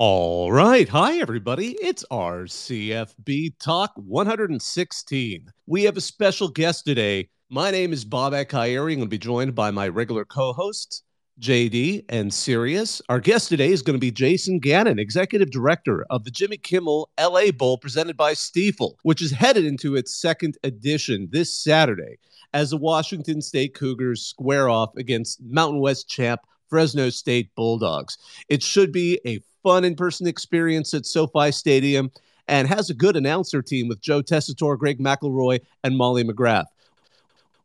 All 0.00 0.52
right. 0.52 0.88
Hi, 0.90 1.18
everybody. 1.18 1.76
It's 1.82 2.04
RCFB 2.08 3.58
Talk 3.58 3.90
116. 3.96 5.52
We 5.66 5.82
have 5.82 5.96
a 5.96 6.00
special 6.00 6.46
guest 6.46 6.84
today. 6.84 7.30
My 7.50 7.72
name 7.72 7.92
is 7.92 8.04
Bob 8.04 8.32
Kyrie. 8.46 8.92
I'm 8.92 9.00
going 9.00 9.00
to 9.00 9.06
be 9.08 9.18
joined 9.18 9.56
by 9.56 9.72
my 9.72 9.88
regular 9.88 10.24
co 10.24 10.52
hosts, 10.52 11.02
JD 11.40 12.04
and 12.10 12.32
Sirius. 12.32 13.02
Our 13.08 13.18
guest 13.18 13.48
today 13.48 13.72
is 13.72 13.82
going 13.82 13.96
to 13.96 14.00
be 14.00 14.12
Jason 14.12 14.60
Gannon, 14.60 15.00
Executive 15.00 15.50
Director 15.50 16.06
of 16.10 16.22
the 16.22 16.30
Jimmy 16.30 16.58
Kimmel 16.58 17.10
LA 17.20 17.50
Bowl 17.50 17.76
presented 17.76 18.16
by 18.16 18.34
Stifel, 18.34 18.94
which 19.02 19.20
is 19.20 19.32
headed 19.32 19.64
into 19.64 19.96
its 19.96 20.14
second 20.14 20.58
edition 20.62 21.28
this 21.32 21.52
Saturday 21.52 22.20
as 22.52 22.70
the 22.70 22.76
Washington 22.76 23.42
State 23.42 23.74
Cougars 23.74 24.22
square 24.22 24.68
off 24.68 24.94
against 24.96 25.42
Mountain 25.42 25.80
West 25.80 26.08
champ 26.08 26.40
Fresno 26.68 27.10
State 27.10 27.54
Bulldogs. 27.54 28.18
It 28.48 28.62
should 28.62 28.92
be 28.92 29.18
a 29.26 29.40
fun 29.62 29.84
in 29.84 29.94
person 29.94 30.26
experience 30.26 30.94
at 30.94 31.06
SoFi 31.06 31.52
Stadium 31.52 32.10
and 32.48 32.66
has 32.66 32.90
a 32.90 32.94
good 32.94 33.16
announcer 33.16 33.62
team 33.62 33.88
with 33.88 34.00
Joe 34.00 34.22
Tessitore, 34.22 34.78
Greg 34.78 34.98
McElroy, 34.98 35.60
and 35.84 35.96
Molly 35.96 36.24
McGrath. 36.24 36.66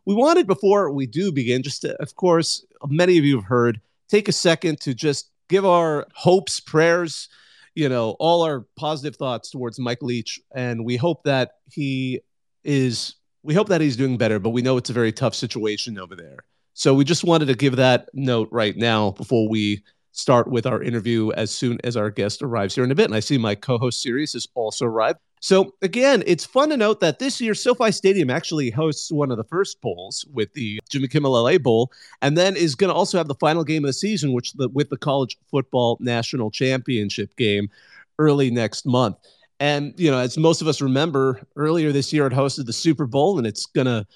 We 0.05 0.13
wanted, 0.13 0.47
before 0.47 0.91
we 0.91 1.07
do 1.07 1.31
begin, 1.31 1.63
just 1.63 1.81
to, 1.83 1.95
of 2.01 2.15
course, 2.15 2.65
many 2.87 3.17
of 3.17 3.23
you 3.23 3.37
have 3.37 3.45
heard, 3.45 3.79
take 4.09 4.27
a 4.27 4.33
second 4.33 4.81
to 4.81 4.93
just 4.93 5.29
give 5.47 5.65
our 5.65 6.07
hopes, 6.13 6.59
prayers, 6.59 7.29
you 7.75 7.87
know, 7.87 8.11
all 8.19 8.43
our 8.43 8.65
positive 8.75 9.15
thoughts 9.15 9.49
towards 9.49 9.79
Mike 9.79 10.01
Leach. 10.01 10.41
And 10.53 10.83
we 10.83 10.97
hope 10.97 11.23
that 11.23 11.53
he 11.71 12.21
is, 12.65 13.15
we 13.43 13.53
hope 13.53 13.69
that 13.69 13.81
he's 13.81 13.95
doing 13.95 14.17
better, 14.17 14.39
but 14.39 14.49
we 14.49 14.61
know 14.61 14.75
it's 14.77 14.89
a 14.89 14.93
very 14.93 15.13
tough 15.13 15.35
situation 15.35 15.97
over 15.97 16.15
there. 16.15 16.39
So 16.73 16.93
we 16.93 17.05
just 17.05 17.23
wanted 17.23 17.45
to 17.45 17.55
give 17.55 17.77
that 17.77 18.09
note 18.13 18.49
right 18.51 18.75
now 18.75 19.11
before 19.11 19.47
we 19.47 19.83
start 20.13 20.47
with 20.47 20.65
our 20.65 20.81
interview 20.81 21.31
as 21.31 21.51
soon 21.51 21.79
as 21.83 21.97
our 21.97 22.09
guest 22.09 22.41
arrives 22.41 22.75
here 22.75 22.83
in 22.83 22.91
a 22.91 22.95
bit. 22.95 23.05
And 23.05 23.15
I 23.15 23.19
see 23.19 23.37
my 23.37 23.55
co 23.55 23.77
host 23.77 24.01
Sirius 24.01 24.33
has 24.33 24.47
also 24.53 24.85
arrived. 24.85 25.19
So, 25.41 25.73
again, 25.81 26.23
it's 26.25 26.45
fun 26.45 26.69
to 26.69 26.77
note 26.77 27.01
that 27.01 27.19
this 27.19 27.41
year 27.41 27.53
SoFi 27.53 27.91
Stadium 27.91 28.29
actually 28.29 28.69
hosts 28.69 29.11
one 29.11 29.29
of 29.29 29.35
the 29.35 29.43
first 29.43 29.81
bowls 29.81 30.25
with 30.31 30.53
the 30.53 30.79
Jimmy 30.89 31.09
Kimmel 31.09 31.33
LA 31.33 31.57
Bowl, 31.57 31.91
and 32.21 32.37
then 32.37 32.55
is 32.55 32.75
going 32.75 32.89
to 32.89 32.93
also 32.93 33.17
have 33.17 33.27
the 33.27 33.35
final 33.35 33.65
game 33.65 33.83
of 33.83 33.89
the 33.89 33.93
season, 33.93 34.31
which 34.31 34.53
the, 34.53 34.69
with 34.69 34.89
the 34.89 34.95
College 34.95 35.37
Football 35.51 35.97
National 35.99 36.49
Championship 36.49 37.35
game 37.35 37.67
early 38.19 38.51
next 38.51 38.85
month. 38.85 39.17
And, 39.59 39.93
you 39.97 40.09
know, 40.09 40.19
as 40.19 40.37
most 40.37 40.61
of 40.61 40.67
us 40.69 40.79
remember, 40.79 41.41
earlier 41.57 41.91
this 41.91 42.13
year 42.13 42.25
it 42.27 42.33
hosted 42.33 42.65
the 42.65 42.73
Super 42.73 43.05
Bowl, 43.05 43.37
and 43.37 43.45
it's 43.45 43.65
going 43.65 43.87
to 43.87 44.07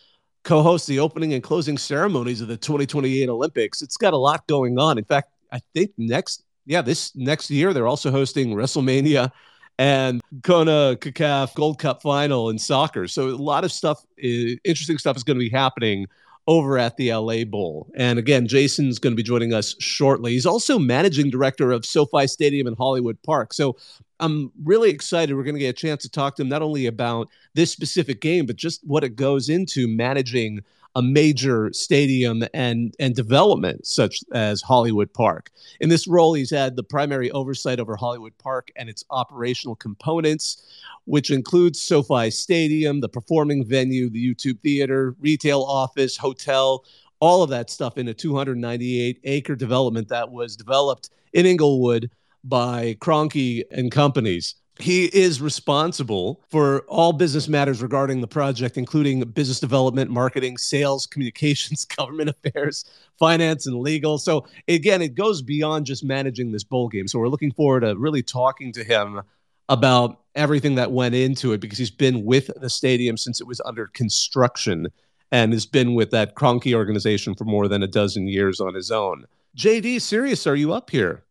co 0.45 0.61
host 0.61 0.88
the 0.88 1.00
opening 1.00 1.34
and 1.34 1.44
closing 1.44 1.78
ceremonies 1.78 2.39
of 2.39 2.48
the 2.48 2.56
2028 2.56 3.28
Olympics. 3.28 3.82
It's 3.82 3.98
got 3.98 4.14
a 4.14 4.17
lot 4.17 4.48
going 4.48 4.80
on. 4.80 4.98
In 4.98 5.04
fact, 5.04 5.30
I 5.52 5.59
think 5.73 5.92
next, 5.98 6.44
yeah, 6.66 6.81
this 6.81 7.16
next 7.16 7.50
year 7.50 7.73
they're 7.73 7.88
also 7.88 8.12
hosting 8.12 8.53
WrestleMania 8.53 9.31
and 9.80 10.22
CONCACAF 10.42 11.54
Gold 11.56 11.80
Cup 11.80 12.02
final 12.02 12.50
in 12.50 12.58
soccer. 12.58 13.08
So 13.08 13.30
a 13.30 13.36
lot 13.36 13.64
of 13.64 13.72
stuff, 13.72 14.04
interesting 14.17 14.98
stuff 14.98 15.17
is 15.17 15.23
going 15.23 15.38
to 15.38 15.44
be 15.44 15.50
happening 15.50 16.08
over 16.48 16.78
at 16.78 16.95
the 16.95 17.14
LA 17.14 17.44
Bowl. 17.44 17.92
And 17.95 18.17
again, 18.17 18.48
Jason's 18.48 19.00
going 19.00 19.12
to 19.12 19.17
be 19.17 19.23
joining 19.23 19.54
us 19.54 19.76
shortly. 19.80 20.31
He's 20.31 20.45
also 20.45 20.80
managing 20.80 21.30
director 21.30 21.72
of 21.72 21.86
SoFi 21.86 22.26
Stadium 22.26 22.67
in 22.67 22.76
Hollywood 22.76 23.22
Park. 23.23 23.54
So 23.54 23.76
I'm 24.20 24.52
really 24.64 24.89
excited. 24.89 25.36
We're 25.36 25.44
going 25.44 25.56
to 25.56 25.59
get 25.59 25.70
a 25.70 25.73
chance 25.73 26.04
to 26.04 26.09
talk 26.09 26.38
to 26.38 26.44
him 26.44 26.50
not 26.50 26.61
only 26.61 26.86
about 26.86 27.28
this 27.54 27.70
specific 27.72 28.22
game, 28.22 28.45
but 28.45 28.56
just 28.56 28.82
what 28.88 29.04
it 29.04 29.16
goes 29.16 29.50
into 29.50 29.88
managing 29.88 30.61
a 30.96 31.02
major 31.02 31.72
stadium 31.74 32.44
and 32.54 32.96
and 33.00 33.16
development 33.16 33.86
such 33.86 34.24
as 34.34 34.62
Hollywood 34.62 35.14
Park. 35.14 35.52
In 35.80 35.90
this 35.90 36.08
role, 36.08 36.34
he's 36.34 36.50
had 36.50 36.76
the 36.76 36.84
primary 36.84 37.30
oversight 37.32 37.80
over 37.80 37.96
Hollywood 37.96 38.38
Park 38.38 38.72
and 38.76 38.90
its 38.90 39.04
operational 39.10 39.76
components, 39.76 40.64
which 41.06 41.32
includes 41.32 41.82
SoFi 41.82 42.30
Stadium, 42.32 43.00
the 43.02 43.10
performing 43.10 43.66
venue, 43.66 44.10
the 44.10 44.34
YouTube 44.34 44.60
theater, 44.62 45.16
retail 45.20 45.62
office, 45.62 46.17
hotel, 46.17 46.84
all 47.20 47.44
of 47.44 47.50
that 47.50 47.70
stuff 47.70 47.98
in 47.98 48.08
a 48.08 48.14
298 48.14 49.20
acre 49.23 49.56
development 49.56 50.08
that 50.10 50.32
was 50.32 50.56
developed 50.56 51.10
in 51.34 51.45
Inglewood 51.45 52.11
by 52.44 52.95
Kroenke 53.00 53.64
and 53.72 53.92
companies. 53.92 54.56
He 54.80 55.05
is 55.05 55.42
responsible 55.42 56.43
for 56.49 56.82
all 56.82 57.14
business 57.14 57.48
matters 57.48 57.82
regarding 57.82 58.21
the 58.21 58.27
project, 58.27 58.77
including 58.77 59.21
business 59.21 59.60
development, 59.60 60.11
marketing, 60.11 60.58
sales, 60.58 61.08
communications, 61.08 61.86
government 61.98 62.30
affairs, 62.30 62.86
finance, 63.17 63.66
and 63.66 63.77
legal. 63.77 64.17
So, 64.17 64.45
again, 64.67 65.02
it 65.02 65.16
goes 65.16 65.42
beyond 65.42 65.86
just 65.86 66.04
managing 66.04 66.52
this 66.52 66.64
bowl 66.64 66.89
game. 66.89 67.08
So, 67.08 67.20
we're 67.20 67.27
looking 67.27 67.52
forward 67.52 67.82
to 67.82 67.95
really 67.98 68.21
talking 68.21 68.71
to 68.73 68.83
him 68.83 69.21
about 69.70 70.21
everything 70.36 70.76
that 70.76 70.92
went 70.92 71.16
into 71.16 71.54
it 71.54 71.60
because 71.60 71.77
he's 71.77 71.92
been 71.92 72.23
with 72.23 72.49
the 72.61 72.70
stadium 72.70 73.17
since 73.17 73.42
it 73.42 73.48
was 73.48 73.60
under 73.66 73.87
construction 73.87 74.87
and 75.32 75.52
has 75.52 75.66
been 75.66 75.93
with 75.93 76.11
that 76.11 76.36
Kroenke 76.36 76.73
organization 76.73 77.36
for 77.36 77.43
more 77.43 77.67
than 77.67 77.83
a 77.83 77.87
dozen 77.87 78.27
years 78.27 78.61
on 78.61 78.73
his 78.73 78.92
own. 78.92 79.26
JD, 79.58 80.02
Sirius, 80.02 80.48
are 80.48 80.55
you 80.55 80.71
up 80.71 80.89
here? 80.89 81.23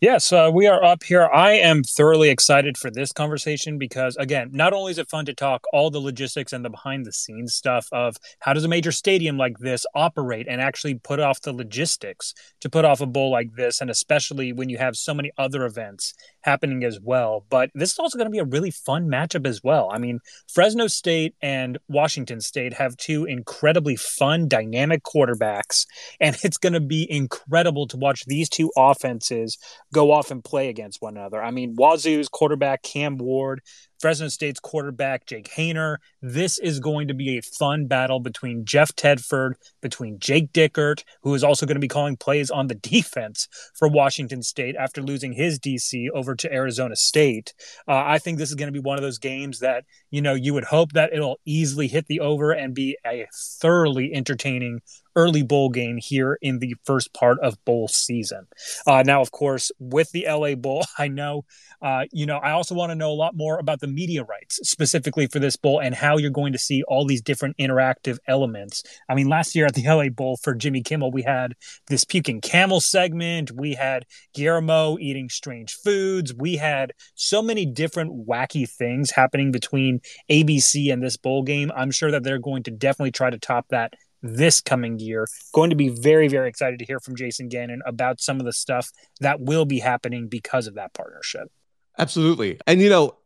Yes, 0.00 0.32
uh, 0.32 0.50
we 0.50 0.66
are 0.66 0.82
up 0.82 1.02
here. 1.02 1.28
I 1.30 1.50
am 1.50 1.82
thoroughly 1.82 2.30
excited 2.30 2.78
for 2.78 2.90
this 2.90 3.12
conversation 3.12 3.76
because, 3.76 4.16
again, 4.16 4.48
not 4.50 4.72
only 4.72 4.92
is 4.92 4.98
it 4.98 5.10
fun 5.10 5.26
to 5.26 5.34
talk 5.34 5.66
all 5.74 5.90
the 5.90 5.98
logistics 5.98 6.54
and 6.54 6.64
the 6.64 6.70
behind 6.70 7.04
the 7.04 7.12
scenes 7.12 7.52
stuff 7.54 7.86
of 7.92 8.16
how 8.38 8.54
does 8.54 8.64
a 8.64 8.68
major 8.68 8.92
stadium 8.92 9.36
like 9.36 9.58
this 9.58 9.84
operate 9.94 10.46
and 10.48 10.58
actually 10.58 10.94
put 10.94 11.20
off 11.20 11.42
the 11.42 11.52
logistics 11.52 12.32
to 12.60 12.70
put 12.70 12.86
off 12.86 13.02
a 13.02 13.06
bowl 13.06 13.30
like 13.30 13.56
this, 13.56 13.82
and 13.82 13.90
especially 13.90 14.54
when 14.54 14.70
you 14.70 14.78
have 14.78 14.96
so 14.96 15.12
many 15.12 15.32
other 15.36 15.66
events 15.66 16.14
happening 16.44 16.82
as 16.82 16.98
well. 16.98 17.44
But 17.50 17.68
this 17.74 17.92
is 17.92 17.98
also 17.98 18.16
going 18.16 18.24
to 18.24 18.30
be 18.30 18.38
a 18.38 18.44
really 18.44 18.70
fun 18.70 19.06
matchup 19.06 19.46
as 19.46 19.62
well. 19.62 19.90
I 19.92 19.98
mean, 19.98 20.20
Fresno 20.50 20.86
State 20.86 21.34
and 21.42 21.76
Washington 21.88 22.40
State 22.40 22.72
have 22.72 22.96
two 22.96 23.26
incredibly 23.26 23.96
fun, 23.96 24.48
dynamic 24.48 25.02
quarterbacks, 25.02 25.84
and 26.20 26.38
it's 26.42 26.56
going 26.56 26.72
to 26.72 26.80
be 26.80 27.06
incredible 27.10 27.86
to 27.88 27.98
watch 27.98 28.24
these 28.24 28.48
two 28.48 28.72
offenses 28.78 29.58
go 29.92 30.12
off 30.12 30.30
and 30.30 30.44
play 30.44 30.68
against 30.68 31.02
one 31.02 31.16
another. 31.16 31.42
I 31.42 31.50
mean, 31.50 31.74
Wazoo's 31.76 32.28
quarterback 32.28 32.82
Cam 32.82 33.18
Ward 33.18 33.60
Fresno 34.00 34.28
State's 34.28 34.60
quarterback, 34.60 35.26
Jake 35.26 35.50
Haener. 35.56 35.98
This 36.22 36.58
is 36.58 36.80
going 36.80 37.08
to 37.08 37.14
be 37.14 37.36
a 37.36 37.42
fun 37.42 37.86
battle 37.86 38.18
between 38.18 38.64
Jeff 38.64 38.96
Tedford, 38.96 39.52
between 39.82 40.18
Jake 40.18 40.52
Dickert, 40.52 41.04
who 41.22 41.34
is 41.34 41.44
also 41.44 41.66
going 41.66 41.76
to 41.76 41.80
be 41.80 41.88
calling 41.88 42.16
plays 42.16 42.50
on 42.50 42.68
the 42.68 42.74
defense 42.82 43.46
for 43.78 43.88
Washington 43.88 44.42
State 44.42 44.74
after 44.76 45.02
losing 45.02 45.34
his 45.34 45.58
DC 45.58 46.08
over 46.14 46.34
to 46.34 46.52
Arizona 46.52 46.96
State. 46.96 47.52
Uh, 47.86 48.02
I 48.06 48.18
think 48.18 48.38
this 48.38 48.48
is 48.48 48.54
going 48.54 48.68
to 48.68 48.72
be 48.72 48.84
one 48.84 48.96
of 48.96 49.02
those 49.02 49.18
games 49.18 49.58
that, 49.58 49.84
you 50.10 50.22
know, 50.22 50.34
you 50.34 50.54
would 50.54 50.64
hope 50.64 50.92
that 50.92 51.12
it'll 51.12 51.38
easily 51.44 51.86
hit 51.86 52.06
the 52.06 52.20
over 52.20 52.52
and 52.52 52.74
be 52.74 52.96
a 53.06 53.26
thoroughly 53.60 54.12
entertaining 54.14 54.80
early 55.16 55.42
bowl 55.42 55.68
game 55.68 55.98
here 56.00 56.38
in 56.40 56.60
the 56.60 56.74
first 56.84 57.12
part 57.12 57.38
of 57.40 57.62
bowl 57.64 57.88
season. 57.88 58.46
Uh, 58.86 59.02
now, 59.04 59.20
of 59.20 59.32
course, 59.32 59.70
with 59.78 60.10
the 60.12 60.24
LA 60.26 60.54
Bowl, 60.54 60.84
I 60.98 61.08
know 61.08 61.44
uh, 61.82 62.04
you 62.12 62.26
know, 62.26 62.36
I 62.36 62.52
also 62.52 62.74
want 62.74 62.90
to 62.90 62.94
know 62.94 63.10
a 63.10 63.14
lot 63.14 63.34
more 63.34 63.58
about 63.58 63.80
the 63.80 63.86
media 63.90 64.24
rights 64.24 64.60
specifically 64.62 65.26
for 65.26 65.38
this 65.38 65.56
bowl 65.56 65.80
and 65.80 65.94
how 65.94 66.16
you're 66.16 66.30
going 66.30 66.52
to 66.52 66.58
see 66.58 66.82
all 66.88 67.06
these 67.06 67.22
different 67.22 67.56
interactive 67.58 68.18
elements. 68.26 68.82
I 69.08 69.14
mean, 69.14 69.28
last 69.28 69.54
year 69.54 69.66
at 69.66 69.74
the 69.74 69.86
LA 69.86 70.08
Bowl 70.08 70.36
for 70.36 70.54
Jimmy 70.54 70.82
Kimmel, 70.82 71.10
we 71.10 71.22
had 71.22 71.54
this 71.88 72.04
puking 72.04 72.40
camel 72.40 72.80
segment, 72.80 73.50
we 73.52 73.74
had 73.74 74.06
Guillermo 74.34 74.98
eating 74.98 75.28
strange 75.28 75.74
foods, 75.74 76.34
we 76.34 76.56
had 76.56 76.92
so 77.14 77.42
many 77.42 77.66
different 77.66 78.26
wacky 78.26 78.68
things 78.68 79.10
happening 79.10 79.52
between 79.52 80.00
ABC 80.30 80.92
and 80.92 81.02
this 81.02 81.16
bowl 81.16 81.42
game. 81.42 81.70
I'm 81.74 81.90
sure 81.90 82.10
that 82.10 82.22
they're 82.22 82.38
going 82.38 82.62
to 82.64 82.70
definitely 82.70 83.12
try 83.12 83.30
to 83.30 83.38
top 83.38 83.66
that 83.70 83.94
this 84.22 84.60
coming 84.60 84.98
year. 84.98 85.26
Going 85.52 85.70
to 85.70 85.76
be 85.76 85.88
very, 85.88 86.28
very 86.28 86.48
excited 86.48 86.78
to 86.78 86.84
hear 86.84 87.00
from 87.00 87.16
Jason 87.16 87.48
Gannon 87.48 87.80
about 87.86 88.20
some 88.20 88.38
of 88.40 88.46
the 88.46 88.52
stuff 88.52 88.90
that 89.20 89.40
will 89.40 89.64
be 89.64 89.78
happening 89.78 90.28
because 90.28 90.66
of 90.66 90.74
that 90.74 90.92
partnership. 90.94 91.50
Absolutely. 91.98 92.58
And, 92.66 92.80
you 92.80 92.88
know, 92.88 93.16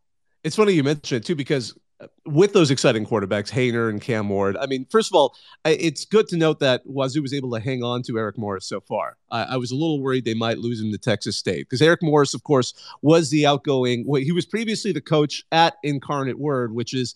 it's 0.44 0.56
funny 0.56 0.73
you 0.75 0.85
mentioned 0.85 1.23
it 1.23 1.26
too, 1.26 1.35
because 1.35 1.75
uh, 2.00 2.06
with 2.26 2.52
those 2.52 2.70
exciting 2.70 3.06
quarterbacks, 3.06 3.50
Haener 3.50 3.88
and 3.88 4.00
Cam 4.00 4.29
Ward, 4.29 4.56
I 4.56 4.67
mean, 4.67 4.87
first 4.91 5.11
of 5.11 5.14
all, 5.14 5.35
it's 5.64 6.05
good 6.05 6.29
to 6.29 6.37
note 6.37 6.61
that 6.61 6.82
Wazoo 6.85 7.23
was 7.23 7.32
able 7.32 7.50
to 7.52 7.61
hang 7.61 7.82
on 7.82 8.02
to 8.02 8.19
Eric 8.19 8.37
Morris 8.37 8.67
so 8.67 8.81
far. 8.81 9.17
I, 9.31 9.44
I 9.44 9.56
was 9.56 9.70
a 9.70 9.75
little 9.75 10.00
worried 10.00 10.25
they 10.25 10.35
might 10.35 10.58
lose 10.58 10.81
him 10.81 10.93
to 10.93 10.99
Texas 10.99 11.37
State 11.37 11.69
because 11.69 11.81
Eric 11.81 12.02
Morris, 12.02 12.35
of 12.35 12.43
course, 12.43 12.75
was 13.00 13.31
the 13.31 13.46
outgoing, 13.46 14.05
well, 14.06 14.20
he 14.20 14.32
was 14.32 14.44
previously 14.44 14.93
the 14.93 15.00
coach 15.00 15.44
at 15.50 15.75
Incarnate 15.82 16.38
Word, 16.38 16.75
which 16.75 16.94
is 16.94 17.14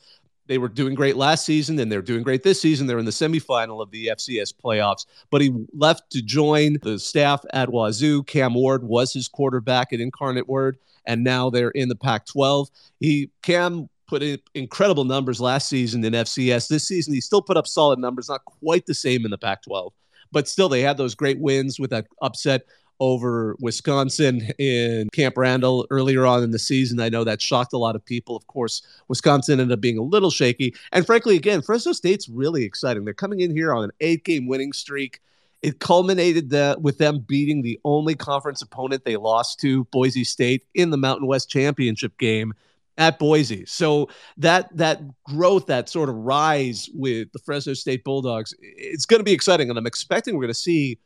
they 0.49 0.59
were 0.59 0.69
doing 0.69 0.95
great 0.95 1.17
last 1.17 1.45
season 1.45 1.79
and 1.79 1.93
they're 1.93 2.03
doing 2.03 2.23
great 2.23 2.43
this 2.43 2.61
season. 2.61 2.87
They're 2.87 2.99
in 2.99 3.05
the 3.05 3.11
semifinal 3.11 3.81
of 3.81 3.91
the 3.91 4.06
FCS 4.06 4.53
playoffs, 4.53 5.06
but 5.31 5.41
he 5.41 5.55
left 5.73 6.11
to 6.12 6.23
join 6.23 6.79
the 6.83 6.99
staff 6.99 7.45
at 7.53 7.69
Wazoo. 7.69 8.25
Cam 8.25 8.55
Ward 8.55 8.83
was 8.83 9.12
his 9.12 9.29
quarterback 9.29 9.93
at 9.93 10.00
Incarnate 10.00 10.49
Word, 10.49 10.79
and 11.06 11.23
now 11.23 11.50
they're 11.50 11.71
in 11.71 11.89
the 11.89 11.95
Pac 11.95 12.27
12. 12.27 12.69
He, 12.99 13.31
Cam, 13.43 13.89
put 14.09 14.23
in 14.23 14.39
incredible 14.55 15.05
numbers 15.05 15.41
last 15.41 15.69
season 15.69 16.03
in 16.03 16.15
FCS. 16.15 16.69
This 16.69 16.89
season, 16.89 17.12
he 17.12 17.21
still 17.21 17.43
put 17.43 17.59
up 17.59 17.67
solid 17.67 17.99
numbers, 17.99 18.31
not 18.31 18.45
quite 18.47 18.87
the 18.87 18.95
same 18.95 19.25
in 19.27 19.31
the 19.31 19.39
Pac 19.39 19.62
12, 19.62 19.93
but 20.33 20.49
still, 20.49 20.71
they 20.71 20.81
had 20.81 20.97
those 20.97 21.15
great 21.15 21.39
wins 21.39 21.79
with 21.79 21.91
that 21.91 22.06
upset 22.23 22.62
over 23.00 23.56
Wisconsin 23.61 24.50
in 24.59 25.09
Camp 25.11 25.37
Randall 25.37 25.87
earlier 25.91 26.27
on 26.27 26.43
in 26.43 26.50
the 26.50 26.59
season. 26.59 27.00
I 27.00 27.09
know 27.09 27.25
that 27.25 27.41
shocked 27.41 27.73
a 27.73 27.79
lot 27.79 27.97
of 27.97 28.05
people. 28.05 28.37
Of 28.37 28.47
course, 28.47 28.83
Wisconsin 29.09 29.61
ended 29.61 29.73
up 29.73 29.81
being 29.81 29.99
a 29.99 30.03
little 30.03 30.31
shaky. 30.31 30.75
And 30.93 31.06
frankly, 31.06 31.37
again, 31.37 31.62
Fresno 31.62 31.93
State's 31.93 32.29
really 32.29 32.65
exciting. 32.65 33.05
They're 33.05 33.15
coming 33.15 33.41
in 33.41 33.50
here 33.50 33.73
on 33.73 33.85
an 33.85 33.91
eight 34.00 34.25
game 34.25 34.47
winning 34.47 34.73
streak. 34.73 35.21
It 35.61 35.81
culminated 35.81 36.50
the, 36.50 36.77
with 36.81 36.99
them 36.99 37.19
beating 37.21 37.62
the 37.62 37.81
only 37.85 38.15
conference 38.15 38.62
opponent 38.62 39.05
they 39.05 39.17
lost 39.17 39.59
to, 39.61 39.85
Boise 39.87 40.25
State, 40.25 40.65
in 40.75 40.91
the 40.91 40.97
Mountain 40.97 41.27
West 41.27 41.50
Championship 41.50 42.17
game 42.19 42.55
at 42.97 43.19
Boise. 43.19 43.65
So 43.67 44.09
that 44.37 44.77
that 44.77 45.00
growth, 45.25 45.67
that 45.67 45.89
sort 45.89 46.09
of 46.09 46.17
rise 46.17 46.91
with 46.93 47.33
the 47.33 47.39
Fresno 47.39 47.75
State 47.75 48.05
Bulldogs, 48.05 48.55
it's 48.61 49.06
going 49.06 49.21
to 49.21 49.25
be 49.25 49.33
exciting, 49.33 49.71
and 49.71 49.79
I'm 49.79 49.87
expecting 49.87 50.35
we're 50.35 50.43
going 50.43 50.49
to 50.49 50.55
see 50.55 50.99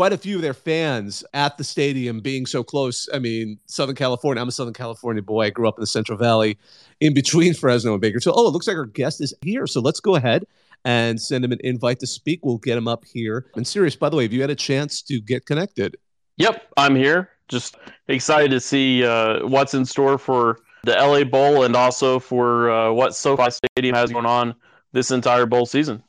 quite 0.00 0.14
a 0.14 0.16
few 0.16 0.36
of 0.36 0.40
their 0.40 0.54
fans 0.54 1.22
at 1.34 1.58
the 1.58 1.62
stadium 1.62 2.20
being 2.20 2.46
so 2.46 2.64
close. 2.64 3.06
I 3.12 3.18
mean, 3.18 3.58
Southern 3.66 3.94
California. 3.94 4.40
I'm 4.40 4.48
a 4.48 4.50
Southern 4.50 4.72
California 4.72 5.22
boy. 5.22 5.42
I 5.42 5.50
grew 5.50 5.68
up 5.68 5.76
in 5.76 5.82
the 5.82 5.86
Central 5.86 6.16
Valley, 6.16 6.56
in 7.00 7.12
between 7.12 7.52
Fresno 7.60 7.92
and 7.92 8.00
Baker. 8.00 8.18
So, 8.18 8.32
oh, 8.34 8.48
it 8.48 8.52
looks 8.52 8.66
like 8.66 8.78
our 8.78 8.86
guest 8.86 9.20
is 9.20 9.34
here. 9.42 9.66
So 9.66 9.82
let's 9.82 10.00
go 10.00 10.14
ahead 10.14 10.46
and 10.86 11.20
send 11.20 11.44
him 11.44 11.52
an 11.52 11.58
invite 11.62 12.00
to 12.00 12.06
speak. 12.06 12.40
We'll 12.42 12.56
get 12.56 12.78
him 12.78 12.88
up 12.88 13.04
here. 13.04 13.50
And 13.56 13.66
Sirius, 13.66 13.94
by 13.94 14.08
the 14.08 14.16
way, 14.16 14.22
have 14.22 14.32
you 14.32 14.40
had 14.40 14.48
a 14.48 14.54
chance 14.54 15.02
to 15.02 15.20
get 15.20 15.44
connected? 15.44 15.98
Yep, 16.38 16.68
I'm 16.78 16.96
here. 16.96 17.28
Just 17.48 17.76
excited 18.08 18.52
to 18.52 18.60
see 18.60 19.04
uh, 19.04 19.46
what's 19.46 19.74
in 19.74 19.84
store 19.84 20.16
for 20.16 20.60
the 20.84 20.92
LA 20.92 21.24
Bowl 21.24 21.64
and 21.64 21.76
also 21.76 22.18
for 22.18 22.70
uh, 22.70 22.90
what 22.90 23.14
SoFi 23.14 23.50
Stadium 23.50 23.94
has 23.94 24.10
going 24.10 24.24
on 24.24 24.54
this 24.92 25.10
entire 25.10 25.44
bowl 25.44 25.66
season. 25.66 26.02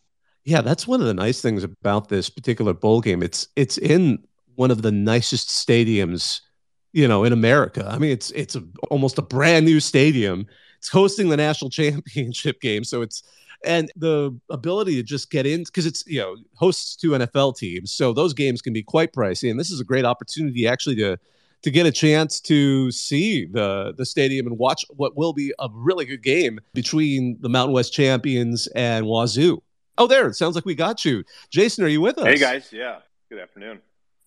Yeah, 0.44 0.62
that's 0.62 0.88
one 0.88 1.02
of 1.02 1.08
the 1.08 1.14
nice 1.14 1.42
things 1.42 1.64
about 1.64 2.10
this 2.10 2.30
particular 2.30 2.74
bowl 2.74 3.02
game. 3.02 3.22
It's 3.22 3.48
it's 3.56 3.78
in 3.78 4.24
one 4.56 4.72
of 4.72 4.82
the 4.82 4.92
nicest 4.92 5.50
stadiums, 5.50 6.42
you 6.94 7.08
know, 7.08 7.24
in 7.24 7.34
America. 7.34 7.88
I 7.90 8.00
mean, 8.00 8.12
it's 8.12 8.32
it's 8.32 8.56
a, 8.56 8.64
almost 8.90 9.18
a 9.18 9.22
brand 9.22 9.66
new 9.66 9.80
stadium. 9.80 10.48
It's 10.78 10.90
hosting 10.90 11.30
the 11.30 11.38
national 11.38 11.70
championship 11.80 12.60
game, 12.60 12.84
so 12.84 13.02
it's 13.02 13.24
and 13.64 13.92
the 13.96 14.36
ability 14.50 14.96
to 14.96 15.04
just 15.04 15.30
get 15.30 15.46
in 15.46 15.64
because 15.64 15.86
it's 15.86 16.04
you 16.08 16.20
know 16.20 16.36
hosts 16.56 16.96
two 16.96 17.12
NFL 17.12 17.58
teams, 17.58 17.92
so 17.92 18.14
those 18.14 18.34
games 18.34 18.62
can 18.62 18.74
be 18.74 18.84
quite 18.84 19.14
pricey. 19.14 19.52
And 19.52 19.60
this 19.60 19.72
is 19.72 19.80
a 19.80 19.86
great 19.86 20.06
opportunity 20.06 20.68
actually 20.68 20.96
to 20.98 21.18
to 21.62 21.70
get 21.70 21.86
a 21.86 21.92
chance 21.92 22.40
to 22.42 22.92
see 22.92 23.46
the 23.46 23.94
the 23.98 24.06
stadium 24.06 24.48
and 24.48 24.58
watch 24.58 24.86
what 24.90 25.16
will 25.16 25.34
be 25.34 25.54
a 25.60 25.70
really 25.72 26.06
good 26.06 26.24
game 26.24 26.60
between 26.74 27.38
the 27.42 27.50
Mountain 27.50 27.74
West 27.74 27.94
champions 27.94 28.68
and 28.68 29.06
Wazoo. 29.06 29.62
Oh, 30.02 30.08
there! 30.08 30.28
It 30.28 30.34
sounds 30.34 30.56
like 30.56 30.66
we 30.66 30.74
got 30.74 31.06
you, 31.06 31.24
Jason. 31.52 31.84
Are 31.84 31.88
you 31.88 32.02
with 32.02 32.18
us? 32.18 32.26
Hey 32.26 32.38
guys, 32.38 32.74
yeah. 32.74 33.02
Good 33.30 33.38
afternoon. 33.38 33.82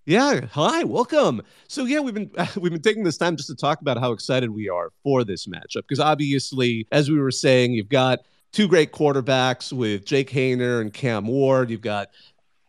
Yeah, 0.06 0.42
hi, 0.52 0.84
welcome. 0.84 1.42
So 1.66 1.84
yeah, 1.84 1.98
we've 1.98 2.14
been 2.14 2.30
we've 2.60 2.70
been 2.70 2.80
taking 2.80 3.02
this 3.02 3.18
time 3.18 3.34
just 3.34 3.48
to 3.48 3.56
talk 3.56 3.80
about 3.80 3.98
how 3.98 4.12
excited 4.12 4.50
we 4.50 4.68
are 4.68 4.92
for 5.02 5.24
this 5.24 5.48
matchup 5.48 5.82
because 5.82 5.98
obviously, 5.98 6.86
as 6.92 7.10
we 7.10 7.18
were 7.18 7.32
saying, 7.32 7.72
you've 7.72 7.88
got 7.88 8.20
two 8.52 8.68
great 8.68 8.92
quarterbacks 8.92 9.72
with 9.72 10.06
Jake 10.06 10.30
Haener 10.30 10.80
and 10.80 10.94
Cam 10.94 11.26
Ward. 11.26 11.70
You've 11.70 11.80
got 11.80 12.10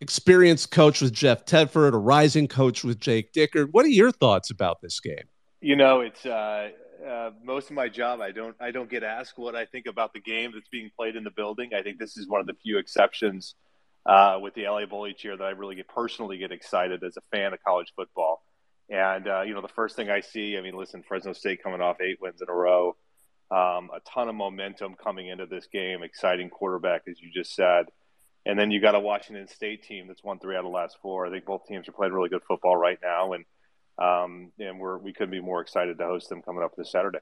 experienced 0.02 0.72
coach 0.72 1.00
with 1.00 1.14
Jeff 1.14 1.46
Tedford, 1.46 1.94
a 1.94 2.00
rising 2.00 2.48
coach 2.48 2.84
with 2.84 3.00
Jake 3.00 3.34
Dickert. 3.34 3.68
What 3.70 3.86
are 3.86 3.90
your 3.90 4.12
thoughts 4.12 4.50
about 4.50 4.82
this 4.82 5.00
game? 5.00 5.28
You 5.62 5.76
know, 5.76 6.02
it's 6.02 6.26
uh, 6.26 6.70
uh, 7.06 7.32
most 7.44 7.70
of 7.70 7.76
my 7.76 7.88
job. 7.88 8.22
I 8.22 8.32
don't 8.32 8.56
I 8.60 8.72
don't 8.72 8.90
get 8.90 9.04
asked 9.04 9.38
what 9.38 9.56
I 9.56 9.66
think 9.66 9.86
about 9.86 10.14
the 10.14 10.20
game 10.20 10.52
that's 10.54 10.70
being 10.70 10.90
played 10.96 11.16
in 11.16 11.24
the 11.24 11.32
building. 11.32 11.72
I 11.74 11.82
think 11.82 12.00
this 12.00 12.18
is 12.18 12.28
one 12.28 12.42
of 12.42 12.48
the 12.48 12.54
few 12.54 12.78
exceptions 12.78 13.56
uh, 14.06 14.40
with 14.42 14.54
the 14.54 14.64
LA 14.64 14.86
Bowl 14.86 15.08
each 15.08 15.24
year 15.24 15.38
that 15.38 15.44
I 15.44 15.52
really 15.52 15.76
get 15.76 15.88
personally 15.88 16.38
get 16.38 16.52
excited 16.52 17.04
as 17.04 17.18
a 17.18 17.22
fan 17.32 17.54
of 17.54 17.64
college 17.64 17.94
football. 17.96 18.44
And 18.90 19.28
uh, 19.28 19.42
you 19.42 19.54
know, 19.54 19.62
the 19.62 19.68
first 19.68 19.96
thing 19.96 20.10
I 20.10 20.22
see, 20.22 20.58
I 20.58 20.62
mean, 20.62 20.76
listen, 20.76 21.04
Fresno 21.04 21.34
State 21.34 21.64
coming 21.64 21.82
off 21.82 22.02
eight 22.02 22.22
wins 22.22 22.42
in 22.42 22.50
a 22.50 22.54
row, 22.54 22.96
um, 23.52 23.90
a 23.94 24.00
ton 24.06 24.30
of 24.30 24.36
momentum 24.36 24.96
coming 24.96 25.28
into 25.28 25.46
this 25.46 25.68
game, 25.68 26.04
exciting 26.04 26.50
quarterback, 26.50 27.04
as 27.10 27.20
you 27.22 27.30
just 27.34 27.56
said. 27.56 27.86
And 28.48 28.60
then 28.60 28.70
you 28.70 28.80
got 28.80 28.94
a 28.94 29.00
Washington 29.00 29.48
State 29.48 29.84
team 29.84 30.08
that's 30.08 30.24
won 30.24 30.38
three 30.38 30.56
out 30.56 30.60
of 30.60 30.66
the 30.66 30.70
last 30.70 30.98
four. 31.02 31.26
I 31.26 31.32
think 31.32 31.46
both 31.46 31.66
teams 31.66 31.90
are 31.90 31.94
playing 31.94 32.14
really 32.14 32.30
good 32.30 32.44
football 32.48 32.76
right 32.76 33.00
now, 33.02 33.34
and 33.34 33.44
um, 33.98 34.52
and 34.60 34.80
we're 34.80 34.98
we 34.98 35.14
couldn't 35.14 35.32
be 35.32 35.42
more 35.42 35.62
excited 35.62 35.98
to 35.98 36.06
host 36.06 36.30
them 36.30 36.42
coming 36.42 36.64
up 36.64 36.76
this 36.76 36.92
Saturday. 36.92 37.20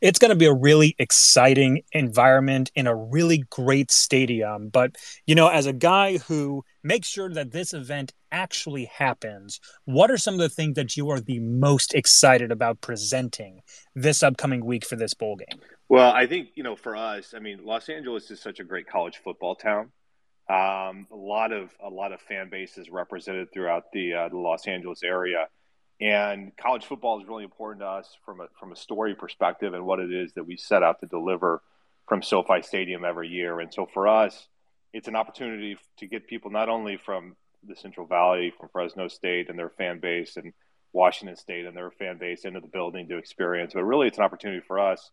It's 0.00 0.18
going 0.18 0.30
to 0.30 0.36
be 0.36 0.46
a 0.46 0.52
really 0.52 0.94
exciting 0.98 1.82
environment 1.92 2.70
in 2.74 2.86
a 2.86 2.94
really 2.94 3.44
great 3.48 3.90
stadium. 3.90 4.68
But 4.68 4.96
you 5.26 5.34
know, 5.34 5.48
as 5.48 5.66
a 5.66 5.72
guy 5.72 6.18
who 6.18 6.64
makes 6.82 7.08
sure 7.08 7.30
that 7.32 7.52
this 7.52 7.72
event 7.72 8.12
actually 8.30 8.86
happens, 8.86 9.60
what 9.84 10.10
are 10.10 10.18
some 10.18 10.34
of 10.34 10.40
the 10.40 10.48
things 10.48 10.74
that 10.74 10.96
you 10.96 11.08
are 11.10 11.20
the 11.20 11.38
most 11.38 11.94
excited 11.94 12.50
about 12.50 12.80
presenting 12.80 13.60
this 13.94 14.22
upcoming 14.22 14.64
week 14.64 14.84
for 14.84 14.96
this 14.96 15.14
bowl 15.14 15.36
game? 15.36 15.60
Well, 15.88 16.12
I 16.12 16.26
think 16.26 16.48
you 16.54 16.64
know, 16.64 16.76
for 16.76 16.96
us, 16.96 17.34
I 17.34 17.38
mean, 17.38 17.64
Los 17.64 17.88
Angeles 17.88 18.30
is 18.30 18.40
such 18.40 18.58
a 18.58 18.64
great 18.64 18.86
college 18.86 19.20
football 19.22 19.54
town. 19.54 19.92
Um, 20.50 21.06
a 21.10 21.16
lot 21.16 21.52
of 21.52 21.70
a 21.82 21.88
lot 21.88 22.12
of 22.12 22.20
fan 22.20 22.50
bases 22.50 22.90
represented 22.90 23.52
throughout 23.52 23.84
the 23.92 24.12
uh, 24.12 24.28
the 24.28 24.36
Los 24.36 24.66
Angeles 24.66 25.02
area, 25.02 25.48
and 26.00 26.56
college 26.56 26.84
football 26.84 27.20
is 27.20 27.28
really 27.28 27.44
important 27.44 27.80
to 27.80 27.86
us 27.86 28.16
from 28.24 28.40
a 28.40 28.46
from 28.58 28.72
a 28.72 28.76
story 28.76 29.14
perspective 29.14 29.74
and 29.74 29.86
what 29.86 30.00
it 30.00 30.12
is 30.12 30.32
that 30.34 30.44
we 30.44 30.56
set 30.56 30.82
out 30.82 31.00
to 31.00 31.06
deliver 31.06 31.62
from 32.08 32.22
SoFi 32.22 32.62
Stadium 32.62 33.04
every 33.04 33.28
year. 33.28 33.60
And 33.60 33.72
so 33.72 33.86
for 33.92 34.08
us, 34.08 34.48
it's 34.92 35.08
an 35.08 35.16
opportunity 35.16 35.76
to 35.98 36.06
get 36.06 36.26
people 36.26 36.50
not 36.50 36.68
only 36.68 36.96
from 36.96 37.36
the 37.66 37.76
Central 37.76 38.06
Valley, 38.06 38.52
from 38.58 38.68
Fresno 38.68 39.08
State 39.08 39.48
and 39.48 39.58
their 39.58 39.70
fan 39.70 40.00
base, 40.00 40.36
and 40.36 40.52
Washington 40.92 41.36
State 41.36 41.64
and 41.64 41.76
their 41.76 41.90
fan 41.90 42.18
base 42.18 42.44
into 42.44 42.60
the 42.60 42.68
building 42.68 43.08
to 43.08 43.16
experience, 43.16 43.72
but 43.74 43.84
really 43.84 44.06
it's 44.06 44.18
an 44.18 44.24
opportunity 44.24 44.62
for 44.66 44.78
us 44.78 45.10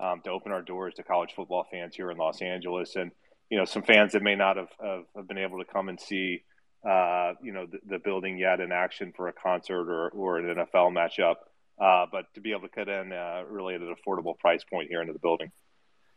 um, 0.00 0.20
to 0.24 0.30
open 0.30 0.52
our 0.52 0.62
doors 0.62 0.94
to 0.94 1.02
college 1.02 1.32
football 1.34 1.66
fans 1.70 1.96
here 1.96 2.10
in 2.10 2.18
Los 2.18 2.42
Angeles 2.42 2.96
and 2.96 3.10
you 3.50 3.58
know 3.58 3.64
some 3.64 3.82
fans 3.82 4.12
that 4.12 4.22
may 4.22 4.34
not 4.34 4.56
have, 4.56 4.70
have, 4.82 5.04
have 5.16 5.28
been 5.28 5.38
able 5.38 5.58
to 5.58 5.64
come 5.64 5.88
and 5.88 6.00
see 6.00 6.42
uh, 6.84 7.32
you 7.42 7.52
know 7.52 7.66
the, 7.66 7.78
the, 7.88 7.98
building 7.98 8.38
yet 8.38 8.60
in 8.60 8.70
action 8.70 9.12
for 9.16 9.28
a 9.28 9.32
concert 9.32 9.88
or, 9.88 10.10
or 10.10 10.38
an 10.38 10.54
NFL 10.54 10.92
matchup, 10.92 11.36
uh, 11.80 12.06
but 12.10 12.32
to 12.34 12.40
be 12.40 12.52
able 12.52 12.62
to 12.62 12.68
cut 12.68 12.88
in 12.88 13.12
uh, 13.12 13.42
really 13.48 13.74
at 13.74 13.80
an 13.80 13.94
affordable 13.94 14.38
price 14.38 14.64
point 14.64 14.88
here 14.88 15.00
into 15.00 15.12
the 15.12 15.18
building. 15.18 15.50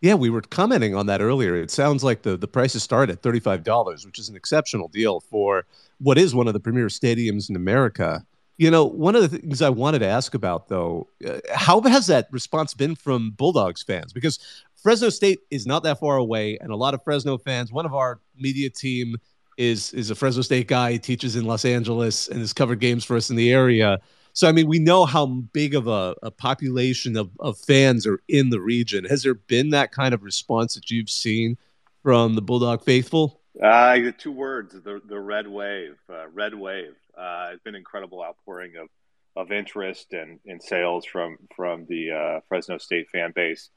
Yeah, 0.01 0.13
we 0.13 0.29
were 0.29 0.41
commenting 0.41 0.93
on 0.93 1.07
that 1.07 1.21
earlier. 1.21 1.55
It 1.55 1.71
sounds 1.71 2.03
like 2.03 2.21
the, 2.21 2.37
the 2.37 2.47
prices 2.47 2.83
start 2.83 3.09
at 3.09 3.23
$35, 3.23 4.05
which 4.05 4.19
is 4.19 4.29
an 4.29 4.35
exceptional 4.35 4.89
deal 4.89 5.21
for 5.21 5.65
what 5.99 6.19
is 6.19 6.35
one 6.35 6.47
of 6.47 6.53
the 6.53 6.59
premier 6.59 6.87
stadiums 6.87 7.49
in 7.49 7.55
America. 7.55 8.23
You 8.57 8.69
know, 8.69 8.85
one 8.85 9.15
of 9.15 9.23
the 9.23 9.39
things 9.39 9.61
I 9.61 9.69
wanted 9.69 9.99
to 9.99 10.07
ask 10.07 10.35
about, 10.35 10.67
though, 10.67 11.07
uh, 11.27 11.39
how 11.51 11.81
has 11.81 12.07
that 12.07 12.27
response 12.31 12.75
been 12.75 12.95
from 12.95 13.31
Bulldogs 13.31 13.81
fans? 13.81 14.13
Because 14.13 14.37
Fresno 14.75 15.09
State 15.09 15.39
is 15.49 15.65
not 15.65 15.81
that 15.83 15.99
far 15.99 16.17
away, 16.17 16.59
and 16.61 16.71
a 16.71 16.75
lot 16.75 16.93
of 16.93 17.03
Fresno 17.03 17.37
fans. 17.37 17.71
One 17.71 17.85
of 17.85 17.93
our 17.95 18.19
media 18.37 18.69
team 18.69 19.15
is 19.57 19.93
is 19.93 20.09
a 20.09 20.15
Fresno 20.15 20.41
State 20.41 20.67
guy. 20.67 20.93
He 20.93 20.99
teaches 20.99 21.35
in 21.35 21.45
Los 21.45 21.65
Angeles 21.65 22.27
and 22.27 22.39
has 22.39 22.53
covered 22.53 22.79
games 22.79 23.03
for 23.03 23.17
us 23.17 23.29
in 23.29 23.35
the 23.35 23.51
area. 23.51 23.99
So 24.33 24.47
I 24.47 24.51
mean, 24.51 24.67
we 24.67 24.79
know 24.79 25.05
how 25.05 25.25
big 25.25 25.75
of 25.75 25.87
a, 25.87 26.15
a 26.21 26.31
population 26.31 27.17
of, 27.17 27.31
of 27.39 27.57
fans 27.57 28.05
are 28.05 28.21
in 28.27 28.49
the 28.49 28.61
region. 28.61 29.05
Has 29.05 29.23
there 29.23 29.33
been 29.33 29.71
that 29.71 29.91
kind 29.91 30.13
of 30.13 30.23
response 30.23 30.75
that 30.75 30.91
you've 30.91 31.09
seen 31.09 31.57
from 32.03 32.35
the 32.35 32.41
Bulldog 32.41 32.83
faithful? 32.83 33.41
Uh, 33.61 33.97
two 34.17 34.31
words: 34.31 34.73
the 34.73 35.01
the 35.05 35.19
red 35.19 35.47
wave. 35.47 35.97
Uh, 36.09 36.27
red 36.29 36.53
wave. 36.53 36.93
Uh, 37.17 37.49
it's 37.53 37.63
been 37.63 37.75
incredible 37.75 38.23
outpouring 38.23 38.75
of 38.77 38.89
of 39.35 39.51
interest 39.51 40.13
and, 40.13 40.39
and 40.45 40.61
sales 40.61 41.05
from 41.05 41.37
from 41.55 41.85
the 41.87 42.11
uh, 42.11 42.39
Fresno 42.47 42.77
State 42.77 43.09
fan 43.09 43.31
base 43.35 43.69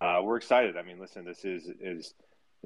uh, 0.00 0.20
we're 0.22 0.36
excited. 0.36 0.76
I 0.76 0.82
mean, 0.82 1.00
listen, 1.00 1.24
this 1.24 1.44
is 1.44 1.68
is 1.80 2.14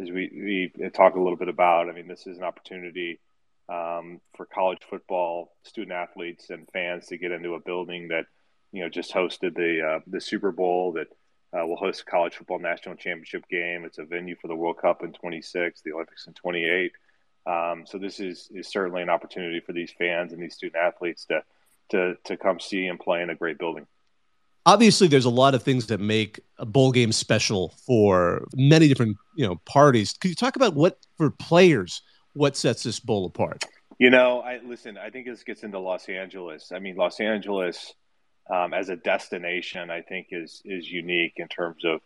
as 0.01 0.11
we, 0.11 0.73
we 0.81 0.91
talk 0.91 1.15
a 1.15 1.21
little 1.21 1.37
bit 1.37 1.49
about. 1.49 1.89
I 1.89 1.93
mean, 1.93 2.09
this 2.09 2.27
is 2.27 2.39
an 2.39 2.45
opportunity 2.45 3.21
um, 3.69 4.21
for 4.37 4.47
college 4.47 4.81
football 4.89 5.53
student 5.63 5.93
athletes 5.93 6.51
and 6.51 6.69
fans 6.73 7.07
to 7.07 7.19
get 7.19 7.33
into 7.33 7.55
a 7.55 7.61
building 7.61 8.09
that 8.09 8.27
you 8.73 8.83
know 8.83 8.89
just 8.89 9.13
hosted 9.13 9.55
the 9.55 9.81
uh, 9.87 10.01
the 10.07 10.21
Super 10.21 10.51
Bowl 10.51 10.93
that 10.93 11.09
uh, 11.57 11.67
will 11.67 11.77
host 11.77 12.07
college 12.07 12.35
football 12.35 12.59
national 12.59 12.97
championship 12.97 13.47
game. 13.49 13.85
It's 13.85 13.99
a 13.99 14.05
venue 14.05 14.37
for 14.41 14.49
the 14.49 14.57
World 14.57 14.79
Cup 14.79 15.03
in 15.03 15.13
26, 15.13 15.83
the 15.83 15.93
Olympics 15.93 16.27
in 16.27 16.33
28. 16.35 16.93
Um, 17.47 17.85
so 17.87 17.99
this 17.99 18.21
is 18.21 18.49
is 18.55 18.69
certainly 18.69 19.03
an 19.03 19.11
opportunity 19.11 19.61
for 19.61 19.73
these 19.73 19.93
fans 19.99 20.33
and 20.33 20.43
these 20.43 20.55
student 20.55 20.77
athletes 20.77 21.27
to 21.27 21.43
to 21.91 22.17
to 22.25 22.37
come 22.37 22.61
see 22.61 22.87
and 22.87 22.99
play 22.99 23.23
in 23.23 23.31
a 23.31 23.35
great 23.35 23.59
building 23.59 23.87
obviously 24.67 25.09
there's 25.09 25.25
a 25.25 25.31
lot 25.31 25.55
of 25.55 25.63
things 25.63 25.87
that 25.87 26.01
make 26.01 26.41
a 26.59 26.67
bowl 26.67 26.93
game 26.93 27.13
special 27.13 27.75
for 27.87 28.47
many 28.55 28.89
different 28.89 29.17
you 29.37 29.47
know 29.47 29.57
parties. 29.65 30.15
Could 30.15 30.29
you 30.29 30.35
talk 30.35 30.57
about 30.57 30.75
what 30.75 30.99
for 31.17 31.31
players 31.31 32.03
what 32.35 32.57
sets 32.57 32.83
this 32.83 33.01
bowl 33.01 33.27
apart? 33.27 33.65
You 33.99 34.11
know 34.11 34.41
i 34.41 34.59
listen 34.65 34.99
i 34.99 35.11
think 35.11 35.27
this 35.27 35.45
gets 35.45 35.63
into 35.63 35.79
los 35.79 36.09
angeles. 36.09 36.73
I 36.75 36.79
mean 36.79 36.97
los 36.97 37.21
angeles 37.21 37.95
um, 38.53 38.75
as 38.75 38.89
a 38.89 38.97
destination 38.97 39.91
i 39.91 40.03
think 40.03 40.29
is 40.31 40.61
is 40.65 40.91
unique 40.91 41.35
in 41.37 41.47
terms 41.49 41.85
of 41.85 42.01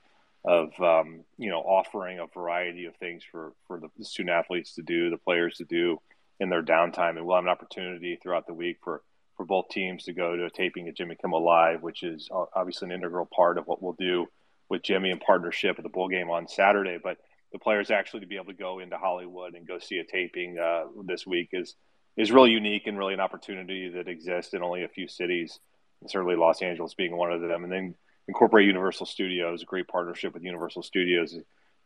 of 0.46 0.80
um, 0.80 1.24
you 1.38 1.50
know 1.50 1.58
offering 1.58 2.20
a 2.20 2.26
variety 2.26 2.86
of 2.86 2.94
things 2.96 3.22
for 3.30 3.52
for 3.66 3.80
the 3.80 4.04
student 4.04 4.34
athletes 4.34 4.74
to 4.76 4.82
do 4.82 5.10
the 5.10 5.18
players 5.18 5.56
to 5.56 5.64
do 5.64 5.98
in 6.38 6.48
their 6.48 6.62
downtime. 6.62 7.16
And 7.16 7.26
we'll 7.26 7.36
have 7.36 7.44
an 7.44 7.50
opportunity 7.50 8.18
throughout 8.22 8.46
the 8.46 8.54
week 8.54 8.78
for 8.82 9.02
for 9.36 9.44
both 9.44 9.68
teams 9.68 10.04
to 10.04 10.12
go 10.12 10.36
to 10.36 10.44
a 10.46 10.50
taping 10.50 10.88
of 10.88 10.94
Jimmy 10.94 11.16
Kimmel 11.20 11.44
Live, 11.44 11.82
which 11.82 12.02
is 12.02 12.28
obviously 12.54 12.86
an 12.86 12.92
integral 12.92 13.26
part 13.26 13.58
of 13.58 13.66
what 13.66 13.82
we'll 13.82 13.96
do 13.98 14.26
with 14.68 14.82
Jimmy 14.82 15.10
in 15.10 15.18
partnership 15.18 15.76
with 15.76 15.84
the 15.84 15.90
bowl 15.90 16.08
game 16.08 16.30
on 16.30 16.48
Saturday. 16.48 16.98
But 17.02 17.18
the 17.52 17.58
players 17.58 17.90
actually 17.90 18.20
to 18.20 18.26
be 18.26 18.36
able 18.36 18.46
to 18.46 18.54
go 18.54 18.78
into 18.78 18.96
Hollywood 18.96 19.54
and 19.54 19.66
go 19.66 19.78
see 19.78 19.98
a 19.98 20.04
taping 20.04 20.58
uh, 20.58 20.84
this 21.04 21.26
week 21.26 21.50
is 21.52 21.74
is 22.16 22.32
really 22.32 22.50
unique 22.50 22.86
and 22.86 22.98
really 22.98 23.12
an 23.12 23.20
opportunity 23.20 23.90
that 23.90 24.08
exists 24.08 24.54
in 24.54 24.62
only 24.62 24.84
a 24.84 24.88
few 24.88 25.06
cities. 25.06 25.60
Certainly 26.06 26.36
Los 26.36 26.62
Angeles 26.62 26.94
being 26.94 27.14
one 27.14 27.30
of 27.30 27.42
them. 27.42 27.62
And 27.62 27.72
then 27.72 27.94
incorporate 28.26 28.66
Universal 28.66 29.06
Studios, 29.06 29.62
a 29.62 29.66
great 29.66 29.86
partnership 29.86 30.34
with 30.34 30.42
Universal 30.42 30.82
Studios. 30.82 31.36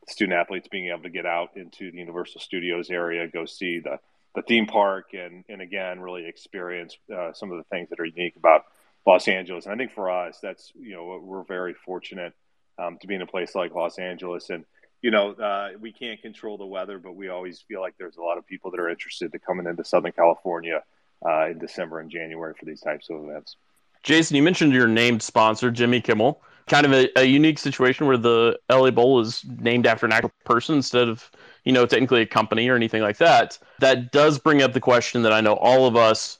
Student 0.08 0.38
athletes 0.38 0.68
being 0.70 0.88
able 0.88 1.02
to 1.02 1.10
get 1.10 1.26
out 1.26 1.50
into 1.56 1.90
the 1.90 1.98
Universal 1.98 2.40
Studios 2.40 2.90
area, 2.90 3.28
go 3.28 3.44
see 3.44 3.80
the 3.80 3.98
the 4.34 4.42
theme 4.42 4.66
park, 4.66 5.12
and 5.12 5.44
and 5.48 5.60
again 5.60 6.00
really 6.00 6.26
experience 6.26 6.96
uh, 7.14 7.32
some 7.32 7.50
of 7.50 7.58
the 7.58 7.64
things 7.64 7.88
that 7.90 8.00
are 8.00 8.04
unique 8.04 8.36
about 8.36 8.64
Los 9.06 9.28
Angeles. 9.28 9.66
And 9.66 9.74
I 9.74 9.76
think 9.76 9.92
for 9.92 10.10
us, 10.10 10.38
that's 10.42 10.72
you 10.78 10.94
know 10.94 11.20
we're 11.22 11.44
very 11.44 11.74
fortunate 11.74 12.32
um, 12.78 12.98
to 13.00 13.06
be 13.06 13.14
in 13.14 13.22
a 13.22 13.26
place 13.26 13.54
like 13.54 13.74
Los 13.74 13.98
Angeles, 13.98 14.50
and 14.50 14.64
you 15.02 15.10
know 15.10 15.32
uh, 15.32 15.70
we 15.80 15.92
can't 15.92 16.20
control 16.22 16.58
the 16.58 16.66
weather, 16.66 16.98
but 16.98 17.14
we 17.14 17.28
always 17.28 17.60
feel 17.60 17.80
like 17.80 17.94
there's 17.98 18.16
a 18.16 18.22
lot 18.22 18.38
of 18.38 18.46
people 18.46 18.70
that 18.70 18.80
are 18.80 18.88
interested 18.88 19.32
to 19.32 19.38
coming 19.38 19.66
into 19.66 19.84
Southern 19.84 20.12
California 20.12 20.82
uh, 21.26 21.48
in 21.48 21.58
December 21.58 22.00
and 22.00 22.10
January 22.10 22.54
for 22.58 22.64
these 22.64 22.80
types 22.80 23.08
of 23.10 23.24
events. 23.24 23.56
Jason, 24.02 24.36
you 24.36 24.42
mentioned 24.42 24.72
your 24.72 24.88
named 24.88 25.22
sponsor, 25.22 25.70
Jimmy 25.70 26.00
Kimmel. 26.00 26.40
Kind 26.68 26.86
of 26.86 26.92
a, 26.92 27.08
a, 27.18 27.24
unique 27.24 27.58
situation 27.58 28.06
where 28.06 28.16
the 28.16 28.58
LA 28.70 28.90
Bowl 28.90 29.20
is 29.20 29.44
named 29.58 29.86
after 29.86 30.06
an 30.06 30.12
actual 30.12 30.30
person 30.44 30.76
instead 30.76 31.08
of, 31.08 31.30
you 31.64 31.72
know, 31.72 31.86
technically 31.86 32.22
a 32.22 32.26
company 32.26 32.68
or 32.68 32.76
anything 32.76 33.02
like 33.02 33.18
that. 33.18 33.58
That 33.80 34.12
does 34.12 34.38
bring 34.38 34.62
up 34.62 34.72
the 34.72 34.80
question 34.80 35.22
that 35.22 35.32
I 35.32 35.40
know 35.40 35.54
all 35.54 35.86
of 35.86 35.96
us 35.96 36.38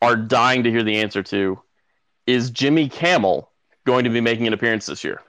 are 0.00 0.16
dying 0.16 0.64
to 0.64 0.70
hear 0.70 0.82
the 0.82 0.96
answer 0.96 1.22
to. 1.22 1.60
Is 2.26 2.50
Jimmy 2.50 2.88
Camel 2.88 3.50
going 3.84 4.04
to 4.04 4.10
be 4.10 4.20
making 4.20 4.46
an 4.46 4.52
appearance 4.52 4.86
this 4.86 5.04
year? 5.04 5.20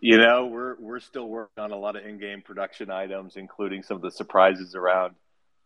You 0.00 0.18
know, 0.18 0.46
we're 0.46 0.76
we're 0.80 1.00
still 1.00 1.28
working 1.28 1.62
on 1.62 1.70
a 1.70 1.76
lot 1.76 1.96
of 1.96 2.04
in-game 2.04 2.42
production 2.42 2.90
items, 2.90 3.36
including 3.36 3.82
some 3.82 3.96
of 3.96 4.02
the 4.02 4.10
surprises 4.10 4.74
around 4.74 5.14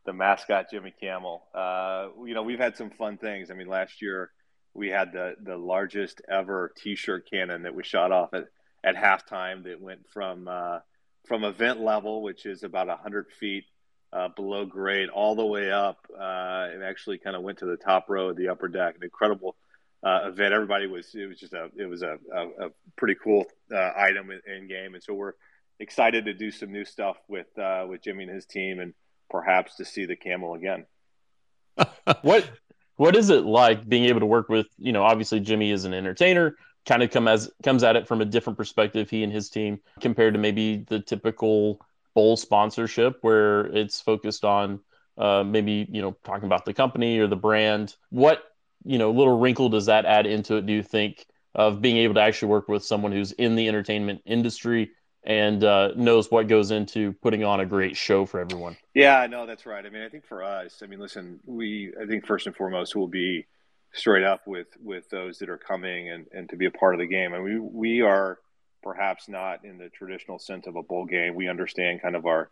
the 0.04 0.12
mascot 0.12 0.66
Jimmy 0.70 0.92
Camel. 1.00 1.46
Uh, 1.54 2.08
you 2.24 2.34
know, 2.34 2.42
we've 2.42 2.58
had 2.58 2.76
some 2.76 2.90
fun 2.90 3.18
things. 3.18 3.50
I 3.50 3.54
mean, 3.54 3.68
last 3.68 4.02
year 4.02 4.30
we 4.74 4.88
had 4.88 5.12
the 5.12 5.36
the 5.42 5.56
largest 5.56 6.20
ever 6.28 6.72
T-shirt 6.76 7.28
cannon 7.30 7.62
that 7.62 7.74
was 7.74 7.86
shot 7.86 8.12
off 8.12 8.34
at, 8.34 8.44
at 8.84 8.96
halftime. 8.96 9.64
That 9.64 9.80
went 9.80 10.06
from 10.12 10.48
uh, 10.48 10.80
from 11.26 11.44
event 11.44 11.80
level, 11.80 12.22
which 12.22 12.46
is 12.46 12.62
about 12.62 12.88
hundred 13.00 13.26
feet 13.38 13.64
uh, 14.12 14.28
below 14.28 14.64
grade, 14.64 15.08
all 15.08 15.34
the 15.34 15.44
way 15.44 15.70
up. 15.70 16.06
Uh, 16.12 16.68
and 16.72 16.82
actually, 16.82 17.18
kind 17.18 17.36
of 17.36 17.42
went 17.42 17.58
to 17.58 17.66
the 17.66 17.76
top 17.76 18.06
row 18.08 18.30
of 18.30 18.36
the 18.36 18.48
upper 18.48 18.68
deck. 18.68 18.96
An 18.96 19.04
incredible 19.04 19.56
uh, 20.02 20.28
event. 20.28 20.54
Everybody 20.54 20.86
was 20.86 21.14
it 21.14 21.26
was 21.26 21.38
just 21.38 21.52
a 21.52 21.70
it 21.76 21.86
was 21.86 22.02
a, 22.02 22.18
a, 22.34 22.66
a 22.66 22.70
pretty 22.96 23.16
cool 23.22 23.44
uh, 23.74 23.90
item 23.96 24.30
in, 24.30 24.40
in, 24.52 24.68
game, 24.68 24.94
and 24.94 25.02
so 25.02 25.14
we're 25.14 25.34
excited 25.78 26.24
to 26.24 26.34
do 26.34 26.50
some 26.50 26.72
new 26.72 26.84
stuff 26.84 27.16
with 27.28 27.46
uh, 27.58 27.86
with 27.88 28.02
Jimmy 28.02 28.24
and 28.24 28.32
his 28.32 28.46
team, 28.46 28.80
and 28.80 28.94
perhaps 29.30 29.76
to 29.76 29.84
see 29.84 30.06
the 30.06 30.16
camel 30.16 30.54
again. 30.54 30.86
what 32.22 32.48
what 32.96 33.14
is 33.16 33.30
it 33.30 33.44
like 33.44 33.88
being 33.88 34.04
able 34.04 34.20
to 34.20 34.26
work 34.26 34.48
with 34.48 34.66
you 34.78 34.92
know 34.92 35.02
obviously 35.02 35.40
jimmy 35.40 35.70
is 35.70 35.84
an 35.84 35.94
entertainer 35.94 36.56
kind 36.86 37.02
of 37.02 37.10
come 37.10 37.28
as 37.28 37.50
comes 37.62 37.82
at 37.82 37.96
it 37.96 38.06
from 38.06 38.20
a 38.20 38.24
different 38.24 38.56
perspective 38.56 39.10
he 39.10 39.22
and 39.22 39.32
his 39.32 39.50
team 39.50 39.80
compared 40.00 40.34
to 40.34 40.40
maybe 40.40 40.84
the 40.88 41.00
typical 41.00 41.80
bowl 42.14 42.36
sponsorship 42.36 43.18
where 43.20 43.66
it's 43.66 44.00
focused 44.00 44.44
on 44.44 44.80
uh, 45.18 45.42
maybe 45.44 45.86
you 45.90 46.00
know 46.00 46.16
talking 46.24 46.46
about 46.46 46.64
the 46.64 46.74
company 46.74 47.18
or 47.18 47.26
the 47.26 47.36
brand 47.36 47.96
what 48.10 48.42
you 48.84 48.98
know 48.98 49.10
little 49.10 49.38
wrinkle 49.38 49.68
does 49.68 49.86
that 49.86 50.04
add 50.04 50.26
into 50.26 50.56
it 50.56 50.66
do 50.66 50.72
you 50.72 50.82
think 50.82 51.26
of 51.54 51.80
being 51.80 51.96
able 51.96 52.14
to 52.14 52.20
actually 52.20 52.48
work 52.48 52.68
with 52.68 52.84
someone 52.84 53.12
who's 53.12 53.32
in 53.32 53.56
the 53.56 53.66
entertainment 53.66 54.20
industry 54.26 54.90
and 55.26 55.64
uh, 55.64 55.90
knows 55.96 56.30
what 56.30 56.46
goes 56.46 56.70
into 56.70 57.12
putting 57.14 57.42
on 57.42 57.58
a 57.60 57.66
great 57.66 57.96
show 57.96 58.24
for 58.24 58.38
everyone. 58.38 58.76
Yeah, 58.94 59.26
no, 59.26 59.44
that's 59.44 59.66
right. 59.66 59.84
I 59.84 59.90
mean, 59.90 60.02
I 60.02 60.08
think 60.08 60.24
for 60.24 60.44
us, 60.44 60.82
I 60.82 60.86
mean, 60.86 61.00
listen, 61.00 61.40
we, 61.44 61.92
I 62.00 62.06
think 62.06 62.26
first 62.26 62.46
and 62.46 62.54
foremost, 62.54 62.94
we'll 62.94 63.08
be 63.08 63.46
straight 63.96 64.24
up 64.24 64.46
with 64.46 64.68
with 64.80 65.08
those 65.10 65.38
that 65.38 65.48
are 65.48 65.58
coming 65.58 66.10
and, 66.10 66.26
and 66.32 66.48
to 66.50 66.56
be 66.56 66.66
a 66.66 66.70
part 66.70 66.94
of 66.94 67.00
the 67.00 67.06
game. 67.06 67.32
And 67.34 67.42
we 67.42 67.58
we 67.58 68.00
are 68.02 68.38
perhaps 68.82 69.28
not 69.28 69.64
in 69.64 69.78
the 69.78 69.88
traditional 69.88 70.38
sense 70.38 70.66
of 70.66 70.76
a 70.76 70.82
bowl 70.82 71.06
game. 71.06 71.34
We 71.34 71.48
understand 71.48 72.02
kind 72.02 72.14
of 72.14 72.26
our 72.26 72.50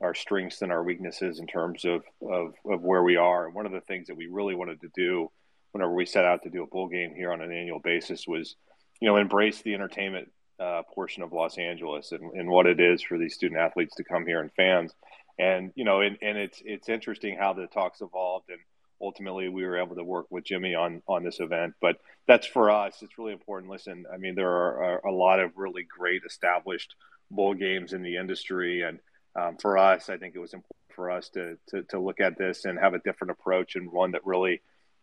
our 0.00 0.14
strengths 0.14 0.62
and 0.62 0.72
our 0.72 0.82
weaknesses 0.82 1.38
in 1.38 1.46
terms 1.46 1.84
of, 1.84 2.02
of, 2.28 2.54
of 2.66 2.82
where 2.82 3.02
we 3.02 3.16
are. 3.16 3.46
And 3.46 3.54
one 3.54 3.66
of 3.66 3.72
the 3.72 3.80
things 3.80 4.08
that 4.08 4.16
we 4.16 4.26
really 4.26 4.54
wanted 4.54 4.80
to 4.80 4.88
do 4.94 5.30
whenever 5.72 5.94
we 5.94 6.04
set 6.04 6.24
out 6.24 6.42
to 6.42 6.50
do 6.50 6.62
a 6.62 6.66
bowl 6.66 6.88
game 6.88 7.14
here 7.14 7.32
on 7.32 7.40
an 7.40 7.52
annual 7.52 7.80
basis 7.80 8.26
was, 8.26 8.56
you 9.00 9.08
know, 9.08 9.16
embrace 9.16 9.62
the 9.62 9.74
entertainment 9.74 10.30
uh, 10.60 10.82
portion 10.94 11.22
of 11.22 11.32
Los 11.32 11.58
Angeles 11.58 12.12
and, 12.12 12.32
and, 12.32 12.48
what 12.48 12.66
it 12.66 12.80
is 12.80 13.02
for 13.02 13.18
these 13.18 13.34
student 13.34 13.60
athletes 13.60 13.94
to 13.96 14.04
come 14.04 14.24
here 14.24 14.40
and 14.40 14.52
fans. 14.52 14.92
And 15.36 15.72
you 15.74 15.84
know, 15.84 16.00
and, 16.00 16.16
and 16.22 16.38
it's 16.38 16.62
it's 16.64 16.88
interesting 16.88 17.36
how 17.36 17.54
the 17.54 17.66
talks 17.66 18.00
evolved, 18.00 18.50
and 18.50 18.60
ultimately 19.04 19.48
we 19.48 19.64
were 19.64 19.78
able 19.78 19.96
to 19.96 20.04
work 20.04 20.26
with 20.30 20.44
Jimmy 20.44 20.74
on 20.74 21.02
on 21.06 21.22
this 21.24 21.40
event. 21.40 21.74
But 21.80 21.96
that's 22.26 22.46
for 22.46 22.70
us. 22.70 23.02
It's 23.02 23.18
really 23.18 23.32
important. 23.32 23.70
Listen, 23.70 24.06
I 24.12 24.16
mean, 24.16 24.34
there 24.34 24.50
are, 24.50 24.84
are 24.84 25.06
a 25.06 25.14
lot 25.14 25.40
of 25.40 25.52
really 25.56 25.84
great 25.84 26.22
established 26.26 26.94
bowl 27.30 27.54
games 27.54 27.92
in 27.92 28.02
the 28.02 28.16
industry, 28.16 28.82
and 28.82 28.98
um, 29.36 29.56
for 29.58 29.76
us, 29.78 30.08
I 30.08 30.16
think 30.16 30.34
it 30.34 30.40
was 30.40 30.54
important 30.54 30.94
for 30.96 31.10
us 31.10 31.28
to, 31.30 31.58
to 31.68 31.82
to 31.90 31.98
look 31.98 32.20
at 32.20 32.38
this 32.38 32.64
and 32.64 32.78
have 32.78 32.94
a 32.94 33.00
different 33.00 33.32
approach 33.32 33.76
and 33.76 33.92
one 33.92 34.12
that 34.12 34.24
really, 34.24 34.62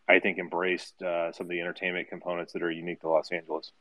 I 0.10 0.20
think, 0.20 0.40
embraced 0.40 1.02
uh, 1.02 1.32
some 1.32 1.46
of 1.46 1.50
the 1.50 1.62
entertainment 1.62 2.10
components 2.10 2.54
that 2.54 2.64
are 2.64 2.72
unique 2.72 3.02
to 3.02 3.10
Los 3.10 3.32
Angeles. 3.32 3.72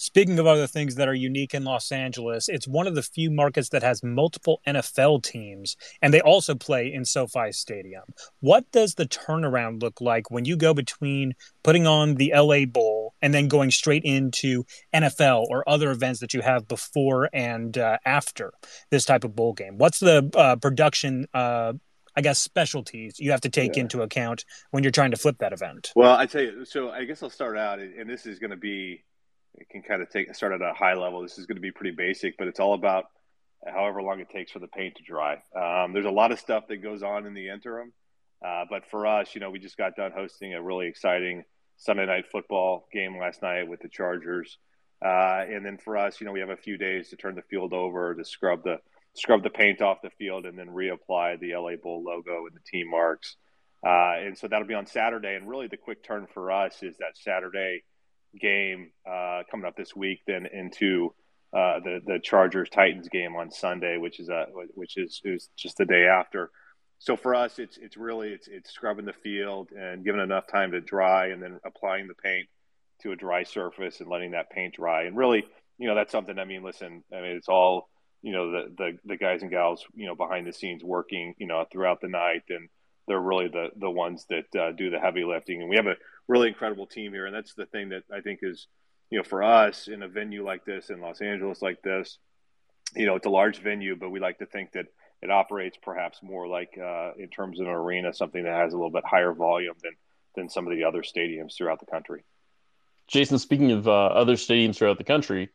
Speaking 0.00 0.38
of 0.38 0.46
other 0.46 0.66
things 0.66 0.94
that 0.94 1.08
are 1.08 1.14
unique 1.14 1.52
in 1.52 1.64
Los 1.64 1.92
Angeles, 1.92 2.48
it's 2.48 2.66
one 2.66 2.86
of 2.86 2.94
the 2.94 3.02
few 3.02 3.30
markets 3.30 3.68
that 3.68 3.82
has 3.82 4.02
multiple 4.02 4.62
NFL 4.66 5.22
teams, 5.22 5.76
and 6.00 6.14
they 6.14 6.22
also 6.22 6.54
play 6.54 6.90
in 6.90 7.04
SoFi 7.04 7.52
Stadium. 7.52 8.04
What 8.40 8.64
does 8.72 8.94
the 8.94 9.04
turnaround 9.04 9.82
look 9.82 10.00
like 10.00 10.30
when 10.30 10.46
you 10.46 10.56
go 10.56 10.72
between 10.72 11.34
putting 11.62 11.86
on 11.86 12.14
the 12.14 12.32
LA 12.34 12.64
Bowl 12.64 13.12
and 13.20 13.34
then 13.34 13.46
going 13.46 13.70
straight 13.70 14.02
into 14.02 14.64
NFL 14.94 15.44
or 15.50 15.68
other 15.68 15.90
events 15.90 16.20
that 16.20 16.32
you 16.32 16.40
have 16.40 16.66
before 16.66 17.28
and 17.34 17.76
uh, 17.76 17.98
after 18.06 18.54
this 18.88 19.04
type 19.04 19.24
of 19.24 19.36
bowl 19.36 19.52
game? 19.52 19.76
What's 19.76 20.00
the 20.00 20.30
uh, 20.34 20.56
production? 20.56 21.26
Uh, 21.34 21.74
I 22.16 22.22
guess 22.22 22.38
specialties 22.38 23.20
you 23.20 23.32
have 23.32 23.42
to 23.42 23.50
take 23.50 23.76
yeah. 23.76 23.82
into 23.82 24.00
account 24.00 24.46
when 24.70 24.82
you're 24.82 24.92
trying 24.92 25.10
to 25.10 25.18
flip 25.18 25.36
that 25.40 25.52
event. 25.52 25.92
Well, 25.94 26.16
I 26.16 26.24
tell 26.24 26.40
you, 26.40 26.64
so 26.64 26.88
I 26.88 27.04
guess 27.04 27.22
I'll 27.22 27.28
start 27.28 27.58
out, 27.58 27.80
and 27.80 28.08
this 28.08 28.24
is 28.24 28.38
going 28.38 28.50
to 28.50 28.56
be 28.56 29.04
it 29.54 29.68
can 29.68 29.82
kind 29.82 30.02
of 30.02 30.10
take 30.10 30.34
start 30.34 30.52
at 30.52 30.62
a 30.62 30.72
high 30.72 30.94
level. 30.94 31.22
This 31.22 31.38
is 31.38 31.46
going 31.46 31.56
to 31.56 31.62
be 31.62 31.72
pretty 31.72 31.94
basic, 31.94 32.36
but 32.38 32.48
it's 32.48 32.60
all 32.60 32.74
about 32.74 33.06
however 33.66 34.02
long 34.02 34.20
it 34.20 34.30
takes 34.30 34.52
for 34.52 34.58
the 34.58 34.68
paint 34.68 34.96
to 34.96 35.02
dry. 35.02 35.34
Um, 35.54 35.92
there's 35.92 36.06
a 36.06 36.10
lot 36.10 36.32
of 36.32 36.38
stuff 36.38 36.64
that 36.68 36.78
goes 36.78 37.02
on 37.02 37.26
in 37.26 37.34
the 37.34 37.48
interim, 37.48 37.92
uh, 38.44 38.64
but 38.70 38.86
for 38.90 39.06
us, 39.06 39.34
you 39.34 39.40
know, 39.40 39.50
we 39.50 39.58
just 39.58 39.76
got 39.76 39.96
done 39.96 40.12
hosting 40.12 40.54
a 40.54 40.62
really 40.62 40.86
exciting 40.86 41.44
Sunday 41.76 42.06
night 42.06 42.24
football 42.30 42.86
game 42.92 43.18
last 43.18 43.42
night 43.42 43.68
with 43.68 43.80
the 43.80 43.88
Chargers, 43.88 44.58
uh, 45.04 45.44
and 45.48 45.64
then 45.64 45.78
for 45.78 45.96
us, 45.96 46.20
you 46.20 46.26
know, 46.26 46.32
we 46.32 46.40
have 46.40 46.50
a 46.50 46.56
few 46.56 46.76
days 46.76 47.08
to 47.08 47.16
turn 47.16 47.34
the 47.34 47.42
field 47.42 47.72
over 47.72 48.14
to 48.14 48.24
scrub 48.24 48.62
the 48.64 48.78
scrub 49.14 49.42
the 49.42 49.50
paint 49.50 49.82
off 49.82 50.02
the 50.02 50.10
field 50.10 50.46
and 50.46 50.58
then 50.58 50.68
reapply 50.68 51.40
the 51.40 51.54
LA 51.54 51.76
Bowl 51.82 52.02
logo 52.04 52.46
and 52.46 52.54
the 52.54 52.60
team 52.70 52.88
marks. 52.88 53.36
Uh, 53.84 54.14
and 54.18 54.36
so 54.36 54.46
that'll 54.46 54.68
be 54.68 54.74
on 54.74 54.86
Saturday. 54.86 55.34
And 55.34 55.48
really, 55.48 55.66
the 55.66 55.76
quick 55.76 56.04
turn 56.04 56.26
for 56.32 56.52
us 56.52 56.82
is 56.82 56.96
that 56.98 57.16
Saturday 57.16 57.82
game 58.38 58.90
uh, 59.08 59.42
coming 59.50 59.66
up 59.66 59.76
this 59.76 59.94
week, 59.94 60.20
then 60.26 60.46
into 60.46 61.14
uh, 61.52 61.80
the 61.80 62.00
the 62.06 62.18
Chargers 62.18 62.68
Titans 62.70 63.08
game 63.08 63.36
on 63.36 63.50
Sunday, 63.50 63.96
which 63.96 64.20
is 64.20 64.28
a 64.28 64.46
which 64.74 64.96
is, 64.96 65.20
is 65.24 65.48
just 65.56 65.76
the 65.78 65.84
day 65.84 66.06
after. 66.06 66.50
So 66.98 67.16
for 67.16 67.34
us, 67.34 67.58
it's 67.58 67.76
it's 67.78 67.96
really 67.96 68.28
it's 68.30 68.48
it's 68.48 68.70
scrubbing 68.70 69.06
the 69.06 69.12
field 69.12 69.70
and 69.72 70.04
giving 70.04 70.20
enough 70.20 70.46
time 70.46 70.72
to 70.72 70.80
dry, 70.80 71.28
and 71.28 71.42
then 71.42 71.58
applying 71.64 72.08
the 72.08 72.14
paint 72.14 72.48
to 73.02 73.12
a 73.12 73.16
dry 73.16 73.42
surface 73.42 74.00
and 74.00 74.10
letting 74.10 74.32
that 74.32 74.50
paint 74.50 74.74
dry. 74.74 75.04
And 75.04 75.16
really, 75.16 75.44
you 75.78 75.88
know, 75.88 75.94
that's 75.94 76.12
something. 76.12 76.38
I 76.38 76.44
mean, 76.44 76.62
listen, 76.62 77.02
I 77.12 77.20
mean, 77.20 77.36
it's 77.36 77.48
all 77.48 77.88
you 78.22 78.32
know 78.32 78.50
the 78.50 78.74
the, 78.76 78.98
the 79.04 79.16
guys 79.16 79.42
and 79.42 79.50
gals 79.50 79.84
you 79.94 80.06
know 80.06 80.14
behind 80.14 80.46
the 80.46 80.52
scenes 80.52 80.84
working 80.84 81.34
you 81.38 81.46
know 81.46 81.64
throughout 81.70 82.00
the 82.00 82.08
night 82.08 82.42
and 82.50 82.68
they're 83.10 83.20
really 83.20 83.48
the 83.48 83.70
the 83.76 83.90
ones 83.90 84.24
that 84.30 84.54
uh, 84.56 84.70
do 84.70 84.88
the 84.88 85.00
heavy 85.00 85.24
lifting 85.24 85.60
and 85.60 85.68
we 85.68 85.74
have 85.74 85.88
a 85.88 85.96
really 86.28 86.48
incredible 86.48 86.86
team 86.86 87.12
here, 87.12 87.26
and 87.26 87.34
that's 87.34 87.54
the 87.54 87.66
thing 87.66 87.88
that 87.88 88.04
I 88.14 88.20
think 88.20 88.38
is, 88.42 88.68
you 89.10 89.18
know, 89.18 89.24
for 89.24 89.42
us 89.42 89.88
in 89.88 90.02
a 90.04 90.08
venue 90.08 90.44
like 90.44 90.64
this 90.64 90.88
in 90.88 91.00
Los 91.00 91.20
Angeles 91.20 91.60
like 91.60 91.82
this, 91.82 92.18
you 92.94 93.04
know, 93.04 93.16
it's 93.16 93.26
a 93.26 93.30
large 93.30 93.58
venue, 93.58 93.96
but 93.96 94.10
we 94.10 94.20
like 94.20 94.38
to 94.38 94.46
think 94.46 94.72
that 94.72 94.86
it 95.22 95.30
operates 95.30 95.76
perhaps 95.82 96.22
more 96.22 96.46
like 96.46 96.78
uh, 96.78 97.10
in 97.18 97.28
terms 97.28 97.58
of 97.58 97.66
an 97.66 97.72
arena, 97.72 98.14
something 98.14 98.44
that 98.44 98.54
has 98.54 98.72
a 98.72 98.76
little 98.76 98.92
bit 98.92 99.04
higher 99.04 99.32
volume 99.32 99.74
than 99.82 99.92
than 100.36 100.48
some 100.48 100.68
of 100.68 100.72
the 100.72 100.84
other 100.84 101.02
stadiums 101.02 101.56
throughout 101.56 101.80
the 101.80 101.86
country. 101.86 102.22
Jason, 103.08 103.40
speaking 103.40 103.72
of 103.72 103.88
uh, 103.88 104.06
other 104.06 104.34
stadiums 104.36 104.76
throughout 104.76 104.98
the 104.98 105.04
country, 105.04 105.50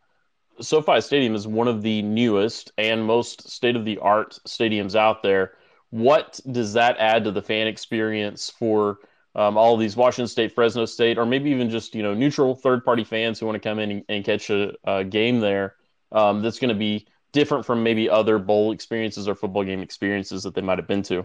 SoFi 0.59 0.99
Stadium 0.99 1.35
is 1.35 1.47
one 1.47 1.69
of 1.69 1.81
the 1.81 2.01
newest 2.01 2.73
and 2.77 3.05
most 3.05 3.49
state 3.49 3.77
of 3.77 3.85
the 3.85 3.97
art 3.99 4.37
stadiums 4.45 4.95
out 4.95 5.23
there. 5.23 5.53
What 5.95 6.41
does 6.51 6.73
that 6.73 6.97
add 6.99 7.23
to 7.23 7.31
the 7.31 7.41
fan 7.41 7.67
experience 7.67 8.49
for 8.49 8.99
um, 9.33 9.57
all 9.57 9.77
these 9.77 9.95
Washington 9.95 10.27
State, 10.27 10.53
Fresno 10.53 10.83
State, 10.83 11.17
or 11.17 11.25
maybe 11.25 11.51
even 11.51 11.69
just 11.69 11.95
you 11.95 12.03
know 12.03 12.13
neutral 12.13 12.53
third 12.53 12.83
party 12.83 13.05
fans 13.05 13.39
who 13.39 13.45
want 13.45 13.55
to 13.55 13.65
come 13.65 13.79
in 13.79 13.91
and, 13.91 14.03
and 14.09 14.25
catch 14.25 14.49
a, 14.49 14.73
a, 14.83 15.05
game 15.05 15.39
there. 15.39 15.75
Um, 16.11 16.41
that's 16.41 16.59
going 16.59 16.67
to 16.67 16.75
be 16.77 17.07
different 17.31 17.65
from 17.65 17.81
maybe 17.81 18.09
other 18.09 18.39
bowl 18.39 18.73
experiences 18.73 19.29
or 19.29 19.35
football 19.35 19.63
game 19.63 19.79
experiences 19.79 20.43
that 20.43 20.53
they 20.53 20.61
might 20.61 20.79
have 20.79 20.87
been 20.87 21.03
to. 21.03 21.23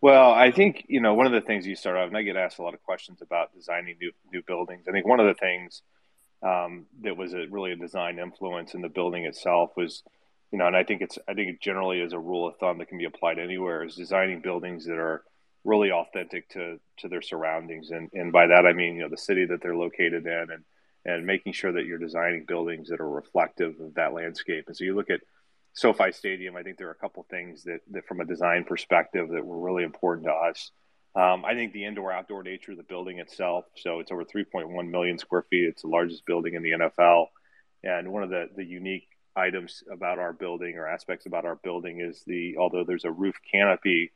Well, 0.00 0.32
I 0.32 0.50
think 0.50 0.84
you 0.88 1.00
know 1.00 1.14
one 1.14 1.26
of 1.26 1.32
the 1.32 1.40
things 1.40 1.64
you 1.64 1.76
start 1.76 1.96
off, 1.96 2.08
and 2.08 2.16
I 2.16 2.22
get 2.22 2.34
asked 2.34 2.58
a 2.58 2.62
lot 2.62 2.74
of 2.74 2.82
questions 2.82 3.22
about 3.22 3.54
designing 3.54 3.98
new 4.00 4.10
new 4.32 4.42
buildings. 4.42 4.86
I 4.88 4.90
think 4.90 5.06
one 5.06 5.20
of 5.20 5.26
the 5.26 5.34
things 5.34 5.82
um, 6.42 6.86
that 7.02 7.16
was 7.16 7.34
a, 7.34 7.46
really 7.50 7.70
a 7.70 7.76
design 7.76 8.18
influence 8.18 8.74
in 8.74 8.80
the 8.80 8.88
building 8.88 9.26
itself 9.26 9.70
was, 9.76 10.02
you 10.50 10.58
know, 10.58 10.66
and 10.66 10.76
I 10.76 10.84
think 10.84 11.02
it's 11.02 11.18
I 11.28 11.34
think 11.34 11.48
it 11.50 11.60
generally 11.60 12.00
is 12.00 12.12
a 12.12 12.18
rule 12.18 12.48
of 12.48 12.56
thumb 12.56 12.78
that 12.78 12.88
can 12.88 12.98
be 12.98 13.04
applied 13.04 13.38
anywhere 13.38 13.84
is 13.84 13.96
designing 13.96 14.40
buildings 14.40 14.86
that 14.86 14.98
are 14.98 15.22
really 15.64 15.90
authentic 15.90 16.48
to 16.50 16.80
to 16.98 17.08
their 17.08 17.22
surroundings, 17.22 17.90
and 17.90 18.10
and 18.12 18.32
by 18.32 18.46
that 18.46 18.66
I 18.66 18.72
mean 18.72 18.96
you 18.96 19.02
know 19.02 19.08
the 19.08 19.16
city 19.16 19.44
that 19.46 19.60
they're 19.62 19.76
located 19.76 20.26
in, 20.26 20.46
and 20.50 20.64
and 21.04 21.26
making 21.26 21.52
sure 21.52 21.72
that 21.72 21.86
you're 21.86 21.98
designing 21.98 22.44
buildings 22.44 22.88
that 22.88 23.00
are 23.00 23.08
reflective 23.08 23.78
of 23.80 23.94
that 23.94 24.12
landscape. 24.12 24.64
And 24.66 24.76
so 24.76 24.84
you 24.84 24.94
look 24.94 25.10
at 25.10 25.20
SoFi 25.72 26.12
Stadium, 26.12 26.56
I 26.56 26.62
think 26.62 26.76
there 26.76 26.88
are 26.88 26.92
a 26.92 26.96
couple 26.96 27.24
things 27.30 27.64
that, 27.64 27.80
that 27.92 28.06
from 28.06 28.20
a 28.20 28.24
design 28.24 28.64
perspective 28.64 29.28
that 29.28 29.44
were 29.44 29.58
really 29.58 29.84
important 29.84 30.26
to 30.26 30.32
us. 30.32 30.70
Um, 31.14 31.44
I 31.44 31.54
think 31.54 31.72
the 31.72 31.84
indoor 31.84 32.12
outdoor 32.12 32.42
nature 32.42 32.72
of 32.72 32.78
the 32.78 32.84
building 32.84 33.18
itself. 33.18 33.64
So 33.76 34.00
it's 34.00 34.12
over 34.12 34.24
3.1 34.24 34.90
million 34.90 35.18
square 35.18 35.44
feet. 35.48 35.68
It's 35.68 35.82
the 35.82 35.88
largest 35.88 36.26
building 36.26 36.54
in 36.54 36.62
the 36.62 36.72
NFL. 36.72 37.26
And 37.84 38.12
one 38.12 38.22
of 38.22 38.30
the, 38.30 38.48
the 38.54 38.64
unique 38.64 39.08
items 39.38 39.82
about 39.90 40.18
our 40.18 40.32
building 40.32 40.76
or 40.76 40.86
aspects 40.86 41.26
about 41.26 41.44
our 41.44 41.56
building 41.56 42.00
is 42.00 42.22
the, 42.26 42.56
although 42.58 42.84
there's 42.84 43.04
a 43.04 43.10
roof 43.10 43.36
canopy, 43.50 44.10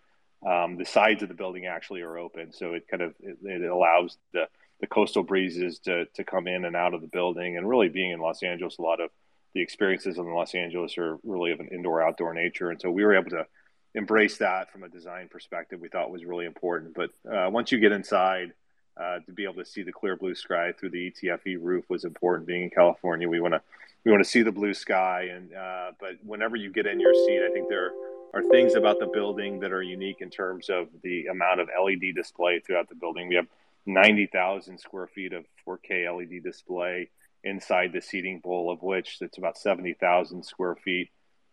um, 0.46 0.76
the 0.76 0.84
sides 0.84 1.22
of 1.22 1.28
the 1.28 1.34
building 1.34 1.66
actually 1.66 2.02
are 2.02 2.18
open. 2.18 2.52
So 2.52 2.74
it 2.74 2.88
kind 2.88 3.02
of, 3.02 3.14
it, 3.20 3.38
it 3.42 3.70
allows 3.70 4.18
the, 4.32 4.48
the 4.80 4.86
coastal 4.86 5.22
breezes 5.22 5.78
to, 5.80 6.06
to 6.06 6.24
come 6.24 6.48
in 6.48 6.64
and 6.64 6.74
out 6.74 6.94
of 6.94 7.00
the 7.00 7.06
building 7.06 7.56
and 7.56 7.68
really 7.68 7.88
being 7.88 8.10
in 8.10 8.20
Los 8.20 8.42
Angeles, 8.42 8.78
a 8.78 8.82
lot 8.82 9.00
of 9.00 9.10
the 9.54 9.62
experiences 9.62 10.18
in 10.18 10.26
Los 10.26 10.54
Angeles 10.54 10.98
are 10.98 11.18
really 11.22 11.52
of 11.52 11.60
an 11.60 11.68
indoor 11.68 12.02
outdoor 12.02 12.34
nature, 12.34 12.70
and 12.70 12.80
so 12.80 12.90
we 12.90 13.04
were 13.04 13.14
able 13.14 13.30
to 13.30 13.46
embrace 13.94 14.38
that 14.38 14.72
from 14.72 14.82
a 14.82 14.88
design 14.88 15.28
perspective. 15.28 15.80
We 15.80 15.88
thought 15.88 16.10
was 16.10 16.24
really 16.24 16.46
important. 16.46 16.94
But 16.94 17.10
uh, 17.30 17.50
once 17.50 17.70
you 17.70 17.78
get 17.78 17.92
inside, 17.92 18.52
uh, 18.96 19.18
to 19.26 19.32
be 19.32 19.44
able 19.44 19.54
to 19.54 19.64
see 19.64 19.82
the 19.82 19.92
clear 19.92 20.16
blue 20.16 20.34
sky 20.34 20.72
through 20.72 20.90
the 20.90 21.10
ETFE 21.10 21.56
roof 21.60 21.84
was 21.88 22.04
important. 22.04 22.46
Being 22.46 22.64
in 22.64 22.70
California, 22.70 23.28
we 23.28 23.40
want 23.40 23.54
to 23.54 23.62
we 24.04 24.10
want 24.10 24.22
to 24.22 24.28
see 24.28 24.42
the 24.42 24.52
blue 24.52 24.74
sky, 24.74 25.28
and 25.32 25.54
uh, 25.54 25.92
but 26.00 26.12
whenever 26.24 26.56
you 26.56 26.72
get 26.72 26.86
in 26.86 26.98
your 26.98 27.14
seat, 27.14 27.40
I 27.48 27.52
think 27.52 27.68
there 27.68 27.92
are 28.34 28.42
things 28.50 28.74
about 28.74 28.98
the 28.98 29.06
building 29.06 29.60
that 29.60 29.72
are 29.72 29.82
unique 29.82 30.20
in 30.20 30.30
terms 30.30 30.70
of 30.70 30.88
the 31.02 31.26
amount 31.26 31.60
of 31.60 31.68
LED 31.68 32.14
display 32.14 32.60
throughout 32.60 32.88
the 32.88 32.94
building. 32.94 33.28
We 33.28 33.34
have 33.34 33.46
90,000 33.86 34.78
square 34.78 35.06
feet 35.06 35.32
of 35.32 35.44
4K 35.66 36.16
LED 36.16 36.42
display 36.42 37.10
inside 37.44 37.92
the 37.92 38.00
seating 38.00 38.40
bowl, 38.40 38.70
of 38.70 38.82
which 38.82 39.18
it's 39.20 39.38
about 39.38 39.58
70,000 39.58 40.44
square 40.44 40.76
feet, 40.76 41.10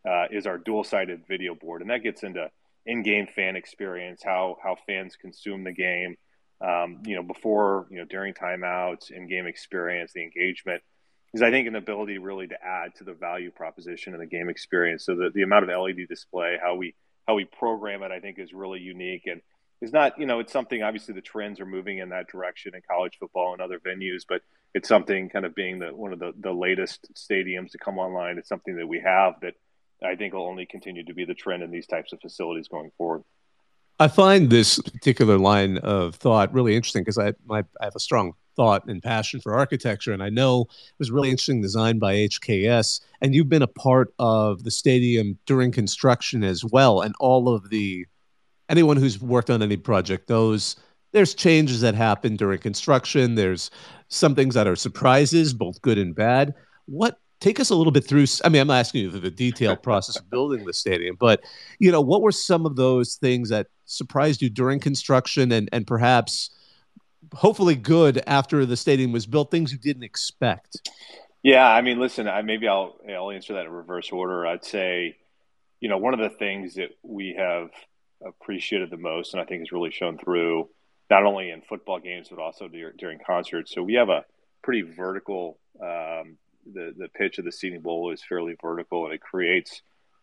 uh, 0.07 0.25
is 0.31 0.45
our 0.45 0.57
dual 0.57 0.83
sided 0.83 1.23
video 1.27 1.55
board. 1.55 1.81
And 1.81 1.89
that 1.89 2.03
gets 2.03 2.23
into 2.23 2.49
in 2.85 3.03
game 3.03 3.27
fan 3.27 3.55
experience, 3.55 4.21
how, 4.23 4.57
how 4.63 4.77
fans 4.87 5.15
consume 5.15 5.63
the 5.63 5.71
game, 5.71 6.15
um, 6.61 7.01
you 7.05 7.15
know, 7.15 7.23
before, 7.23 7.87
you 7.89 7.97
know, 7.97 8.05
during 8.05 8.33
timeouts, 8.33 9.11
in 9.11 9.27
game 9.27 9.47
experience, 9.47 10.11
the 10.13 10.23
engagement. 10.23 10.81
Is 11.33 11.41
I 11.41 11.51
think 11.51 11.67
an 11.67 11.75
ability 11.75 12.17
really 12.17 12.47
to 12.47 12.63
add 12.63 12.95
to 12.95 13.03
the 13.03 13.13
value 13.13 13.51
proposition 13.51 14.13
and 14.13 14.21
the 14.21 14.27
game 14.27 14.49
experience. 14.49 15.05
So 15.05 15.15
the, 15.15 15.29
the 15.33 15.43
amount 15.43 15.69
of 15.69 15.79
LED 15.79 16.07
display, 16.07 16.57
how 16.61 16.75
we 16.75 16.95
how 17.27 17.35
we 17.35 17.45
program 17.45 18.01
it, 18.01 18.11
I 18.11 18.19
think 18.19 18.39
is 18.39 18.53
really 18.53 18.79
unique 18.79 19.27
and 19.27 19.41
is 19.81 19.93
not, 19.93 20.19
you 20.19 20.25
know, 20.25 20.39
it's 20.39 20.51
something 20.51 20.81
obviously 20.81 21.13
the 21.13 21.21
trends 21.21 21.59
are 21.59 21.65
moving 21.65 21.99
in 21.99 22.09
that 22.09 22.27
direction 22.27 22.73
in 22.75 22.81
college 22.89 23.17
football 23.19 23.53
and 23.53 23.61
other 23.61 23.79
venues, 23.79 24.23
but 24.27 24.41
it's 24.73 24.89
something 24.89 25.29
kind 25.29 25.45
of 25.45 25.55
being 25.55 25.79
the 25.79 25.95
one 25.95 26.11
of 26.11 26.19
the, 26.19 26.33
the 26.39 26.51
latest 26.51 27.07
stadiums 27.13 27.71
to 27.71 27.77
come 27.77 27.97
online. 27.97 28.37
It's 28.37 28.49
something 28.49 28.75
that 28.77 28.87
we 28.87 28.99
have 28.99 29.35
that 29.41 29.53
I 30.03 30.15
think 30.15 30.33
will 30.33 30.47
only 30.47 30.65
continue 30.65 31.05
to 31.05 31.13
be 31.13 31.25
the 31.25 31.33
trend 31.33 31.63
in 31.63 31.71
these 31.71 31.87
types 31.87 32.13
of 32.13 32.19
facilities 32.21 32.67
going 32.67 32.91
forward. 32.97 33.23
I 34.01 34.07
find 34.07 34.49
this 34.49 34.79
particular 34.79 35.37
line 35.37 35.77
of 35.79 36.15
thought 36.15 36.53
really 36.53 36.73
interesting 36.73 37.03
because 37.03 37.17
I, 37.17 37.33
I 37.51 37.63
have 37.81 37.95
a 37.95 37.99
strong 37.99 38.33
thought 38.55 38.85
and 38.87 39.03
passion 39.03 39.41
for 39.41 39.53
architecture, 39.53 40.13
and 40.13 40.23
I 40.23 40.29
know 40.29 40.61
it 40.61 40.99
was 40.99 41.11
really 41.11 41.29
interesting 41.29 41.61
design 41.61 41.99
by 41.99 42.15
HKS, 42.15 43.01
and 43.21 43.35
you've 43.35 43.49
been 43.49 43.61
a 43.61 43.67
part 43.67 44.13
of 44.17 44.63
the 44.63 44.71
stadium 44.71 45.37
during 45.45 45.71
construction 45.73 46.45
as 46.45 46.63
well, 46.63 47.01
and 47.01 47.13
all 47.19 47.53
of 47.53 47.69
the 47.69 48.05
anyone 48.69 48.95
who's 48.95 49.19
worked 49.19 49.49
on 49.49 49.61
any 49.61 49.75
project 49.75 50.29
knows 50.29 50.77
there's 51.11 51.33
changes 51.33 51.81
that 51.81 51.95
happen 51.95 52.37
during 52.37 52.59
construction. 52.59 53.35
There's 53.35 53.69
some 54.07 54.33
things 54.33 54.55
that 54.55 54.67
are 54.67 54.75
surprises, 54.77 55.53
both 55.53 55.81
good 55.81 55.97
and 55.97 56.15
bad. 56.15 56.53
What 56.85 57.19
take 57.41 57.59
us 57.59 57.69
a 57.69 57.75
little 57.75 57.91
bit 57.91 58.05
through? 58.05 58.25
I 58.45 58.49
mean, 58.49 58.61
I'm 58.61 58.69
asking 58.69 59.01
you 59.01 59.09
the 59.09 59.31
detailed 59.31 59.83
process 59.83 60.17
of 60.17 60.29
building 60.29 60.65
the 60.65 60.73
stadium, 60.73 61.17
but 61.19 61.41
you 61.79 61.91
know, 61.91 62.01
what 62.01 62.21
were 62.21 62.31
some 62.31 62.65
of 62.65 62.77
those 62.77 63.15
things 63.15 63.49
that 63.49 63.67
surprised 63.89 64.41
you 64.41 64.49
during 64.49 64.79
construction, 64.79 65.51
and 65.51 65.69
and 65.71 65.85
perhaps, 65.85 66.51
hopefully, 67.33 67.75
good 67.75 68.21
after 68.27 68.65
the 68.65 68.77
stadium 68.77 69.11
was 69.11 69.25
built? 69.25 69.51
Things 69.51 69.71
you 69.71 69.77
didn't 69.77 70.03
expect. 70.03 70.89
Yeah, 71.43 71.67
I 71.67 71.81
mean, 71.81 71.99
listen, 71.99 72.27
I, 72.27 72.41
maybe 72.41 72.67
I'll 72.67 72.97
I'll 73.09 73.31
answer 73.31 73.53
that 73.53 73.65
in 73.65 73.71
reverse 73.71 74.11
order. 74.11 74.45
I'd 74.45 74.65
say, 74.65 75.17
you 75.79 75.89
know, 75.89 75.97
one 75.97 76.13
of 76.13 76.19
the 76.19 76.29
things 76.37 76.75
that 76.75 76.89
we 77.03 77.35
have 77.37 77.69
appreciated 78.25 78.89
the 78.89 78.97
most, 78.97 79.33
and 79.33 79.41
I 79.41 79.45
think 79.45 79.61
has 79.61 79.71
really 79.71 79.91
shown 79.91 80.17
through 80.17 80.69
not 81.09 81.23
only 81.23 81.49
in 81.49 81.61
football 81.61 81.99
games 81.99 82.27
but 82.29 82.39
also 82.39 82.67
during, 82.67 83.19
concerts. 83.25 83.73
So 83.73 83.81
we 83.81 83.95
have 83.95 84.09
a 84.09 84.25
pretty 84.63 84.81
vertical. 84.81 85.57
Um, 85.81 86.37
the 86.71 86.93
the 86.97 87.07
pitch 87.07 87.39
of 87.39 87.45
the 87.45 87.51
seating 87.51 87.81
bowl 87.81 88.11
is 88.11 88.21
fairly 88.27 88.55
vertical, 88.61 89.05
and 89.05 89.13
it 89.13 89.21
creates. 89.21 89.81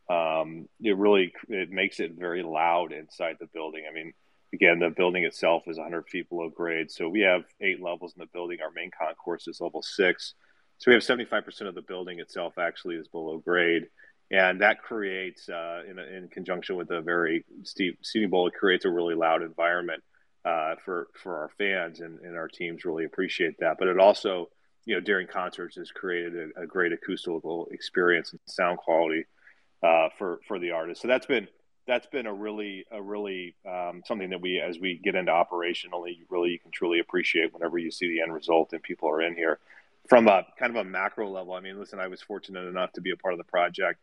Um, 0.08 0.68
it 0.80 0.96
really 0.96 1.32
it 1.48 1.70
makes 1.70 2.00
it 2.00 2.12
very 2.16 2.42
loud 2.42 2.92
inside 2.92 3.36
the 3.40 3.46
building. 3.46 3.84
I 3.88 3.92
mean, 3.92 4.12
again, 4.54 4.78
the 4.78 4.90
building 4.90 5.24
itself 5.24 5.64
is 5.66 5.76
100 5.76 6.08
feet 6.08 6.28
below 6.28 6.48
grade, 6.48 6.90
so 6.90 7.08
we 7.08 7.20
have 7.20 7.44
eight 7.60 7.82
levels 7.82 8.14
in 8.16 8.20
the 8.20 8.30
building. 8.32 8.58
Our 8.62 8.70
main 8.70 8.90
concourse 8.96 9.48
is 9.48 9.60
level 9.60 9.82
six, 9.82 10.34
so 10.78 10.90
we 10.90 10.94
have 10.94 11.02
75% 11.02 11.62
of 11.62 11.74
the 11.74 11.82
building 11.82 12.20
itself 12.20 12.58
actually 12.58 12.96
is 12.96 13.08
below 13.08 13.38
grade 13.38 13.88
and 14.30 14.60
that 14.60 14.82
creates, 14.82 15.48
uh, 15.48 15.82
in, 15.88 15.98
in, 15.98 16.28
conjunction 16.28 16.76
with 16.76 16.90
a 16.90 17.00
very 17.00 17.44
steep 17.62 18.04
seating 18.04 18.30
bowl, 18.30 18.48
it 18.48 18.54
creates 18.54 18.84
a 18.84 18.90
really 18.90 19.14
loud 19.14 19.42
environment 19.42 20.02
uh, 20.44 20.74
for 20.84 21.08
for 21.14 21.36
our 21.36 21.50
fans, 21.58 22.00
and, 22.00 22.18
and 22.20 22.36
our 22.36 22.48
teams 22.48 22.84
really 22.84 23.04
appreciate 23.04 23.54
that. 23.60 23.76
But 23.78 23.88
it 23.88 23.98
also, 23.98 24.48
you 24.84 24.94
know, 24.94 25.00
during 25.00 25.28
concerts 25.28 25.76
has 25.76 25.90
created 25.92 26.50
a, 26.56 26.62
a 26.62 26.66
great 26.66 26.92
acoustical 26.92 27.68
experience 27.70 28.32
and 28.32 28.40
sound 28.46 28.78
quality 28.78 29.24
uh, 29.86 30.08
for 30.18 30.40
for 30.48 30.58
the 30.58 30.72
artist. 30.72 31.02
So 31.02 31.08
that's 31.08 31.26
been 31.26 31.48
that's 31.86 32.06
been 32.06 32.26
a 32.26 32.34
really 32.34 32.84
a 32.90 33.00
really 33.00 33.54
um, 33.68 34.02
something 34.04 34.30
that 34.30 34.40
we 34.40 34.60
as 34.60 34.78
we 34.78 35.00
get 35.02 35.14
into 35.14 35.32
operationally 35.32 36.16
you 36.18 36.26
really 36.30 36.50
you 36.50 36.58
can 36.58 36.72
truly 36.72 36.98
appreciate 36.98 37.52
whenever 37.54 37.78
you 37.78 37.90
see 37.90 38.08
the 38.08 38.20
end 38.20 38.34
result 38.34 38.72
and 38.72 38.82
people 38.82 39.08
are 39.08 39.22
in 39.22 39.34
here 39.34 39.58
from 40.08 40.28
a 40.28 40.44
kind 40.58 40.76
of 40.76 40.86
a 40.86 40.88
macro 40.88 41.28
level. 41.28 41.54
I 41.54 41.60
mean, 41.60 41.78
listen, 41.78 41.98
I 41.98 42.08
was 42.08 42.22
fortunate 42.22 42.66
enough 42.66 42.92
to 42.92 43.00
be 43.00 43.10
a 43.10 43.16
part 43.16 43.34
of 43.34 43.38
the 43.38 43.44
project 43.44 44.00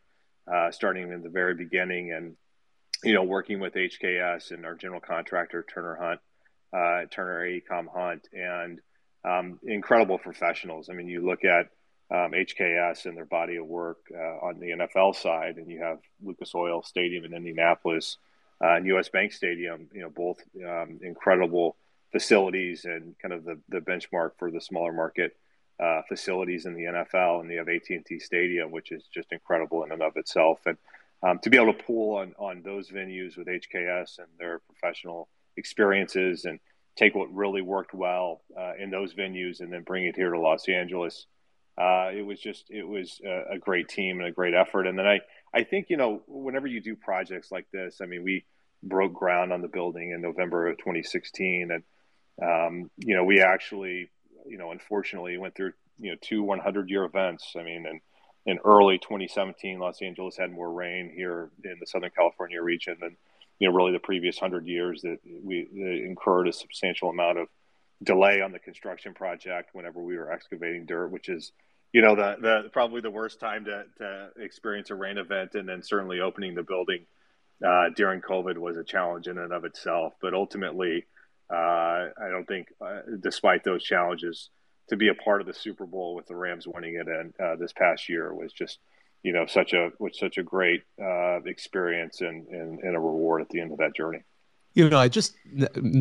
uh, 0.52 0.70
starting 0.70 1.10
in 1.12 1.22
the 1.22 1.30
very 1.30 1.54
beginning 1.54 2.12
and 2.12 2.36
you 3.02 3.12
know 3.12 3.22
working 3.22 3.60
with 3.60 3.74
HKS 3.74 4.50
and 4.50 4.64
our 4.64 4.74
general 4.74 5.00
contractor 5.00 5.64
Turner 5.72 5.96
Hunt 6.00 6.20
uh, 6.74 7.06
Turner 7.10 7.46
AECOM 7.46 7.86
Hunt, 7.94 8.28
and 8.32 8.80
um, 9.24 9.58
incredible 9.64 10.18
professionals. 10.18 10.88
I 10.90 10.94
mean, 10.94 11.08
you 11.08 11.24
look 11.24 11.44
at 11.44 11.68
um, 12.10 12.32
HKS 12.32 13.06
and 13.06 13.16
their 13.16 13.24
body 13.24 13.56
of 13.56 13.66
work 13.66 13.98
uh, 14.14 14.46
on 14.46 14.60
the 14.60 14.70
NFL 14.70 15.16
side, 15.16 15.56
and 15.56 15.70
you 15.70 15.80
have 15.80 15.98
Lucas 16.22 16.54
Oil 16.54 16.82
Stadium 16.82 17.24
in 17.24 17.34
Indianapolis 17.34 18.18
uh, 18.62 18.74
and 18.74 18.86
US 18.86 19.08
Bank 19.08 19.32
Stadium, 19.32 19.88
you 19.92 20.02
know, 20.02 20.10
both 20.10 20.40
um, 20.66 21.00
incredible 21.02 21.76
facilities 22.12 22.84
and 22.84 23.18
kind 23.18 23.34
of 23.34 23.44
the, 23.44 23.58
the 23.68 23.80
benchmark 23.80 24.32
for 24.38 24.50
the 24.50 24.60
smaller 24.60 24.92
market 24.92 25.36
uh, 25.80 26.02
facilities 26.08 26.66
in 26.66 26.74
the 26.74 26.82
NFL. 26.82 27.40
And 27.40 27.50
you 27.50 27.58
have 27.58 27.68
AT&T 27.68 28.20
Stadium, 28.20 28.70
which 28.70 28.92
is 28.92 29.04
just 29.12 29.32
incredible 29.32 29.82
in 29.82 29.90
and 29.90 30.02
of 30.02 30.16
itself. 30.16 30.60
And 30.66 30.76
um, 31.22 31.40
to 31.40 31.50
be 31.50 31.56
able 31.56 31.72
to 31.72 31.82
pool 31.82 32.16
on, 32.18 32.34
on 32.38 32.62
those 32.62 32.90
venues 32.90 33.36
with 33.36 33.48
HKS 33.48 34.18
and 34.18 34.28
their 34.38 34.60
professional– 34.60 35.28
experiences 35.56 36.44
and 36.44 36.58
take 36.96 37.14
what 37.14 37.32
really 37.34 37.62
worked 37.62 37.94
well 37.94 38.42
uh, 38.58 38.72
in 38.78 38.90
those 38.90 39.14
venues 39.14 39.60
and 39.60 39.72
then 39.72 39.82
bring 39.82 40.04
it 40.04 40.16
here 40.16 40.30
to 40.30 40.38
Los 40.38 40.68
Angeles. 40.68 41.26
Uh, 41.76 42.10
it 42.14 42.22
was 42.22 42.40
just 42.40 42.66
it 42.70 42.86
was 42.86 43.20
a, 43.24 43.54
a, 43.54 43.58
great 43.58 43.88
team 43.88 44.20
and 44.20 44.28
a 44.28 44.32
great 44.32 44.54
effort. 44.54 44.86
And 44.86 44.96
then 44.96 45.06
I 45.06 45.20
I 45.52 45.64
think 45.64 45.86
you 45.90 45.96
know 45.96 46.22
whenever 46.28 46.68
you 46.68 46.80
do 46.80 46.94
projects 46.94 47.50
like 47.50 47.66
this, 47.72 48.00
I 48.00 48.06
mean 48.06 48.22
we 48.22 48.44
broke 48.82 49.12
ground 49.12 49.52
on 49.52 49.60
the 49.60 49.68
building 49.68 50.12
in 50.12 50.20
November 50.20 50.68
of 50.68 50.78
2016, 50.78 51.70
and 51.72 51.82
um, 52.40 52.90
you 52.98 53.16
know 53.16 53.24
we 53.24 53.40
actually 53.40 54.08
you 54.46 54.56
know 54.56 54.70
unfortunately 54.70 55.36
went 55.36 55.56
through 55.56 55.72
you 55.98 56.12
know 56.12 56.16
two 56.20 56.44
100 56.44 56.90
year 56.90 57.04
events. 57.04 57.54
I 57.58 57.64
mean 57.64 57.86
and 57.86 58.00
in 58.46 58.58
early 58.64 58.98
2017, 58.98 59.78
Los 59.78 60.02
Angeles 60.02 60.36
had 60.36 60.52
more 60.52 60.70
rain 60.70 61.10
here 61.14 61.50
in 61.64 61.78
the 61.80 61.86
Southern 61.86 62.10
California 62.10 62.62
region 62.62 62.98
than 63.00 63.16
you 63.58 63.68
know 63.68 63.74
really 63.74 63.92
the 63.92 63.98
previous 63.98 64.38
hundred 64.38 64.66
years 64.66 65.02
that 65.02 65.18
we 65.42 65.68
incurred 66.06 66.46
a 66.46 66.52
substantial 66.52 67.10
amount 67.10 67.38
of 67.38 67.48
delay 68.04 68.40
on 68.40 68.52
the 68.52 68.58
construction 68.58 69.14
project 69.14 69.70
whenever 69.72 70.00
we 70.00 70.16
were 70.16 70.30
excavating 70.30 70.86
dirt, 70.86 71.08
which 71.08 71.28
is 71.28 71.52
you 71.92 72.02
know 72.02 72.14
the 72.14 72.36
the 72.40 72.70
probably 72.70 73.00
the 73.00 73.10
worst 73.10 73.40
time 73.40 73.64
to 73.64 73.84
to 73.98 74.30
experience 74.36 74.90
a 74.90 74.94
rain 74.94 75.18
event, 75.18 75.54
and 75.54 75.68
then 75.68 75.82
certainly 75.82 76.20
opening 76.20 76.54
the 76.54 76.62
building 76.62 77.06
uh, 77.64 77.90
during 77.96 78.20
COVID 78.20 78.58
was 78.58 78.76
a 78.76 78.84
challenge 78.84 79.28
in 79.28 79.38
and 79.38 79.52
of 79.52 79.64
itself. 79.64 80.14
But 80.20 80.34
ultimately, 80.34 81.04
uh, 81.50 81.54
I 81.54 82.28
don't 82.30 82.46
think, 82.46 82.68
uh, 82.80 83.00
despite 83.20 83.64
those 83.64 83.82
challenges, 83.82 84.50
to 84.88 84.96
be 84.96 85.08
a 85.08 85.14
part 85.14 85.40
of 85.40 85.46
the 85.46 85.54
Super 85.54 85.86
Bowl 85.86 86.14
with 86.14 86.26
the 86.26 86.36
Rams 86.36 86.66
winning 86.66 86.96
it 86.96 87.08
and 87.08 87.32
uh, 87.40 87.56
this 87.56 87.72
past 87.72 88.08
year 88.08 88.34
was 88.34 88.52
just 88.52 88.78
you 89.22 89.32
know 89.32 89.46
such 89.46 89.72
a 89.72 89.90
was 89.98 90.18
such 90.18 90.36
a 90.38 90.42
great 90.42 90.82
uh, 91.02 91.40
experience 91.46 92.20
and, 92.20 92.46
and 92.48 92.80
and 92.80 92.96
a 92.96 93.00
reward 93.00 93.40
at 93.40 93.48
the 93.48 93.60
end 93.60 93.72
of 93.72 93.78
that 93.78 93.96
journey. 93.96 94.22
You 94.74 94.90
know, 94.90 94.98
I 94.98 95.08
just 95.08 95.36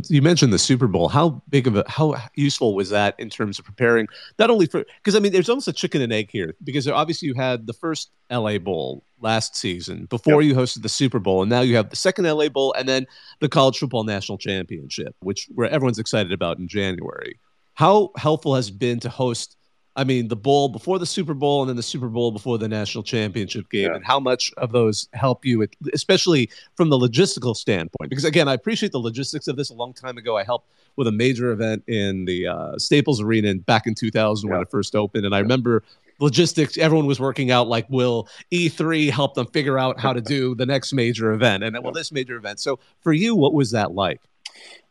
you 0.10 0.22
mentioned 0.22 0.52
the 0.52 0.60
Super 0.60 0.88
Bowl. 0.88 1.08
How 1.08 1.44
big 1.50 1.68
of 1.68 1.76
a 1.76 1.86
how 1.88 2.16
useful 2.36 2.74
was 2.74 2.90
that 2.90 3.16
in 3.20 3.30
terms 3.30 3.60
of 3.60 3.66
preparing 3.66 4.08
not 4.40 4.50
only 4.50 4.66
for 4.66 4.84
because 4.98 5.16
I 5.16 5.20
mean 5.20 5.32
there's 5.32 5.50
almost 5.50 5.68
a 5.68 5.74
chicken 5.74 6.02
and 6.02 6.12
egg 6.12 6.30
here 6.32 6.56
because 6.64 6.88
obviously 6.88 7.28
you 7.28 7.36
had 7.36 7.68
the 7.68 7.74
first 7.74 8.10
LA 8.32 8.58
Bowl 8.58 9.04
last 9.20 9.56
season 9.56 10.06
before 10.06 10.42
yep. 10.42 10.50
you 10.50 10.56
hosted 10.56 10.82
the 10.82 10.90
Super 10.90 11.20
Bowl 11.20 11.44
and 11.44 11.50
now 11.50 11.62
you 11.62 11.76
have 11.76 11.92
the 11.92 11.96
second 11.96 12.26
LA 12.26 12.50
Bowl 12.50 12.74
and 12.78 12.90
then 12.90 13.06
the 13.42 13.50
College 13.50 13.78
Football 13.78 14.06
National 14.06 14.38
Championship, 14.38 15.16
which 15.20 15.48
where 15.54 15.70
everyone's 15.70 16.00
excited 16.00 16.32
about 16.32 16.58
in 16.58 16.68
January. 16.68 17.40
How 17.76 18.12
helpful 18.18 18.56
has 18.56 18.72
been 18.72 19.00
to 19.02 19.10
host 19.10 19.56
I 19.96 20.04
mean, 20.04 20.28
the 20.28 20.36
bowl 20.36 20.70
before 20.70 20.98
the 20.98 21.06
Super 21.06 21.36
Bowl 21.36 21.62
and 21.62 21.70
then 21.70 21.76
the 21.76 21.84
Super 21.84 22.08
Bowl 22.08 22.32
before 22.32 22.58
the 22.58 22.68
national 22.68 23.04
championship 23.04 23.70
game, 23.70 23.90
yeah. 23.90 23.96
and 23.96 24.04
how 24.04 24.20
much 24.20 24.52
of 24.58 24.72
those 24.72 25.08
help 25.14 25.46
you, 25.46 25.68
especially 25.94 26.50
from 26.76 26.90
the 26.90 26.98
logistical 26.98 27.56
standpoint? 27.56 28.10
Because 28.10 28.26
again, 28.26 28.48
I 28.48 28.54
appreciate 28.54 28.92
the 28.92 29.00
logistics 29.00 29.48
of 29.48 29.56
this. 29.56 29.70
A 29.70 29.74
long 29.74 29.94
time 29.94 30.18
ago, 30.18 30.36
I 30.36 30.44
helped 30.44 30.68
with 30.96 31.08
a 31.08 31.12
major 31.12 31.52
event 31.52 31.84
in 31.88 32.26
the 32.26 32.48
uh, 32.48 32.78
Staples 32.78 33.22
Arena 33.22 33.50
in, 33.50 33.60
back 33.60 33.86
in 33.86 33.94
2000 33.94 34.48
yeah. 34.48 34.54
when 34.54 34.62
it 34.64 34.72
first 34.72 34.96
opened, 34.96 35.26
and 35.26 35.36
I 35.36 35.40
remember 35.40 35.84
logistics. 36.20 36.78
Everyone 36.78 37.06
was 37.06 37.20
working 37.20 37.52
out 37.52 37.68
like, 37.68 37.88
will 37.90 38.28
E3 38.52 39.12
help 39.12 39.36
them 39.36 39.46
figure 39.48 39.78
out 39.78 40.00
how 40.00 40.12
to 40.12 40.22
do 40.36 40.56
the 40.56 40.66
next 40.66 40.94
major 40.94 41.34
event, 41.34 41.64
and 41.64 41.76
then 41.76 41.84
well, 41.84 41.94
this 41.94 42.12
major 42.12 42.36
event. 42.36 42.60
So 42.60 42.80
for 43.02 43.14
you, 43.14 43.36
what 43.36 43.54
was 43.54 43.70
that 43.72 43.92
like? 43.92 44.22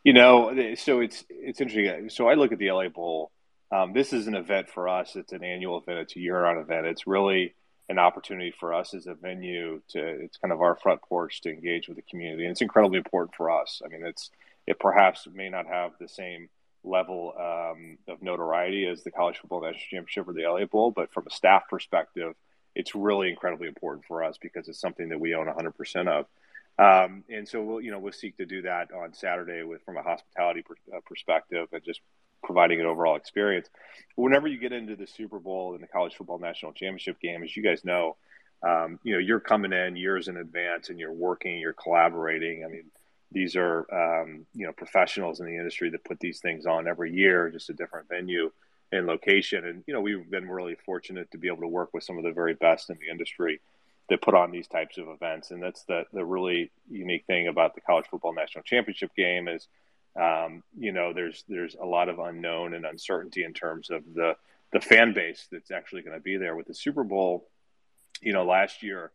You 0.05 0.13
know, 0.13 0.75
so 0.75 1.01
it's 1.01 1.25
it's 1.29 1.59
interesting. 1.59 2.09
So 2.09 2.29
I 2.29 2.35
look 2.35 2.53
at 2.53 2.59
the 2.59 2.71
LA 2.71 2.87
Bowl 2.87 3.31
um, 3.73 3.91
this 3.91 4.13
is 4.13 4.27
an 4.27 4.35
event 4.35 4.69
for 4.69 4.87
us. 4.87 5.15
It's 5.15 5.33
an 5.33 5.43
annual 5.43 5.79
event. 5.79 5.99
It's 5.99 6.15
a 6.15 6.19
year-round 6.19 6.59
event. 6.59 6.85
It's 6.85 7.07
really 7.07 7.55
an 7.89 7.97
opportunity 7.97 8.51
for 8.51 8.71
us 8.71 8.93
as 8.93 9.07
a 9.07 9.15
venue 9.15 9.81
to. 9.89 9.99
It's 9.99 10.37
kind 10.37 10.51
of 10.51 10.61
our 10.61 10.75
front 10.75 11.01
porch 11.01 11.41
to 11.41 11.49
engage 11.49 11.87
with 11.87 11.97
the 11.97 12.03
community, 12.03 12.43
and 12.43 12.51
it's 12.51 12.61
incredibly 12.61 12.99
important 12.99 13.35
for 13.35 13.49
us. 13.49 13.81
I 13.83 13.87
mean, 13.87 14.05
it's 14.05 14.29
it 14.67 14.79
perhaps 14.79 15.27
may 15.33 15.49
not 15.49 15.65
have 15.65 15.93
the 15.99 16.07
same 16.07 16.49
level 16.83 17.33
um, 17.39 17.97
of 18.07 18.21
notoriety 18.21 18.85
as 18.85 19.03
the 19.03 19.11
College 19.11 19.37
Football 19.39 19.61
National 19.61 19.79
Championship 19.89 20.27
or 20.27 20.33
the 20.33 20.43
LA 20.43 20.65
Bowl, 20.65 20.91
but 20.91 21.11
from 21.11 21.25
a 21.25 21.31
staff 21.31 21.63
perspective, 21.67 22.35
it's 22.75 22.93
really 22.93 23.29
incredibly 23.29 23.67
important 23.67 24.05
for 24.05 24.23
us 24.23 24.37
because 24.39 24.67
it's 24.67 24.79
something 24.79 25.09
that 25.09 25.19
we 25.19 25.33
own 25.33 25.47
100% 25.47 26.07
of. 26.07 26.25
Um, 26.79 27.23
and 27.29 27.47
so 27.47 27.61
we'll, 27.61 27.81
you 27.81 27.91
know, 27.91 27.99
we'll 27.99 28.13
seek 28.13 28.37
to 28.37 28.45
do 28.45 28.63
that 28.63 28.91
on 28.91 29.13
Saturday 29.13 29.63
with 29.63 29.83
from 29.83 29.97
a 29.97 30.01
hospitality 30.01 30.63
per, 30.63 30.75
uh, 30.95 30.99
perspective 31.05 31.67
and 31.71 31.83
just 31.83 32.01
providing 32.43 32.79
an 32.79 32.85
overall 32.85 33.15
experience. 33.15 33.69
Whenever 34.15 34.47
you 34.47 34.59
get 34.59 34.71
into 34.71 34.95
the 34.95 35.07
Super 35.07 35.39
Bowl 35.39 35.73
and 35.73 35.81
the 35.81 35.87
College 35.87 36.15
Football 36.15 36.39
National 36.39 36.71
Championship 36.71 37.19
game, 37.19 37.43
as 37.43 37.55
you 37.55 37.63
guys 37.63 37.83
know, 37.83 38.15
um, 38.61 38.99
you 39.03 39.13
know 39.13 39.19
you're 39.19 39.39
coming 39.39 39.73
in 39.73 39.95
years 39.95 40.27
in 40.27 40.37
advance 40.37 40.89
and 40.89 40.99
you're 40.99 41.11
working, 41.11 41.59
you're 41.59 41.73
collaborating. 41.73 42.63
I 42.63 42.69
mean, 42.69 42.85
these 43.31 43.55
are 43.55 43.85
um, 43.91 44.45
you 44.53 44.65
know 44.65 44.71
professionals 44.71 45.39
in 45.39 45.47
the 45.47 45.57
industry 45.57 45.89
that 45.89 46.03
put 46.03 46.19
these 46.19 46.39
things 46.39 46.65
on 46.65 46.87
every 46.87 47.13
year, 47.13 47.49
just 47.49 47.69
a 47.69 47.73
different 47.73 48.07
venue 48.07 48.51
and 48.91 49.07
location. 49.07 49.65
And 49.65 49.83
you 49.87 49.93
know 49.93 50.01
we've 50.01 50.29
been 50.29 50.47
really 50.47 50.75
fortunate 50.85 51.31
to 51.31 51.37
be 51.37 51.47
able 51.47 51.61
to 51.61 51.67
work 51.67 51.93
with 51.93 52.03
some 52.03 52.17
of 52.17 52.23
the 52.23 52.31
very 52.31 52.53
best 52.53 52.89
in 52.89 52.97
the 52.99 53.11
industry 53.11 53.59
that 54.09 54.21
put 54.21 54.35
on 54.35 54.51
these 54.51 54.67
types 54.67 54.97
of 54.97 55.07
events. 55.07 55.51
And 55.51 55.61
that's 55.61 55.83
the 55.83 56.03
the 56.13 56.23
really 56.23 56.71
unique 56.89 57.25
thing 57.25 57.47
about 57.47 57.75
the 57.75 57.81
College 57.81 58.05
Football 58.09 58.33
National 58.33 58.63
Championship 58.63 59.11
game 59.15 59.47
is 59.47 59.67
um, 60.19 60.63
you 60.77 60.91
know, 60.91 61.13
there's 61.13 61.43
there's 61.47 61.75
a 61.75 61.85
lot 61.85 62.09
of 62.09 62.19
unknown 62.19 62.73
and 62.73 62.85
uncertainty 62.85 63.43
in 63.43 63.53
terms 63.53 63.89
of 63.89 64.03
the 64.13 64.35
the 64.71 64.81
fan 64.81 65.13
base 65.13 65.47
that's 65.51 65.71
actually 65.71 66.01
going 66.01 66.17
to 66.17 66.23
be 66.23 66.37
there 66.37 66.55
with 66.55 66.67
the 66.67 66.73
Super 66.73 67.03
Bowl. 67.03 67.47
You 68.21 68.33
know, 68.33 68.45
last 68.45 68.83
year, 68.83 69.11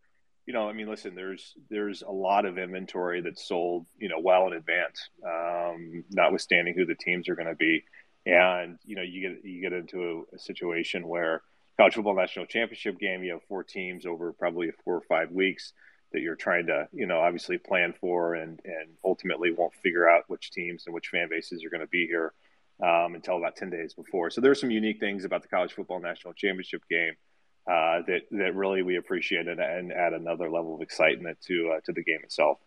you 0.46 0.52
know, 0.52 0.68
I 0.68 0.72
mean, 0.72 0.88
listen, 0.88 1.14
there's 1.14 1.54
there's 1.70 2.02
a 2.02 2.10
lot 2.10 2.44
of 2.46 2.58
inventory 2.58 3.20
that's 3.20 3.46
sold, 3.46 3.86
you 3.98 4.08
know, 4.08 4.18
well 4.18 4.48
in 4.48 4.54
advance, 4.54 5.08
um, 5.24 6.04
notwithstanding 6.10 6.74
who 6.74 6.84
the 6.84 6.94
teams 6.94 7.28
are 7.28 7.36
going 7.36 7.48
to 7.48 7.54
be, 7.54 7.84
and 8.26 8.78
you 8.84 8.96
know, 8.96 9.02
you 9.02 9.28
get 9.28 9.44
you 9.44 9.60
get 9.60 9.72
into 9.72 10.24
a, 10.32 10.36
a 10.36 10.38
situation 10.38 11.06
where 11.06 11.42
college 11.76 11.94
football 11.94 12.16
national 12.16 12.46
championship 12.46 12.98
game, 12.98 13.22
you 13.22 13.32
have 13.32 13.42
four 13.48 13.62
teams 13.62 14.04
over 14.04 14.32
probably 14.32 14.70
four 14.84 14.96
or 14.96 15.02
five 15.02 15.30
weeks 15.30 15.72
that 16.12 16.20
you're 16.20 16.36
trying 16.36 16.66
to, 16.66 16.88
you 16.92 17.06
know, 17.06 17.20
obviously 17.20 17.58
plan 17.58 17.94
for 18.00 18.34
and, 18.34 18.60
and 18.64 18.88
ultimately 19.04 19.52
won't 19.52 19.74
figure 19.74 20.08
out 20.08 20.24
which 20.28 20.50
teams 20.50 20.84
and 20.86 20.94
which 20.94 21.08
fan 21.08 21.28
bases 21.28 21.64
are 21.64 21.70
going 21.70 21.80
to 21.80 21.86
be 21.86 22.06
here 22.06 22.32
um, 22.82 23.14
until 23.14 23.36
about 23.36 23.56
10 23.56 23.70
days 23.70 23.94
before. 23.94 24.30
So 24.30 24.40
there's 24.40 24.60
some 24.60 24.70
unique 24.70 25.00
things 25.00 25.24
about 25.24 25.42
the 25.42 25.48
college 25.48 25.72
football 25.72 26.00
national 26.00 26.34
championship 26.34 26.82
game 26.88 27.14
uh, 27.66 28.02
that, 28.06 28.22
that 28.30 28.54
really 28.54 28.82
we 28.82 28.96
appreciate 28.96 29.48
and, 29.48 29.60
and 29.60 29.92
add 29.92 30.14
another 30.14 30.50
level 30.50 30.74
of 30.74 30.80
excitement 30.80 31.38
to, 31.46 31.74
uh, 31.76 31.80
to 31.84 31.92
the 31.92 32.02
game 32.02 32.20
itself. 32.22 32.58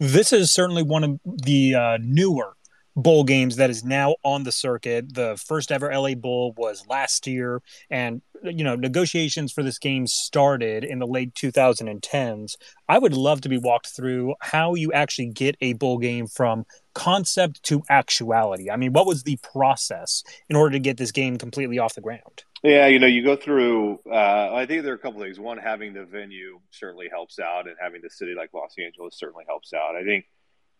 This 0.00 0.32
is 0.32 0.50
certainly 0.50 0.82
one 0.82 1.04
of 1.04 1.20
the 1.24 1.74
uh, 1.74 1.98
newer 2.00 2.56
bowl 2.96 3.24
games 3.24 3.56
that 3.56 3.70
is 3.70 3.84
now 3.84 4.16
on 4.22 4.44
the 4.44 4.52
circuit. 4.52 5.14
The 5.14 5.36
first 5.36 5.72
ever 5.72 5.92
LA 5.92 6.14
Bowl 6.14 6.54
was 6.56 6.86
last 6.88 7.26
year, 7.26 7.62
and 7.90 8.22
you 8.42 8.64
know 8.64 8.76
negotiations 8.76 9.52
for 9.52 9.62
this 9.62 9.78
game 9.78 10.06
started 10.06 10.84
in 10.84 10.98
the 10.98 11.06
late 11.06 11.34
2010s. 11.34 12.56
I 12.88 12.98
would 12.98 13.14
love 13.14 13.40
to 13.42 13.48
be 13.48 13.58
walked 13.58 13.88
through 13.88 14.34
how 14.40 14.74
you 14.74 14.92
actually 14.92 15.28
get 15.28 15.56
a 15.60 15.72
bowl 15.74 15.98
game 15.98 16.26
from 16.26 16.66
concept 16.94 17.62
to 17.64 17.82
actuality. 17.90 18.70
I 18.70 18.76
mean, 18.76 18.92
what 18.92 19.06
was 19.06 19.22
the 19.22 19.36
process 19.36 20.22
in 20.48 20.56
order 20.56 20.72
to 20.72 20.78
get 20.78 20.96
this 20.96 21.12
game 21.12 21.38
completely 21.38 21.78
off 21.78 21.94
the 21.94 22.00
ground? 22.00 22.44
Yeah, 22.62 22.86
you 22.86 22.98
know, 22.98 23.06
you 23.06 23.22
go 23.22 23.36
through. 23.36 24.00
Uh, 24.10 24.54
I 24.54 24.64
think 24.64 24.84
there 24.84 24.92
are 24.92 24.96
a 24.96 24.98
couple 24.98 25.20
things. 25.20 25.38
One, 25.38 25.58
having 25.58 25.92
the 25.92 26.06
venue 26.06 26.60
certainly 26.70 27.08
helps 27.10 27.38
out, 27.38 27.66
and 27.66 27.76
having 27.78 28.00
the 28.02 28.08
city 28.08 28.34
like 28.34 28.54
Los 28.54 28.74
Angeles 28.82 29.18
certainly 29.18 29.44
helps 29.46 29.74
out. 29.74 29.96
I 29.96 30.02
think 30.02 30.24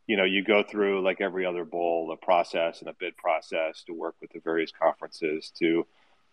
you 0.07 0.17
know, 0.17 0.25
you 0.25 0.45
go 0.45 0.62
through 0.62 1.03
like 1.03 1.21
every 1.21 1.47
other 1.47 1.64
bowl, 1.64 2.11
a 2.12 2.25
process 2.25 2.81
and 2.81 2.88
a 2.88 2.95
bid 2.99 3.17
process 3.17 3.83
to 3.85 3.93
work 3.95 4.17
with 4.21 4.33
the 4.33 4.40
various 4.40 4.71
conferences 4.71 5.51
to, 5.59 5.87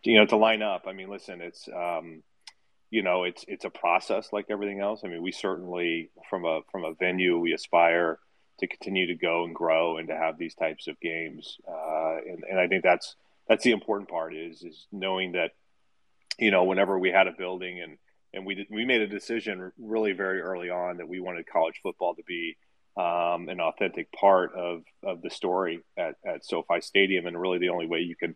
you 0.04 0.18
know, 0.18 0.26
to 0.26 0.36
line 0.36 0.62
up. 0.62 0.86
I 0.88 0.94
mean, 0.94 1.10
listen, 1.10 1.42
it's, 1.42 1.70
um, 1.70 2.24
you 2.90 3.02
know, 3.02 3.24
it's 3.24 3.46
it's 3.48 3.64
a 3.64 3.70
process 3.70 4.34
like 4.34 4.48
everything 4.50 4.82
else. 4.82 5.02
I 5.06 5.08
mean, 5.08 5.22
we 5.22 5.32
certainly 5.32 6.10
from 6.30 6.44
a 6.44 6.62
from 6.72 6.84
a 6.84 6.94
venue 6.94 7.40
we 7.40 7.54
aspire 7.54 8.20
to 8.60 8.68
continue 8.68 9.08
to 9.08 9.16
go 9.16 9.46
and 9.46 9.56
grow 9.56 9.98
and 9.98 10.10
to 10.10 10.16
have 10.16 10.38
these 10.38 10.54
types 10.54 10.88
of 10.88 11.00
games. 11.00 11.58
Uh, 11.66 12.18
and 12.28 12.44
and 12.50 12.60
I 12.60 12.68
think 12.68 12.84
that's 12.84 13.16
that's 13.48 13.64
the 13.64 13.72
important 13.72 14.10
part 14.10 14.36
is 14.36 14.64
is 14.64 14.88
knowing 14.92 15.32
that, 15.32 15.52
you 16.38 16.52
know, 16.52 16.66
whenever 16.66 17.00
we 17.00 17.10
had 17.10 17.28
a 17.28 17.32
building 17.32 17.80
and 17.80 17.98
and 18.34 18.46
we 18.46 18.56
did, 18.56 18.68
we 18.70 18.84
made 18.84 19.02
a 19.02 19.08
decision 19.08 19.72
really 19.80 20.12
very 20.12 20.42
early 20.42 20.70
on 20.70 20.98
that 20.98 21.08
we 21.08 21.22
wanted 21.22 21.48
college 21.48 21.80
football 21.82 22.16
to 22.16 22.24
be 22.24 22.58
um, 22.98 23.48
an 23.50 23.60
authentic 23.62 24.12
part 24.12 24.54
of, 24.54 24.84
of 25.04 25.22
the 25.22 25.30
story 25.30 25.82
at, 25.98 26.16
at 26.26 26.46
SoFi 26.46 26.82
Stadium, 26.82 27.26
and 27.26 27.40
really 27.40 27.60
the 27.60 27.70
only 27.70 27.88
way 27.88 28.00
you 28.00 28.16
can 28.16 28.36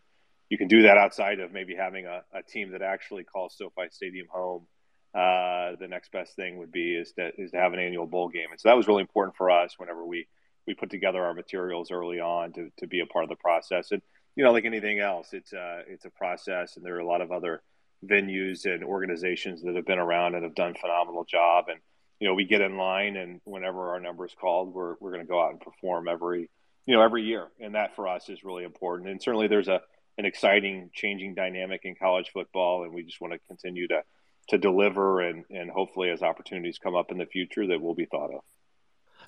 you 0.50 0.58
can 0.58 0.68
do 0.68 0.84
that 0.84 0.98
outside 0.98 1.40
of 1.40 1.52
maybe 1.52 1.76
having 1.76 2.06
a, 2.06 2.22
a 2.32 2.44
team 2.44 2.72
that 2.72 2.84
actually 2.84 3.24
calls 3.24 3.58
SoFi 3.58 3.90
Stadium 3.90 4.28
home. 4.30 4.68
Uh, 5.14 5.76
the 5.80 5.88
next 5.90 6.12
best 6.12 6.36
thing 6.36 6.58
would 6.58 6.72
be 6.72 6.96
is 6.96 7.12
to 7.14 7.32
is 7.38 7.52
to 7.52 7.58
have 7.58 7.74
an 7.74 7.80
annual 7.80 8.06
bowl 8.06 8.30
game, 8.30 8.48
and 8.52 8.60
so 8.60 8.70
that 8.70 8.78
was 8.78 8.88
really 8.88 9.02
important 9.02 9.36
for 9.36 9.50
us 9.50 9.76
whenever 9.78 10.06
we 10.06 10.28
we 10.68 10.74
put 10.74 10.90
together 10.90 11.24
our 11.24 11.34
materials 11.34 11.92
early 11.92 12.20
on 12.20 12.52
to, 12.54 12.72
to 12.78 12.88
be 12.88 13.00
a 13.00 13.06
part 13.06 13.24
of 13.24 13.30
the 13.30 13.36
process. 13.36 13.92
And 13.92 14.02
you 14.36 14.44
know, 14.44 14.52
like 14.52 14.66
anything 14.66 15.00
else, 15.00 15.30
it's 15.32 15.54
a 15.54 15.84
it's 15.88 16.06
a 16.06 16.10
process, 16.10 16.76
and 16.76 16.86
there 16.86 16.96
are 16.96 17.00
a 17.00 17.08
lot 17.08 17.22
of 17.22 17.32
other 17.32 17.62
venues 18.06 18.66
and 18.66 18.84
organizations 18.84 19.64
that 19.64 19.76
have 19.76 19.86
been 19.86 20.00
around 20.00 20.36
and 20.36 20.44
have 20.44 20.56
done 20.56 20.76
phenomenal 20.80 21.24
job 21.24 21.66
and 21.70 21.80
you 22.20 22.28
know, 22.28 22.34
we 22.34 22.46
get 22.46 22.62
in 22.62 22.78
line 22.78 23.18
and 23.18 23.42
whenever 23.44 23.90
our 23.90 24.00
number 24.00 24.26
is 24.26 24.34
called, 24.40 24.74
we're, 24.74 24.96
we're 25.00 25.12
going 25.12 25.24
to 25.24 25.28
go 25.28 25.44
out 25.44 25.52
and 25.52 25.60
perform 25.60 26.08
every, 26.08 26.50
you 26.86 26.96
know, 26.96 27.02
every 27.02 27.24
year. 27.24 27.48
And 27.60 27.76
that 27.76 27.96
for 27.96 28.08
us 28.08 28.30
is 28.30 28.44
really 28.44 28.64
important. 28.64 29.10
And 29.10 29.22
certainly 29.22 29.48
there's 29.48 29.68
a, 29.68 29.82
an 30.18 30.26
exciting 30.26 30.92
changing 30.94 31.36
dynamic 31.36 31.82
in 31.84 31.96
college 31.96 32.30
football. 32.34 32.84
And 32.84 32.94
we 32.94 33.04
just 33.04 33.20
want 33.20 33.34
to 33.34 33.40
continue 33.48 33.88
to, 33.90 34.04
to 34.50 34.58
deliver 34.58 35.22
and, 35.22 35.44
and 35.50 35.70
hopefully 35.70 36.10
as 36.10 36.22
opportunities 36.22 36.78
come 36.78 36.96
up 36.96 37.12
in 37.12 37.18
the 37.18 37.26
future 37.26 37.68
that 37.68 37.82
will 37.82 37.96
be 37.96 38.06
thought 38.06 38.34
of. 38.34 38.42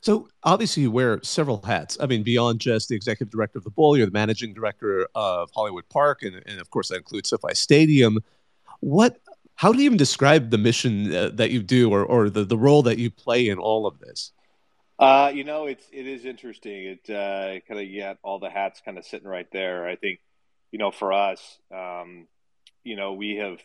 So 0.02 0.30
obviously 0.44 0.84
you 0.84 0.92
wear 0.92 1.20
several 1.24 1.62
hats. 1.62 1.98
I 2.00 2.06
mean, 2.06 2.24
beyond 2.24 2.60
just 2.60 2.90
the 2.90 2.96
executive 2.96 3.32
director 3.32 3.58
of 3.58 3.64
the 3.64 3.72
bowl, 3.72 3.98
you're 3.98 4.06
the 4.06 4.12
managing 4.12 4.54
director 4.54 5.08
of 5.16 5.50
Hollywood 5.54 5.90
Park, 5.90 6.22
and, 6.24 6.42
and 6.46 6.62
of 6.62 6.70
course 6.70 6.90
that 6.90 6.98
includes 6.98 7.30
SoFi 7.30 7.56
Stadium. 7.56 8.20
What 8.80 9.20
how 9.58 9.74
do 9.74 9.80
you 9.80 9.86
even 9.86 9.98
describe 9.98 10.52
the 10.52 10.58
mission 10.58 11.14
uh, 11.14 11.32
that 11.34 11.50
you 11.50 11.64
do 11.64 11.92
or, 11.92 12.06
or 12.06 12.30
the, 12.30 12.46
the 12.46 12.58
role 12.58 12.84
that 12.84 13.00
you 13.00 13.10
play 13.10 13.50
in 13.50 13.58
all 13.58 13.88
of 13.88 14.00
this? 14.00 14.32
Uh, 15.00 15.32
you 15.34 15.44
know, 15.44 15.66
it's 15.66 15.86
it 15.92 16.08
is 16.08 16.26
interesting. 16.26 16.98
It 16.98 17.10
uh, 17.10 17.60
kind 17.68 17.80
of 17.80 17.88
yet 17.88 18.18
all 18.24 18.40
the 18.40 18.50
hats 18.50 18.82
kind 18.86 18.98
of 18.98 19.06
sitting 19.06 19.28
right 19.28 19.48
there. 19.52 19.88
I 19.88 19.96
think, 19.96 20.20
you 20.72 20.80
know, 20.80 20.92
for 20.92 21.12
us, 21.12 21.60
um, 21.76 22.28
you 22.84 22.96
know, 22.96 23.14
we 23.14 23.38
have 23.38 23.58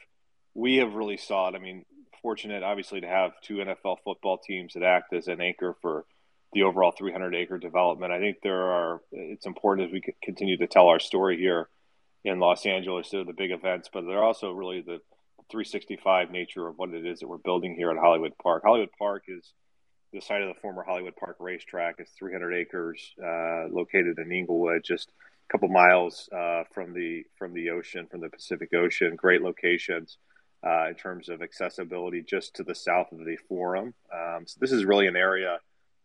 we 0.54 0.76
have 0.76 0.94
really 0.94 1.18
sought. 1.18 1.54
I 1.54 1.58
mean, 1.58 1.84
fortunate 2.22 2.62
obviously 2.62 3.02
to 3.02 3.06
have 3.06 3.32
two 3.42 3.56
NFL 3.56 3.98
football 4.02 4.38
teams 4.38 4.72
that 4.74 4.82
act 4.82 5.12
as 5.12 5.28
an 5.28 5.42
anchor 5.42 5.76
for 5.82 6.06
the 6.54 6.62
overall 6.62 6.92
300 6.96 7.34
acre 7.34 7.58
development. 7.58 8.12
I 8.12 8.18
think 8.18 8.38
there 8.42 8.62
are. 8.62 9.02
It's 9.12 9.46
important 9.46 9.88
as 9.88 9.92
we 9.92 10.02
continue 10.22 10.56
to 10.56 10.66
tell 10.66 10.88
our 10.88 11.00
story 11.00 11.36
here 11.36 11.68
in 12.24 12.40
Los 12.40 12.64
Angeles. 12.64 13.10
They're 13.10 13.24
the 13.24 13.34
big 13.34 13.50
events, 13.50 13.90
but 13.92 14.06
they're 14.06 14.24
also 14.24 14.52
really 14.52 14.80
the 14.80 15.00
365 15.52 16.30
nature 16.30 16.66
of 16.66 16.78
what 16.78 16.94
it 16.94 17.04
is 17.04 17.20
that 17.20 17.28
we're 17.28 17.36
building 17.36 17.74
here 17.76 17.90
at 17.90 17.98
Hollywood 17.98 18.32
Park. 18.42 18.62
Hollywood 18.64 18.88
Park 18.98 19.24
is 19.28 19.52
the 20.10 20.20
site 20.20 20.40
of 20.40 20.48
the 20.48 20.60
former 20.60 20.82
Hollywood 20.82 21.14
Park 21.14 21.36
racetrack. 21.40 21.96
It's 21.98 22.10
300 22.12 22.54
acres, 22.54 23.12
uh, 23.22 23.68
located 23.68 24.18
in 24.18 24.32
Inglewood, 24.32 24.82
just 24.82 25.10
a 25.10 25.52
couple 25.52 25.68
miles 25.68 26.28
uh, 26.34 26.64
from 26.72 26.94
the 26.94 27.24
from 27.36 27.52
the 27.52 27.68
ocean, 27.68 28.06
from 28.10 28.20
the 28.20 28.30
Pacific 28.30 28.72
Ocean. 28.72 29.14
Great 29.14 29.42
locations 29.42 30.16
uh, 30.66 30.88
in 30.88 30.94
terms 30.94 31.28
of 31.28 31.42
accessibility, 31.42 32.22
just 32.22 32.56
to 32.56 32.64
the 32.64 32.74
south 32.74 33.12
of 33.12 33.18
the 33.18 33.36
Forum. 33.48 33.92
Um, 34.10 34.46
so 34.46 34.56
this 34.58 34.72
is 34.72 34.86
really 34.86 35.06
an 35.06 35.16
area 35.16 35.58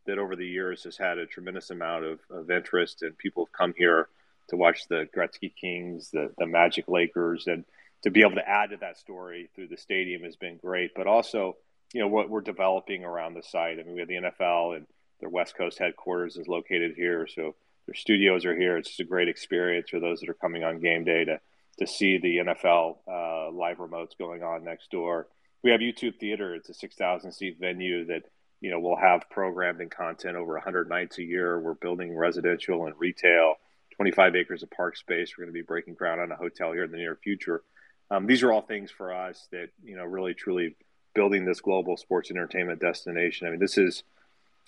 that 0.08 0.20
over 0.20 0.36
the 0.36 0.46
years 0.48 0.84
has 0.84 0.98
had 0.98 1.18
a 1.18 1.26
tremendous 1.26 1.70
amount 1.70 2.04
of, 2.04 2.20
of 2.30 2.52
interest, 2.52 3.02
and 3.02 3.18
people 3.18 3.46
have 3.46 3.54
come 3.54 3.74
here 3.78 4.10
to 4.50 4.58
watch 4.58 4.88
the 4.90 5.08
Gretzky 5.16 5.54
Kings, 5.56 6.12
the 6.12 6.34
the 6.38 6.46
Magic 6.46 6.90
Lakers, 6.90 7.48
and 7.48 7.64
to 8.04 8.12
be 8.12 8.22
able 8.22 8.36
to 8.36 8.48
add 8.48 8.72
to 8.72 8.78
that 8.78 8.98
story 8.98 9.50
through 9.56 9.68
the 9.68 9.78
stadium 9.78 10.24
has 10.24 10.36
been 10.36 10.58
great. 10.58 10.92
But 10.96 11.08
also 11.08 11.58
you 11.94 12.02
know 12.02 12.08
what 12.08 12.30
we're 12.30 12.42
developing 12.42 13.04
around 13.04 13.34
the 13.34 13.44
site. 13.44 13.80
I 13.80 13.84
mean, 13.84 13.94
we 13.94 14.00
have 14.00 14.10
the 14.10 14.16
NFL 14.16 14.76
and 14.76 14.88
their 15.20 15.30
West 15.30 15.56
Coast 15.58 15.80
headquarters 15.80 16.38
is 16.38 16.48
located 16.48 16.94
here, 16.96 17.28
so 17.28 17.56
their 17.86 17.96
studios 17.96 18.46
are 18.46 18.56
here. 18.56 18.78
It's 18.78 18.90
just 18.90 19.00
a 19.00 19.06
great 19.06 19.30
experience 19.30 19.90
for 19.90 20.00
those 20.00 20.20
that 20.20 20.30
are 20.30 20.36
coming 20.36 20.64
on 20.64 20.80
game 20.80 21.04
day 21.04 21.26
to 21.26 21.40
to 21.80 21.88
see 21.88 22.18
the 22.18 22.38
NFL 22.38 22.98
uh, 23.08 23.52
live 23.52 23.78
remotes 23.78 24.18
going 24.18 24.42
on 24.42 24.64
next 24.64 24.90
door. 24.90 25.28
We 25.64 25.72
have 25.72 25.80
YouTube 25.80 26.20
Theater. 26.20 26.56
It's 26.56 26.70
a 26.70 26.74
six 26.74 26.96
thousand 26.96 27.32
seat 27.32 27.58
venue 27.60 28.06
that 28.06 28.24
you 28.60 28.72
know 28.72 28.80
we'll 28.80 28.98
have 28.98 29.30
programmed 29.30 29.80
and 29.80 29.92
content 29.92 30.36
over 30.36 30.54
100 30.54 30.90
nights 30.90 31.20
a 31.20 31.24
year. 31.24 31.60
We're 31.60 31.76
building 31.76 32.16
residential 32.16 32.86
and 32.86 32.96
retail. 32.98 33.56
25 33.96 34.36
acres 34.36 34.62
of 34.62 34.70
park 34.70 34.96
space. 34.96 35.32
We're 35.36 35.46
going 35.46 35.54
to 35.54 35.60
be 35.60 35.66
breaking 35.66 35.96
ground 35.96 36.22
on 36.22 36.32
a 36.32 36.36
hotel 36.36 36.72
here 36.72 36.84
in 36.84 36.92
the 36.92 36.98
near 36.98 37.16
future. 37.16 37.64
Um, 38.10 38.26
these 38.26 38.44
are 38.44 38.52
all 38.52 38.62
things 38.62 38.90
for 38.92 39.14
us 39.14 39.48
that 39.52 39.70
you 39.84 39.96
know 39.96 40.06
really 40.06 40.34
truly 40.34 40.76
building 41.14 41.46
this 41.46 41.62
global 41.62 41.98
sports 41.98 42.30
entertainment 42.32 42.80
destination. 42.80 43.48
I 43.48 43.52
mean, 43.52 43.60
this 43.60 43.78
is, 43.78 44.04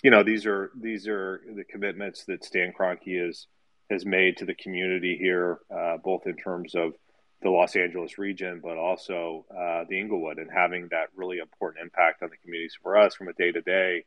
you 0.04 0.12
know, 0.12 0.23
these 0.23 0.45
are 0.45 0.71
these 0.80 1.08
are 1.08 1.41
the 1.56 1.63
commitments 1.63 2.25
that 2.25 2.43
Stan 2.43 2.73
Kroenke 2.78 3.25
has 3.25 3.47
has 3.89 4.06
made 4.06 4.38
to 4.38 4.45
the 4.45 4.56
community 4.56 5.17
here, 5.17 5.60
uh, 5.75 5.97
both 5.97 6.28
in 6.28 6.36
terms 6.36 6.75
of 6.75 6.93
the 7.41 7.49
Los 7.49 7.75
Angeles 7.75 8.17
region, 8.17 8.60
but 8.62 8.78
also 8.78 9.45
uh, 9.49 9.86
the 9.89 9.99
Inglewood, 9.99 10.39
and 10.39 10.49
having 10.52 10.88
that 10.91 11.08
really 11.15 11.38
important 11.38 11.84
impact 11.84 12.21
on 12.21 12.30
the 12.30 12.38
communities. 12.38 12.78
For 12.82 12.97
us, 12.97 13.15
from 13.15 13.30
a 13.30 13.34
day 13.34 13.52
to 13.52 13.62
day, 13.62 14.04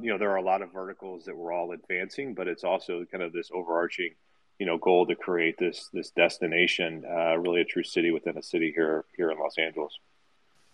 you 0.00 0.10
know, 0.10 0.18
there 0.18 0.30
are 0.30 0.36
a 0.36 0.42
lot 0.42 0.62
of 0.62 0.72
verticals 0.72 1.24
that 1.24 1.36
we're 1.36 1.52
all 1.52 1.72
advancing, 1.72 2.34
but 2.34 2.48
it's 2.48 2.64
also 2.64 3.04
kind 3.10 3.22
of 3.22 3.32
this 3.32 3.50
overarching, 3.52 4.14
you 4.58 4.66
know, 4.66 4.78
goal 4.78 5.06
to 5.06 5.14
create 5.14 5.58
this 5.58 5.88
this 5.92 6.10
destination, 6.10 7.04
uh, 7.08 7.36
really 7.36 7.60
a 7.60 7.64
true 7.64 7.84
city 7.84 8.10
within 8.10 8.38
a 8.38 8.42
city 8.42 8.72
here 8.74 9.04
here 9.16 9.30
in 9.30 9.38
Los 9.38 9.58
Angeles 9.58 9.98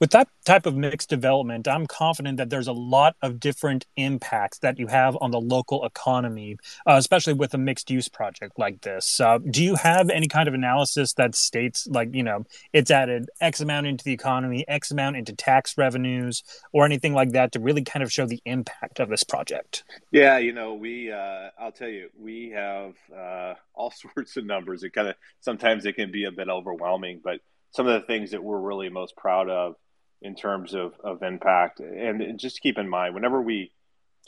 with 0.03 0.11
that 0.11 0.27
type 0.45 0.67
of 0.67 0.75
mixed 0.75 1.09
development, 1.09 1.69
I'm 1.69 1.87
confident 1.87 2.37
that 2.39 2.51
there's 2.51 2.67
a 2.67 2.73
lot 2.73 3.15
of 3.23 3.39
different 3.39 3.87
impacts 3.97 4.59
that 4.59 4.77
you 4.77 4.89
have 4.89 5.17
on 5.21 5.31
the 5.31 5.41
local 5.41 5.85
economy, 5.85 6.57
uh, 6.89 6.95
especially 6.99 7.35
with 7.35 7.55
a 7.55 7.59
mixed 7.59 7.89
use 7.89 8.09
project 8.09 8.59
like 8.59 8.81
this. 8.81 9.21
Uh, 9.21 9.39
do 9.39 9.63
you 9.63 9.77
have 9.77 10.11
any 10.11 10.27
kind 10.27 10.49
of 10.49 10.55
analysis 10.55 11.13
that 11.13 11.37
states, 11.37 11.87
like, 11.87 12.09
you 12.13 12.25
know, 12.25 12.45
it's 12.73 12.91
added 12.91 13.31
X 13.41 13.61
amount 13.61 13.87
into 13.87 14.03
the 14.03 14.13
economy, 14.13 14.65
X 14.67 14.91
amount 14.91 15.15
into 15.15 15.37
tax 15.37 15.79
revenues, 15.79 16.43
or 16.73 16.85
anything 16.85 17.15
like 17.15 17.31
that 17.31 17.53
to 17.53 17.61
really 17.61 17.85
kind 17.85 18.03
of 18.03 18.13
show 18.13 18.27
the 18.27 18.43
impact 18.45 18.99
of 18.99 19.09
this 19.09 19.23
project? 19.23 19.85
Yeah, 20.11 20.39
you 20.39 20.53
know, 20.53 20.75
we, 20.75 21.13
uh, 21.13 21.51
I'll 21.61 21.71
tell 21.71 21.89
you, 21.89 22.09
we 22.19 22.51
have 22.51 22.95
uh, 23.17 23.55
all 23.73 23.93
sorts 24.17 24.37
of 24.37 24.47
numbers. 24.47 24.83
It 24.83 24.95
kind 24.95 25.07
of, 25.07 25.15
sometimes 25.39 25.87
it 25.87 25.95
can 25.95 26.11
be 26.11 26.25
a 26.25 26.33
bit 26.33 26.49
overwhelming, 26.49 27.21
but 27.23 27.39
some 27.71 27.87
of 27.87 28.01
the 28.01 28.05
things 28.05 28.33
that 28.33 28.43
we're 28.43 28.59
really 28.59 28.89
most 28.89 29.17
proud 29.17 29.49
of 29.49 29.77
in 30.23 30.35
terms 30.35 30.73
of, 30.75 30.95
of 31.03 31.23
impact. 31.23 31.81
And 31.81 32.39
just 32.39 32.61
keep 32.63 32.79
in 32.79 32.89
mind, 32.89 33.15
whenever 33.15 33.43
we, 33.43 33.73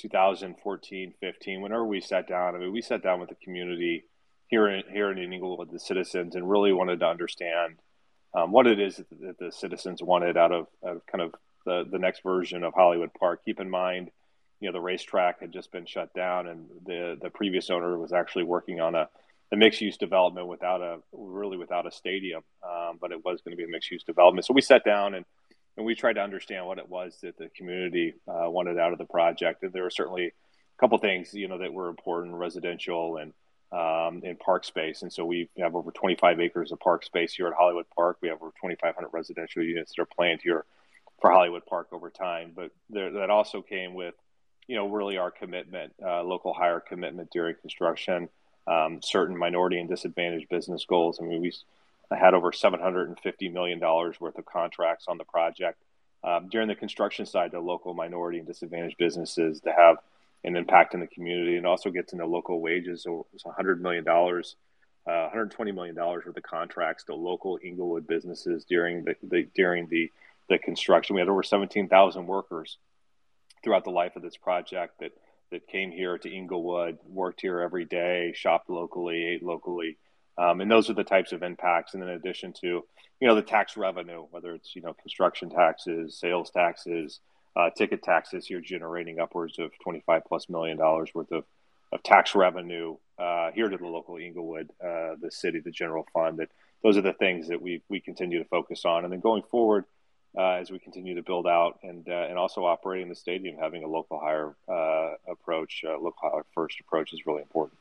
2014, 0.01 1.15
15, 1.21 1.61
whenever 1.61 1.87
we 1.87 2.01
sat 2.01 2.29
down, 2.29 2.55
I 2.55 2.59
mean, 2.59 2.73
we 2.73 2.83
sat 2.83 3.03
down 3.03 3.21
with 3.21 3.29
the 3.29 3.37
community 3.37 4.05
here 4.49 4.69
in, 4.69 4.83
here 4.93 5.11
in 5.11 5.33
Inglewood, 5.33 5.71
the 5.71 5.79
citizens, 5.79 6.35
and 6.35 6.51
really 6.51 6.73
wanted 6.73 7.01
to 7.01 7.07
understand 7.07 7.77
um, 8.35 8.51
what 8.51 8.67
it 8.67 8.81
is 8.81 8.97
that 8.97 9.39
the 9.39 9.53
citizens 9.53 10.03
wanted 10.03 10.37
out 10.37 10.53
of, 10.53 10.67
out 10.85 10.97
of 10.97 11.07
kind 11.07 11.23
of 11.23 11.35
the, 11.65 11.85
the 11.91 11.99
next 11.99 12.23
version 12.23 12.65
of 12.65 12.75
Hollywood 12.75 13.11
Park. 13.19 13.45
Keep 13.45 13.61
in 13.61 13.71
mind, 13.71 14.11
you 14.61 14.69
know, 14.69 14.73
the 14.73 14.81
racetrack 14.81 15.41
had 15.41 15.53
just 15.53 15.71
been 15.73 15.87
shut 15.87 16.13
down, 16.15 16.47
and 16.47 16.67
the 16.87 17.19
the 17.21 17.31
previous 17.31 17.71
owner 17.71 17.99
was 17.99 18.13
actually 18.13 18.45
working 18.45 18.81
on 18.81 18.95
a, 18.95 19.09
a 19.53 19.57
mixed 19.57 19.81
use 19.81 19.97
development 19.97 20.47
without 20.47 20.81
a 20.81 20.99
really 21.13 21.57
without 21.57 21.87
a 21.87 21.91
stadium, 21.91 22.43
um, 22.63 22.99
but 23.01 23.13
it 23.13 23.25
was 23.25 23.41
going 23.43 23.53
to 23.53 23.57
be 23.57 23.65
a 23.65 23.69
mixed 23.69 23.91
use 23.91 24.05
development. 24.05 24.47
So 24.47 24.55
we 24.55 24.63
sat 24.63 24.85
down 24.85 25.15
and 25.15 25.25
and 25.77 25.85
we 25.85 25.95
tried 25.95 26.15
to 26.15 26.21
understand 26.21 26.67
what 26.67 26.79
it 26.79 26.89
was 26.89 27.17
that 27.23 27.37
the 27.37 27.49
community 27.49 28.15
uh, 28.29 28.49
wanted 28.49 28.79
out 28.79 28.93
of 28.93 28.99
the 28.99 29.05
project. 29.05 29.63
And 29.63 29.73
there 29.73 29.83
were 29.83 29.91
certainly 29.91 30.27
a 30.27 30.33
couple 30.79 30.99
things, 30.99 31.35
you 31.35 31.49
know, 31.49 31.59
that 31.59 31.73
were 31.73 31.89
important, 31.89 32.35
residential 32.35 33.17
and 33.17 33.33
um, 33.73 34.23
in 34.23 34.37
park 34.37 34.65
space. 34.65 35.03
And 35.03 35.13
so 35.13 35.25
we 35.25 35.49
have 35.59 35.75
over 35.75 35.91
25 35.91 36.41
acres 36.41 36.71
of 36.71 36.79
park 36.79 37.05
space 37.05 37.35
here 37.35 37.49
at 37.49 37.55
Hollywood 37.55 37.87
Park. 37.97 38.19
We 38.23 38.29
have 38.29 38.41
over 38.41 38.53
2,500 38.63 39.09
residential 39.13 39.65
units 39.65 39.93
that 39.97 40.03
are 40.03 40.07
planned 40.07 40.41
here 40.43 40.65
for 41.21 41.33
Hollywood 41.33 41.67
Park 41.67 41.89
over 41.91 42.09
time. 42.11 42.53
But 42.55 42.71
there, 42.89 43.11
that 43.11 43.31
also 43.31 43.61
came 43.61 43.95
with, 43.95 44.15
you 44.69 44.77
know, 44.77 44.89
really 44.89 45.19
our 45.19 45.33
commitment, 45.33 45.93
uh, 46.05 46.23
local 46.23 46.55
hire 46.55 46.81
commitment 46.81 47.31
during 47.33 47.57
construction, 47.57 48.29
um, 48.69 49.01
certain 49.03 49.37
minority 49.37 49.79
and 49.81 49.89
disadvantaged 49.89 50.49
business 50.49 50.85
goals. 50.85 51.19
I 51.21 51.25
mean, 51.25 51.43
we 51.43 51.53
had 52.11 52.35
over 52.35 52.53
$750 52.53 53.53
million 53.53 53.81
worth 53.81 54.39
of 54.39 54.45
contracts 54.45 55.07
on 55.09 55.19
the 55.19 55.25
project. 55.25 55.79
Um, 56.23 56.49
during 56.49 56.69
the 56.69 56.75
construction 56.75 57.27
side, 57.27 57.53
the 57.53 57.61
local 57.61 57.93
minority 57.95 58.39
and 58.39 58.47
disadvantaged 58.47 58.97
businesses 58.99 59.61
to 59.61 59.73
have 59.73 59.97
an 60.45 60.57
impact 60.57 60.95
in 60.95 61.01
the 61.01 61.07
community 61.07 61.57
and 61.57 61.67
also 61.67 61.91
get 61.91 62.09
to 62.09 62.17
know 62.17 62.27
local 62.27 62.61
wages. 62.61 63.03
So 63.03 63.27
it's 63.35 63.45
$100 63.45 63.81
million, 63.81 64.07
uh, 64.07 65.11
$120 65.11 65.75
million 65.75 65.95
worth 65.97 66.27
of 66.27 66.43
contracts 66.43 67.05
to 67.05 67.15
local 67.15 67.59
Inglewood 67.63 68.07
businesses 68.07 68.65
during 68.65 69.05
the, 69.05 69.17
the 69.23 69.49
during 69.55 69.89
the, 69.89 70.11
the 70.49 70.59
construction. 70.59 71.15
We 71.15 71.21
had 71.21 71.29
over 71.29 71.43
17,000 71.43 72.27
workers 72.27 72.79
throughout 73.63 73.85
the 73.85 73.91
life 73.91 74.17
of 74.17 74.23
this 74.23 74.37
project 74.37 75.01
that, 75.01 75.13
that 75.51 75.67
came 75.67 75.91
here 75.91 76.19
to 76.19 76.31
Inglewood, 76.31 76.99
worked 77.07 77.41
here 77.41 77.61
every 77.61 77.87
day, 77.87 78.33
shopped 78.35 78.69
locally, 78.69 79.25
ate 79.25 79.43
locally, 79.43 79.97
um, 80.39 80.61
and 80.61 80.71
those 80.71 80.91
are 80.91 80.95
the 80.95 81.05
types 81.05 81.33
of 81.33 81.43
impacts. 81.43 81.95
And 81.95 82.03
in 82.03 82.09
addition 82.09 82.53
to, 82.61 82.67
you 82.67 83.29
know, 83.29 83.35
the 83.35 83.43
tax 83.43 83.77
revenue, 83.77 84.27
whether 84.31 84.55
it's, 84.55 84.75
you 84.75 84.83
know, 84.83 84.95
construction 84.95 85.51
taxes, 85.51 86.19
sales 86.19 86.51
taxes, 86.51 87.21
uh, 87.57 87.71
ticket 87.71 88.03
taxes, 88.03 88.51
you're 88.51 88.61
generating 88.61 89.21
upwards 89.21 89.59
of 89.59 89.71
25 89.83 90.23
plus 90.27 90.49
million 90.49 90.77
dollars 90.77 91.11
worth 91.15 91.31
of, 91.31 91.45
of 91.93 92.03
tax 92.03 92.35
revenue 92.35 92.97
uh, 93.19 93.53
here 93.53 93.69
to 93.69 93.77
the 93.77 93.87
local 93.87 94.17
Inglewood, 94.17 94.71
uh, 94.83 95.15
the 95.21 95.31
city, 95.31 95.61
the 95.61 95.71
general 95.71 96.07
fund. 96.13 96.39
That 96.39 96.49
those 96.83 96.97
are 96.97 97.03
the 97.03 97.13
things 97.13 97.49
that 97.49 97.63
we 97.63 97.83
we 97.89 98.01
continue 98.01 98.41
to 98.41 98.49
focus 98.49 98.85
on. 98.85 99.05
And 99.05 99.13
then 99.13 99.21
going 99.21 99.45
forward, 99.45 99.85
uh, 100.37 100.55
as 100.55 100.73
we 100.73 100.81
continue 100.81 101.15
to 101.15 101.23
build 101.23 101.47
out 101.47 101.79
and 101.85 102.09
uh, 102.09 102.27
and 102.29 102.37
also 102.37 102.65
operating 102.65 103.09
the 103.09 103.15
stadium, 103.15 103.57
having 103.57 103.85
a 103.85 103.89
local 103.89 104.19
hire 104.19 104.57
uh, 104.69 105.15
approach, 105.31 105.85
local 105.85 106.15
hire 106.21 106.45
first 106.55 106.81
approach 106.81 107.13
is 107.13 107.25
really 107.25 107.43
important. 107.43 107.79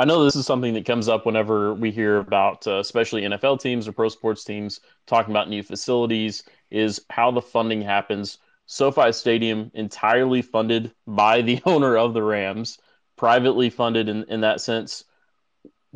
I 0.00 0.06
know 0.06 0.24
this 0.24 0.34
is 0.34 0.46
something 0.46 0.72
that 0.72 0.86
comes 0.86 1.10
up 1.10 1.26
whenever 1.26 1.74
we 1.74 1.90
hear 1.90 2.16
about, 2.16 2.66
uh, 2.66 2.78
especially 2.78 3.20
NFL 3.20 3.60
teams 3.60 3.86
or 3.86 3.92
pro 3.92 4.08
sports 4.08 4.44
teams 4.44 4.80
talking 5.06 5.30
about 5.30 5.50
new 5.50 5.62
facilities, 5.62 6.42
is 6.70 7.02
how 7.10 7.30
the 7.30 7.42
funding 7.42 7.82
happens. 7.82 8.38
SoFi 8.64 9.12
Stadium 9.12 9.70
entirely 9.74 10.40
funded 10.40 10.94
by 11.06 11.42
the 11.42 11.60
owner 11.66 11.98
of 11.98 12.14
the 12.14 12.22
Rams, 12.22 12.78
privately 13.18 13.68
funded 13.68 14.08
in, 14.08 14.24
in 14.30 14.40
that 14.40 14.62
sense. 14.62 15.04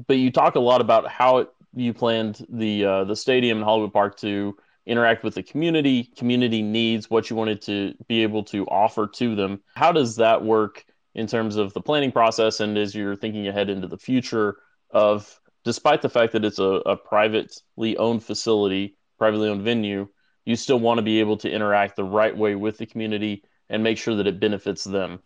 But 0.06 0.18
you 0.18 0.30
talk 0.30 0.56
a 0.56 0.60
lot 0.60 0.82
about 0.82 1.08
how 1.08 1.38
it, 1.38 1.48
you 1.74 1.94
planned 1.94 2.44
the 2.50 2.84
uh, 2.84 3.04
the 3.04 3.16
stadium 3.16 3.56
in 3.56 3.64
Hollywood 3.64 3.94
Park 3.94 4.18
to 4.18 4.54
interact 4.84 5.24
with 5.24 5.34
the 5.34 5.42
community, 5.42 6.04
community 6.04 6.60
needs, 6.60 7.08
what 7.08 7.30
you 7.30 7.36
wanted 7.36 7.62
to 7.62 7.94
be 8.06 8.22
able 8.22 8.44
to 8.44 8.66
offer 8.66 9.06
to 9.14 9.34
them. 9.34 9.62
How 9.76 9.92
does 9.92 10.16
that 10.16 10.44
work? 10.44 10.84
In 11.14 11.26
terms 11.26 11.56
of 11.56 11.72
the 11.74 11.80
planning 11.80 12.12
process 12.12 12.60
and 12.60 12.76
as 12.78 12.94
you're 12.94 13.16
thinking 13.16 13.48
ahead 13.48 13.70
into 13.70 13.88
the 13.88 13.98
future 13.98 14.56
of 14.90 15.40
despite 15.64 16.02
the 16.02 16.08
fact 16.08 16.32
that 16.32 16.44
it's 16.44 16.58
a, 16.58 16.82
a 16.86 16.96
privately 16.96 17.96
owned 17.98 18.22
facility 18.24 18.96
privately 19.18 19.48
owned 19.48 19.62
venue 19.62 20.08
you 20.44 20.56
still 20.56 20.78
want 20.80 20.98
to 20.98 21.02
be 21.02 21.20
able 21.20 21.36
to 21.36 21.50
interact 21.50 21.96
the 21.96 22.04
right 22.04 22.36
way 22.36 22.54
with 22.54 22.78
the 22.78 22.86
community 22.86 23.42
and 23.70 23.82
make 23.82 23.98
sure 23.98 24.16
that 24.16 24.26
it 24.26 24.40
benefits 24.40 24.84
them 24.84 25.20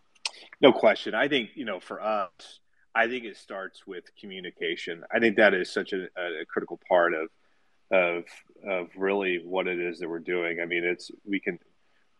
No 0.60 0.72
question. 0.72 1.14
I 1.14 1.28
think 1.28 1.50
you 1.54 1.64
know 1.64 1.80
for 1.80 2.02
us, 2.02 2.60
I 2.94 3.08
think 3.08 3.24
it 3.24 3.36
starts 3.36 3.86
with 3.86 4.04
communication. 4.20 5.04
I 5.12 5.20
think 5.20 5.36
that 5.36 5.54
is 5.54 5.72
such 5.72 5.92
a, 5.92 6.04
a 6.16 6.44
critical 6.48 6.80
part 6.88 7.14
of 7.14 7.28
of 7.92 8.24
of 8.68 8.88
really 8.96 9.40
what 9.44 9.68
it 9.68 9.78
is 9.80 9.98
that 10.00 10.08
we're 10.08 10.18
doing. 10.20 10.60
I 10.60 10.66
mean, 10.66 10.84
it's 10.84 11.10
we 11.24 11.40
can 11.40 11.58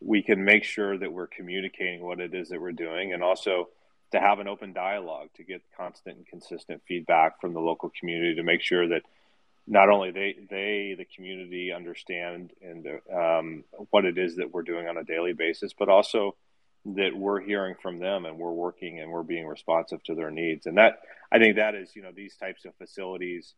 we 0.01 0.23
can 0.23 0.45
make 0.45 0.65
sure 0.65 0.97
that 0.97 1.13
we're 1.13 1.27
communicating 1.27 2.03
what 2.03 2.21
it 2.21 2.35
is 2.35 2.49
that 2.51 2.61
we're 2.61 2.73
doing, 2.73 3.13
and 3.13 3.23
also 3.23 3.69
to 4.13 4.21
have 4.21 4.39
an 4.39 4.49
open 4.49 4.73
dialogue 4.73 5.29
to 5.37 5.45
get 5.45 5.63
constant 5.77 6.17
and 6.17 6.27
consistent 6.27 6.83
feedback 6.87 7.41
from 7.41 7.53
the 7.53 7.61
local 7.61 7.91
community 7.99 8.35
to 8.37 8.43
make 8.43 8.63
sure 8.63 8.89
that 8.89 9.03
not 9.67 9.91
only 9.91 10.11
they 10.11 10.37
they 10.49 10.95
the 10.97 11.05
community 11.05 11.73
understand 11.73 12.53
and 12.63 12.87
um, 13.15 13.65
what 13.91 14.05
it 14.05 14.17
is 14.17 14.37
that 14.37 14.53
we're 14.53 14.63
doing 14.63 14.89
on 14.89 14.97
a 14.97 15.05
daily 15.05 15.35
basis, 15.35 15.73
but 15.79 15.89
also 15.89 16.35
that 16.87 17.15
we're 17.15 17.41
hearing 17.41 17.75
from 17.83 17.99
them 17.99 18.25
and 18.25 18.39
we're 18.39 18.53
working 18.53 18.99
and 19.01 19.11
we're 19.11 19.23
being 19.23 19.47
responsive 19.47 20.03
to 20.05 20.15
their 20.15 20.31
needs. 20.31 20.65
And 20.65 20.79
that 20.79 21.01
I 21.31 21.39
think 21.39 21.57
that 21.57 21.75
is 21.75 21.95
you 21.95 22.03
know 22.03 22.13
these 22.15 22.37
types 22.37 22.65
of 22.65 22.75
facilities. 22.77 23.55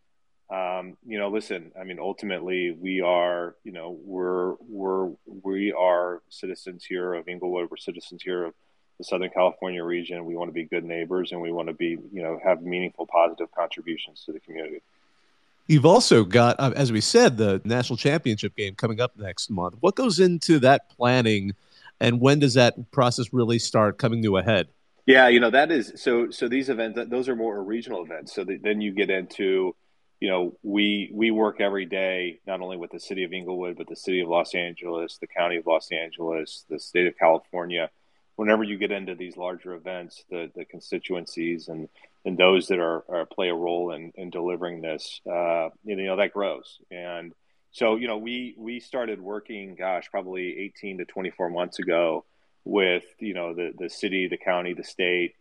Um, 0.50 0.96
you 1.06 1.18
know, 1.18 1.28
listen. 1.28 1.72
I 1.80 1.84
mean, 1.84 1.98
ultimately, 2.00 2.72
we 2.72 3.00
are. 3.00 3.54
You 3.64 3.72
know, 3.72 3.98
we're 4.04 4.54
we're 4.68 5.10
we 5.26 5.72
are 5.72 6.22
citizens 6.28 6.84
here 6.84 7.14
of 7.14 7.28
Inglewood. 7.28 7.70
We're 7.70 7.76
citizens 7.76 8.22
here 8.22 8.44
of 8.44 8.54
the 8.98 9.04
Southern 9.04 9.30
California 9.30 9.82
region. 9.82 10.24
We 10.24 10.36
want 10.36 10.48
to 10.48 10.52
be 10.52 10.64
good 10.64 10.84
neighbors, 10.84 11.32
and 11.32 11.40
we 11.40 11.52
want 11.52 11.68
to 11.68 11.74
be, 11.74 11.98
you 12.12 12.22
know, 12.22 12.38
have 12.44 12.62
meaningful, 12.62 13.06
positive 13.06 13.48
contributions 13.54 14.24
to 14.26 14.32
the 14.32 14.40
community. 14.40 14.82
You've 15.66 15.86
also 15.86 16.24
got, 16.24 16.56
uh, 16.58 16.72
as 16.74 16.90
we 16.90 17.00
said, 17.00 17.36
the 17.36 17.62
national 17.64 17.96
championship 17.96 18.56
game 18.56 18.74
coming 18.74 19.00
up 19.00 19.16
next 19.16 19.50
month. 19.50 19.76
What 19.80 19.94
goes 19.94 20.18
into 20.18 20.58
that 20.58 20.90
planning, 20.90 21.54
and 22.00 22.20
when 22.20 22.40
does 22.40 22.54
that 22.54 22.90
process 22.90 23.32
really 23.32 23.58
start 23.60 23.96
coming 23.96 24.22
to 24.24 24.36
a 24.36 24.42
head? 24.42 24.66
Yeah, 25.06 25.28
you 25.28 25.40
know 25.40 25.50
that 25.50 25.70
is 25.70 25.92
so. 25.96 26.30
So 26.30 26.48
these 26.48 26.68
events, 26.68 26.98
those 27.08 27.28
are 27.28 27.36
more 27.36 27.62
regional 27.62 28.04
events. 28.04 28.34
So 28.34 28.44
the, 28.44 28.58
then 28.58 28.80
you 28.80 28.92
get 28.92 29.10
into, 29.10 29.74
you 30.20 30.28
know, 30.28 30.56
we 30.62 31.10
we 31.12 31.30
work 31.30 31.60
every 31.60 31.86
day 31.86 32.40
not 32.46 32.60
only 32.60 32.76
with 32.76 32.90
the 32.90 33.00
city 33.00 33.24
of 33.24 33.32
Inglewood, 33.32 33.76
but 33.76 33.88
the 33.88 33.96
city 33.96 34.20
of 34.20 34.28
Los 34.28 34.54
Angeles, 34.54 35.18
the 35.18 35.26
county 35.26 35.56
of 35.56 35.66
Los 35.66 35.90
Angeles, 35.90 36.64
the 36.68 36.78
state 36.78 37.06
of 37.06 37.18
California. 37.18 37.90
Whenever 38.36 38.62
you 38.62 38.78
get 38.78 38.90
into 38.90 39.14
these 39.14 39.36
larger 39.36 39.74
events, 39.74 40.24
the 40.30 40.50
the 40.54 40.64
constituencies 40.66 41.68
and 41.68 41.88
and 42.24 42.36
those 42.36 42.68
that 42.68 42.78
are, 42.78 43.04
are 43.08 43.24
play 43.24 43.48
a 43.48 43.54
role 43.54 43.92
in, 43.92 44.12
in 44.14 44.28
delivering 44.28 44.82
this, 44.82 45.22
uh, 45.26 45.70
you 45.84 45.96
know, 45.96 46.16
that 46.16 46.34
grows. 46.34 46.78
And 46.90 47.32
so, 47.72 47.96
you 47.96 48.06
know, 48.06 48.18
we 48.18 48.54
we 48.58 48.80
started 48.80 49.20
working, 49.20 49.74
gosh, 49.74 50.10
probably 50.10 50.58
18 50.58 50.98
to 50.98 51.04
24 51.06 51.48
months 51.48 51.78
ago 51.78 52.24
with 52.64 53.04
you 53.18 53.32
know 53.32 53.54
the 53.54 53.72
the 53.78 53.88
city, 53.88 54.28
the 54.28 54.36
county, 54.36 54.74
the 54.74 54.84
state 54.84 55.34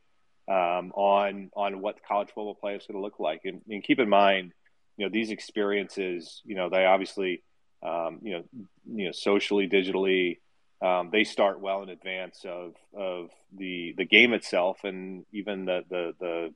um, 0.47 0.91
on 0.95 1.51
on 1.55 1.81
what 1.81 2.03
college 2.07 2.29
football 2.29 2.55
play 2.55 2.75
is 2.75 2.85
going 2.87 2.97
to 2.97 3.01
look 3.01 3.19
like. 3.19 3.41
And, 3.45 3.61
and, 3.69 3.83
keep 3.83 3.99
in 3.99 4.09
mind, 4.09 4.53
you 4.99 5.05
know, 5.05 5.11
these 5.11 5.31
experiences, 5.31 6.41
you 6.43 6.55
know, 6.55 6.67
they 6.69 6.83
obviously, 6.83 7.41
um, 7.81 8.19
you 8.21 8.33
know, 8.33 8.43
you 8.85 9.05
know, 9.05 9.13
socially, 9.13 9.69
digitally. 9.69 10.39
Um, 10.81 11.09
they 11.09 11.23
start 11.23 11.61
well 11.61 11.83
in 11.83 11.89
advance 11.89 12.45
of, 12.45 12.73
of 12.93 13.29
the 13.57 13.93
the 13.97 14.03
game 14.05 14.33
itself 14.33 14.83
and 14.83 15.25
even 15.31 15.63
the 15.63 15.85
the, 15.89 16.13
the 16.19 16.53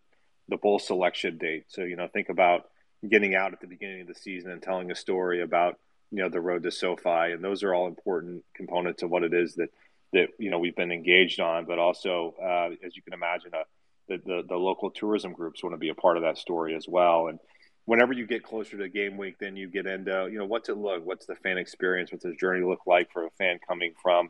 the 0.49 0.57
bowl 0.57 0.79
selection 0.79 1.37
date. 1.37 1.65
So, 1.69 1.83
you 1.83 1.95
know, 1.95 2.09
think 2.09 2.27
about 2.27 2.69
getting 3.09 3.33
out 3.33 3.53
at 3.53 3.61
the 3.61 3.67
beginning 3.67 4.01
of 4.01 4.07
the 4.07 4.15
season 4.15 4.51
and 4.51 4.61
telling 4.61 4.91
a 4.91 4.95
story 4.95 5.41
about, 5.41 5.79
you 6.11 6.21
know, 6.21 6.29
the 6.29 6.41
road 6.41 6.63
to 6.63 6.71
SoFi. 6.71 7.31
And 7.31 7.41
those 7.41 7.63
are 7.63 7.73
all 7.73 7.87
important 7.87 8.43
components 8.53 9.03
of 9.03 9.09
what 9.09 9.23
it 9.23 9.33
is 9.33 9.55
that, 9.55 9.69
that, 10.11 10.27
you 10.37 10.49
know, 10.51 10.59
we've 10.59 10.75
been 10.75 10.91
engaged 10.91 11.39
on, 11.39 11.65
but 11.65 11.79
also, 11.79 12.35
uh, 12.43 12.69
as 12.85 12.95
you 12.97 13.01
can 13.01 13.13
imagine, 13.13 13.51
uh, 13.53 13.63
the, 14.09 14.17
the, 14.17 14.43
the 14.49 14.55
local 14.57 14.91
tourism 14.91 15.31
groups 15.31 15.63
want 15.63 15.73
to 15.73 15.77
be 15.77 15.89
a 15.89 15.95
part 15.95 16.17
of 16.17 16.23
that 16.23 16.37
story 16.37 16.75
as 16.75 16.85
well. 16.87 17.27
And 17.27 17.39
whenever 17.85 18.13
you 18.13 18.25
get 18.25 18.43
closer 18.43 18.77
to 18.77 18.89
game 18.89 19.17
week, 19.17 19.37
then 19.39 19.57
you 19.57 19.67
get 19.67 19.85
into, 19.85 20.29
you 20.31 20.37
know, 20.37 20.45
what's 20.45 20.69
it 20.69 20.77
look, 20.77 21.05
what's 21.05 21.25
the 21.25 21.35
fan 21.35 21.57
experience, 21.57 22.11
what's 22.11 22.23
the 22.23 22.35
journey 22.35 22.65
look 22.65 22.81
like 22.85 23.11
for 23.11 23.25
a 23.25 23.29
fan 23.31 23.59
coming 23.67 23.93
from, 24.01 24.29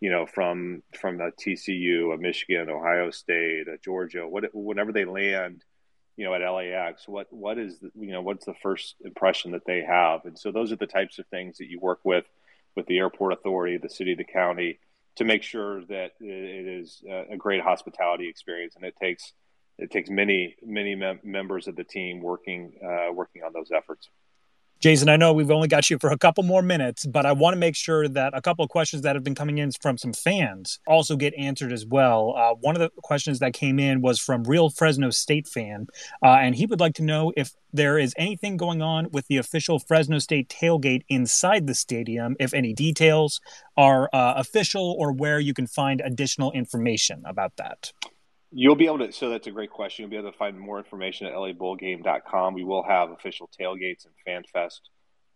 you 0.00 0.10
know, 0.10 0.26
from 0.26 0.82
from 0.98 1.20
a 1.20 1.30
TCU, 1.30 2.14
a 2.14 2.18
Michigan, 2.18 2.68
Ohio 2.68 3.10
State, 3.10 3.68
a 3.68 3.78
Georgia, 3.78 4.26
what, 4.26 4.44
whenever 4.54 4.92
they 4.92 5.04
land, 5.04 5.64
you 6.16 6.24
know, 6.24 6.34
at 6.34 6.40
LAX, 6.40 7.06
what 7.06 7.32
what 7.32 7.58
is 7.58 7.78
the, 7.78 7.90
you 7.98 8.12
know 8.12 8.22
what's 8.22 8.44
the 8.44 8.54
first 8.54 8.96
impression 9.04 9.52
that 9.52 9.66
they 9.66 9.82
have, 9.82 10.24
and 10.24 10.38
so 10.38 10.50
those 10.50 10.72
are 10.72 10.76
the 10.76 10.86
types 10.86 11.18
of 11.18 11.26
things 11.26 11.58
that 11.58 11.68
you 11.68 11.78
work 11.80 12.00
with 12.04 12.24
with 12.74 12.86
the 12.86 12.98
airport 12.98 13.32
authority, 13.32 13.76
the 13.76 13.88
city, 13.88 14.14
the 14.14 14.24
county, 14.24 14.78
to 15.16 15.24
make 15.24 15.42
sure 15.42 15.84
that 15.86 16.12
it 16.20 16.66
is 16.66 17.02
a 17.30 17.36
great 17.36 17.60
hospitality 17.60 18.28
experience, 18.28 18.76
and 18.76 18.84
it 18.84 18.94
takes 19.00 19.32
it 19.78 19.90
takes 19.90 20.10
many 20.10 20.56
many 20.64 20.94
mem- 20.94 21.20
members 21.22 21.68
of 21.68 21.76
the 21.76 21.84
team 21.84 22.20
working 22.20 22.72
uh, 22.84 23.12
working 23.12 23.42
on 23.42 23.52
those 23.52 23.70
efforts. 23.74 24.08
Jason, 24.80 25.08
I 25.08 25.16
know 25.16 25.32
we've 25.32 25.50
only 25.50 25.66
got 25.66 25.90
you 25.90 25.98
for 25.98 26.10
a 26.10 26.16
couple 26.16 26.44
more 26.44 26.62
minutes, 26.62 27.04
but 27.04 27.26
I 27.26 27.32
want 27.32 27.54
to 27.54 27.58
make 27.58 27.74
sure 27.74 28.06
that 28.06 28.32
a 28.36 28.40
couple 28.40 28.64
of 28.64 28.70
questions 28.70 29.02
that 29.02 29.16
have 29.16 29.24
been 29.24 29.34
coming 29.34 29.58
in 29.58 29.72
from 29.72 29.98
some 29.98 30.12
fans 30.12 30.78
also 30.86 31.16
get 31.16 31.34
answered 31.34 31.72
as 31.72 31.84
well. 31.84 32.32
Uh, 32.36 32.54
one 32.54 32.76
of 32.76 32.80
the 32.80 32.90
questions 33.02 33.40
that 33.40 33.54
came 33.54 33.80
in 33.80 34.02
was 34.02 34.20
from 34.20 34.44
Real 34.44 34.70
Fresno 34.70 35.10
State 35.10 35.48
fan, 35.48 35.88
uh, 36.22 36.38
and 36.40 36.54
he 36.54 36.64
would 36.64 36.78
like 36.78 36.94
to 36.94 37.02
know 37.02 37.32
if 37.36 37.56
there 37.72 37.98
is 37.98 38.14
anything 38.16 38.56
going 38.56 38.80
on 38.80 39.10
with 39.10 39.26
the 39.26 39.38
official 39.38 39.80
Fresno 39.80 40.20
State 40.20 40.48
tailgate 40.48 41.02
inside 41.08 41.66
the 41.66 41.74
stadium, 41.74 42.36
if 42.38 42.54
any 42.54 42.72
details 42.72 43.40
are 43.76 44.08
uh, 44.12 44.34
official 44.36 44.94
or 44.96 45.10
where 45.10 45.40
you 45.40 45.54
can 45.54 45.66
find 45.66 46.00
additional 46.00 46.52
information 46.52 47.24
about 47.26 47.56
that. 47.56 47.90
You'll 48.50 48.76
be 48.76 48.86
able 48.86 48.98
to. 48.98 49.12
So 49.12 49.28
that's 49.28 49.46
a 49.46 49.50
great 49.50 49.70
question. 49.70 50.02
You'll 50.02 50.10
be 50.10 50.16
able 50.16 50.32
to 50.32 50.38
find 50.38 50.58
more 50.58 50.78
information 50.78 51.26
at 51.26 51.34
labowlgame.com. 51.34 52.54
We 52.54 52.64
will 52.64 52.82
have 52.82 53.10
official 53.10 53.50
tailgates 53.60 54.06
and 54.06 54.14
FanFest 54.26 54.80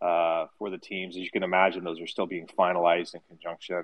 uh, 0.01 0.47
for 0.57 0.69
the 0.69 0.79
teams. 0.79 1.15
As 1.15 1.21
you 1.21 1.31
can 1.31 1.43
imagine, 1.43 1.83
those 1.83 2.01
are 2.01 2.07
still 2.07 2.25
being 2.25 2.47
finalized 2.47 3.13
in 3.13 3.21
conjunction 3.29 3.83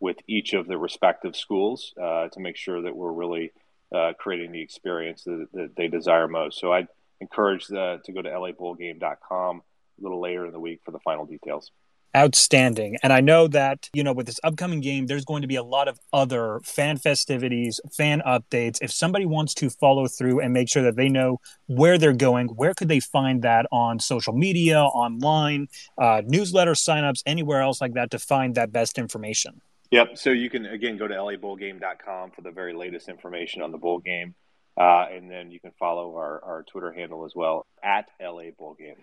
with 0.00 0.16
each 0.26 0.54
of 0.54 0.66
the 0.66 0.78
respective 0.78 1.36
schools 1.36 1.92
uh, 2.02 2.28
to 2.28 2.40
make 2.40 2.56
sure 2.56 2.82
that 2.82 2.96
we're 2.96 3.12
really 3.12 3.52
uh, 3.94 4.12
creating 4.18 4.52
the 4.52 4.60
experience 4.60 5.22
that, 5.24 5.46
that, 5.52 5.76
they 5.76 5.86
desire 5.86 6.26
most. 6.26 6.58
So 6.58 6.72
I 6.72 6.86
encourage 7.20 7.66
the, 7.66 8.00
to 8.04 8.12
go 8.12 8.22
to 8.22 8.28
labowlgame.com 8.28 9.56
a 9.58 10.02
little 10.02 10.20
later 10.20 10.46
in 10.46 10.52
the 10.52 10.58
week 10.58 10.80
for 10.84 10.90
the 10.90 10.98
final 10.98 11.26
details. 11.26 11.70
Outstanding. 12.14 12.98
And 13.02 13.12
I 13.12 13.20
know 13.20 13.48
that, 13.48 13.88
you 13.94 14.04
know, 14.04 14.12
with 14.12 14.26
this 14.26 14.38
upcoming 14.44 14.80
game, 14.80 15.06
there's 15.06 15.24
going 15.24 15.42
to 15.42 15.48
be 15.48 15.56
a 15.56 15.62
lot 15.62 15.88
of 15.88 15.98
other 16.12 16.60
fan 16.62 16.98
festivities, 16.98 17.80
fan 17.96 18.22
updates. 18.26 18.78
If 18.82 18.92
somebody 18.92 19.24
wants 19.24 19.54
to 19.54 19.70
follow 19.70 20.06
through 20.06 20.40
and 20.40 20.52
make 20.52 20.68
sure 20.68 20.82
that 20.82 20.96
they 20.96 21.08
know 21.08 21.40
where 21.66 21.96
they're 21.96 22.12
going, 22.12 22.48
where 22.48 22.74
could 22.74 22.88
they 22.88 23.00
find 23.00 23.42
that 23.42 23.66
on 23.72 23.98
social 23.98 24.34
media, 24.34 24.80
online, 24.80 25.68
uh, 25.96 26.20
newsletter 26.26 26.72
signups, 26.72 27.22
anywhere 27.24 27.62
else 27.62 27.80
like 27.80 27.94
that 27.94 28.10
to 28.10 28.18
find 28.18 28.56
that 28.56 28.72
best 28.72 28.98
information? 28.98 29.62
Yep. 29.90 30.18
So 30.18 30.30
you 30.30 30.50
can, 30.50 30.66
again, 30.66 30.96
go 30.98 31.08
to 31.08 31.14
labowlgame.com 31.14 32.32
for 32.32 32.42
the 32.42 32.50
very 32.50 32.74
latest 32.74 33.08
information 33.08 33.62
on 33.62 33.72
the 33.72 33.78
bowl 33.78 33.98
game. 33.98 34.34
Uh, 34.76 35.06
and 35.12 35.30
then 35.30 35.50
you 35.50 35.60
can 35.60 35.70
follow 35.78 36.16
our, 36.16 36.42
our 36.44 36.62
Twitter 36.62 36.92
handle 36.92 37.24
as 37.24 37.34
well 37.34 37.66
at 37.82 38.06
LA 38.20 38.50
Bowl 38.56 38.74
Game. 38.78 38.96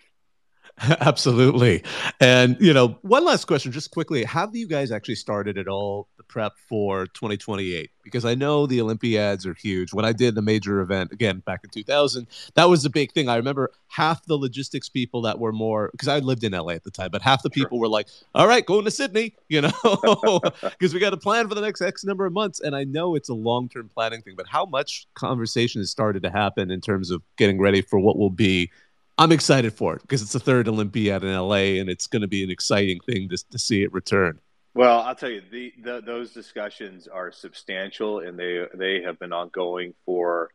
Absolutely. 1.02 1.84
And, 2.20 2.56
you 2.60 2.74
know, 2.74 2.98
one 3.02 3.26
last 3.26 3.46
question, 3.46 3.72
just 3.72 3.92
quickly. 3.92 4.24
Have 4.24 4.56
you 4.56 4.68
guys 4.68 4.92
actually 4.92 5.16
started 5.16 5.58
at 5.58 5.68
all 5.68 6.08
the 6.18 6.24
prep 6.24 6.54
for 6.70 7.06
2028? 7.08 7.90
Because 8.04 8.24
I 8.24 8.34
know 8.34 8.66
the 8.66 8.80
Olympiads 8.80 9.46
are 9.46 9.54
huge. 9.54 9.94
When 9.94 10.06
I 10.06 10.14
did 10.14 10.36
the 10.36 10.42
major 10.42 10.80
event, 10.80 11.12
again, 11.12 11.40
back 11.46 11.62
in 11.64 11.70
2000, 11.70 12.28
that 12.56 12.70
was 12.70 12.84
the 12.84 12.90
big 12.90 13.12
thing. 13.12 13.28
I 13.28 13.36
remember 13.36 13.72
half 13.88 14.26
the 14.26 14.36
logistics 14.36 14.88
people 14.88 15.22
that 15.24 15.38
were 15.38 15.52
more, 15.52 15.90
because 15.92 16.08
I 16.08 16.20
lived 16.20 16.44
in 16.44 16.54
LA 16.54 16.74
at 16.74 16.84
the 16.84 16.92
time, 16.92 17.10
but 17.12 17.22
half 17.22 17.44
the 17.44 17.50
people 17.50 17.78
sure. 17.78 17.82
were 17.82 17.88
like, 17.90 18.08
all 18.34 18.48
right, 18.48 18.66
going 18.66 18.86
to 18.86 18.92
Sydney, 18.92 19.36
you 19.50 19.62
know, 19.62 19.72
because 20.62 20.94
we 20.94 21.00
got 21.00 21.14
a 21.14 21.18
plan 21.18 21.50
for 21.50 21.56
the 21.56 21.62
next 21.62 21.82
X 21.82 22.06
number 22.06 22.26
of 22.26 22.32
months. 22.32 22.62
And 22.62 22.76
I 22.76 22.86
know 22.86 23.16
it's 23.16 23.30
a 23.30 23.36
long 23.36 23.68
term 23.68 23.90
planning 23.90 24.22
thing, 24.22 24.36
but 24.38 24.48
how 24.48 24.66
much 24.66 25.08
conversation 25.14 25.82
has 25.82 25.92
started 25.92 26.24
to 26.24 26.30
happen 26.30 26.72
in 26.72 26.80
terms 26.80 27.12
of 27.12 27.22
getting 27.36 27.60
ready 27.60 27.82
for 27.82 28.00
what 28.00 28.18
will 28.18 28.30
be 28.30 28.72
I'm 29.20 29.34
excited 29.34 29.74
for 29.74 29.98
it 29.98 30.02
because 30.02 30.22
it's 30.22 30.32
the 30.32 30.40
third 30.40 30.70
Olympiad 30.70 31.26
in 31.26 31.36
LA, 31.36 31.78
and 31.80 31.90
it's 31.90 32.08
going 32.08 32.22
to 32.22 32.28
be 32.28 32.42
an 32.42 32.50
exciting 32.50 33.02
thing 33.02 33.28
to, 33.28 33.38
to 33.50 33.60
see 33.60 33.84
it 33.84 33.92
return. 33.92 34.40
Well, 34.74 35.02
I'll 35.02 35.14
tell 35.14 35.30
you, 35.30 35.42
the, 35.52 35.74
the, 35.84 36.02
those 36.02 36.32
discussions 36.32 37.06
are 37.10 37.30
substantial, 37.30 38.20
and 38.20 38.40
they 38.40 38.66
they 38.74 39.02
have 39.02 39.20
been 39.20 39.34
ongoing 39.34 39.94
for 40.06 40.52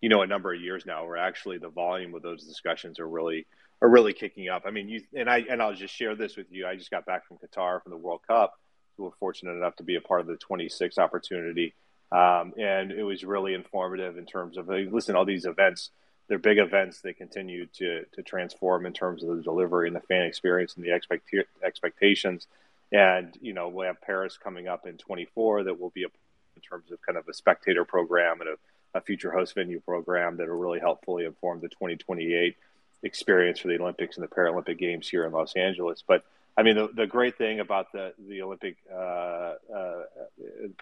you 0.00 0.08
know 0.08 0.22
a 0.22 0.26
number 0.26 0.54
of 0.54 0.60
years 0.60 0.86
now. 0.86 1.04
Where 1.04 1.18
actually 1.18 1.58
the 1.58 1.68
volume 1.68 2.14
of 2.14 2.22
those 2.22 2.46
discussions 2.46 2.98
are 2.98 3.06
really 3.06 3.46
are 3.82 3.88
really 3.90 4.14
kicking 4.14 4.48
up. 4.48 4.62
I 4.64 4.70
mean, 4.70 4.88
you 4.88 5.02
and 5.14 5.28
I 5.28 5.44
and 5.50 5.60
I'll 5.60 5.74
just 5.74 5.94
share 5.94 6.16
this 6.16 6.34
with 6.34 6.46
you. 6.50 6.66
I 6.66 6.76
just 6.76 6.90
got 6.90 7.04
back 7.04 7.26
from 7.28 7.36
Qatar 7.36 7.82
from 7.82 7.90
the 7.90 7.98
World 7.98 8.22
Cup. 8.26 8.54
We 8.96 9.04
were 9.04 9.12
fortunate 9.20 9.52
enough 9.52 9.76
to 9.76 9.82
be 9.82 9.96
a 9.96 10.00
part 10.00 10.22
of 10.22 10.28
the 10.28 10.36
26 10.36 10.96
opportunity, 10.96 11.74
um, 12.10 12.54
and 12.58 12.90
it 12.90 13.04
was 13.04 13.22
really 13.22 13.52
informative 13.52 14.16
in 14.16 14.24
terms 14.24 14.56
of 14.56 14.68
listen, 14.68 15.14
all 15.14 15.26
these 15.26 15.44
events 15.44 15.90
they're 16.28 16.38
big 16.38 16.58
events. 16.58 17.00
They 17.00 17.12
continue 17.12 17.66
to 17.74 18.04
to 18.12 18.22
transform 18.22 18.86
in 18.86 18.92
terms 18.92 19.22
of 19.22 19.36
the 19.36 19.42
delivery 19.42 19.88
and 19.88 19.96
the 19.96 20.00
fan 20.00 20.22
experience 20.22 20.74
and 20.76 20.84
the 20.84 20.94
expect 20.94 21.28
expectations. 21.64 22.46
And 22.92 23.36
you 23.40 23.52
know, 23.52 23.68
we 23.68 23.86
have 23.86 24.00
Paris 24.00 24.38
coming 24.42 24.68
up 24.68 24.86
in 24.86 24.96
24 24.96 25.64
that 25.64 25.80
will 25.80 25.90
be 25.90 26.04
a 26.04 26.08
in 26.56 26.62
terms 26.62 26.90
of 26.90 27.00
kind 27.02 27.16
of 27.16 27.28
a 27.28 27.34
spectator 27.34 27.84
program 27.84 28.40
and 28.40 28.50
a, 28.50 28.98
a 28.98 29.00
future 29.00 29.30
host 29.30 29.54
venue 29.54 29.80
program 29.80 30.36
that 30.36 30.48
will 30.48 30.56
really 30.56 30.80
helpfully 30.80 31.24
inform 31.24 31.60
the 31.60 31.68
2028 31.68 32.56
experience 33.04 33.60
for 33.60 33.68
the 33.68 33.80
Olympics 33.80 34.16
and 34.16 34.24
the 34.24 34.34
Paralympic 34.34 34.76
Games 34.76 35.08
here 35.08 35.24
in 35.24 35.32
Los 35.32 35.54
Angeles. 35.54 36.02
But 36.06 36.24
I 36.56 36.62
mean, 36.64 36.74
the, 36.74 36.88
the 36.92 37.06
great 37.06 37.38
thing 37.38 37.60
about 37.60 37.92
the 37.92 38.12
the 38.28 38.42
Olympic 38.42 38.76
uh, 38.92 39.54
uh, 39.72 40.02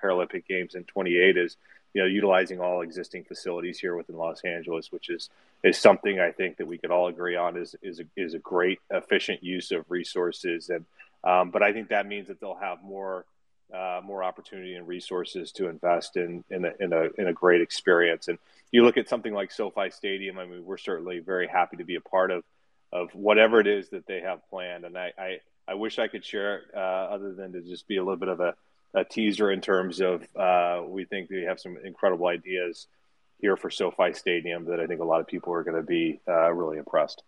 Paralympic 0.03 0.47
Games 0.47 0.74
in 0.74 0.84
28 0.84 1.36
is 1.36 1.57
you 1.97 2.03
know 2.03 2.09
utilizing 2.09 2.61
all 2.61 2.82
existing 2.82 3.24
facilities 3.24 3.78
here 3.78 3.97
within 3.97 4.18
Los 4.18 4.42
Angeles, 4.42 4.92
which 4.92 5.09
is 5.09 5.30
is 5.64 5.78
something 5.78 6.20
I 6.20 6.30
think 6.30 6.59
that 6.59 6.66
we 6.66 6.76
could 6.76 6.90
all 6.90 7.07
agree 7.07 7.36
on 7.36 7.57
is 7.57 7.74
is 7.80 8.01
a, 8.01 8.05
is 8.18 8.34
a 8.34 8.38
great 8.38 8.80
efficient 8.90 9.42
use 9.42 9.70
of 9.70 9.90
resources. 9.90 10.68
And 10.68 10.84
um, 11.24 11.49
but 11.49 11.62
I 11.62 11.72
think 11.72 11.88
that 11.88 12.07
means 12.07 12.28
that 12.28 12.38
they'll 12.38 12.55
have 12.61 12.82
more 12.82 13.24
uh, 13.72 14.03
more 14.05 14.22
opportunity 14.22 14.74
and 14.74 14.86
resources 14.86 15.53
to 15.53 15.68
invest 15.68 16.18
in 16.18 16.44
in 16.51 16.66
a, 16.66 16.72
in 16.78 16.92
a 16.92 17.09
in 17.16 17.28
a 17.28 17.32
great 17.32 17.62
experience. 17.62 18.28
And 18.28 18.38
you 18.70 18.84
look 18.84 18.99
at 18.99 19.09
something 19.09 19.32
like 19.32 19.51
SoFi 19.51 19.88
Stadium. 19.88 20.38
I 20.38 20.44
mean, 20.44 20.66
we're 20.66 20.76
certainly 20.76 21.20
very 21.20 21.49
happy 21.49 21.78
to 21.78 21.84
be 21.84 21.94
a 21.94 22.03
part 22.03 22.30
of 22.30 22.44
of 22.92 23.09
whatever 23.14 23.59
it 23.59 23.66
is 23.66 23.88
that 23.88 24.07
they 24.07 24.20
have 24.20 24.47
planned. 24.51 24.84
And 24.84 24.99
I, 24.99 25.14
I 25.18 25.40
I 25.66 25.74
wish 25.74 25.99
I 25.99 26.09
could 26.09 26.26
share 26.26 26.59
it, 26.59 26.64
uh, 26.74 27.14
other 27.14 27.32
than 27.32 27.55
to 27.55 27.62
just 27.62 27.88
be 27.88 27.97
a 27.97 28.05
little 28.05 28.18
bit 28.18 28.28
of 28.28 28.40
a, 28.40 28.55
a 28.95 29.05
teaser 29.05 29.51
in 29.51 29.61
terms 29.61 30.01
of 30.01 30.26
uh, 30.37 30.82
we 30.87 31.05
think 31.05 31.30
we 31.30 31.43
have 31.43 31.61
some 31.61 31.76
incredible 31.84 32.26
ideas 32.26 32.87
here 33.39 33.57
for 33.57 33.70
SoFi 33.70 34.12
Stadium 34.14 34.64
that 34.66 34.80
I 34.80 34.87
think 34.87 35.01
a 35.01 35.05
lot 35.05 35.20
of 35.20 35.26
people 35.26 35.53
are 35.53 35.62
going 35.62 35.76
to 35.76 35.82
be 35.82 36.20
uh, 36.26 36.53
really 36.53 36.78
impressed. 36.78 37.22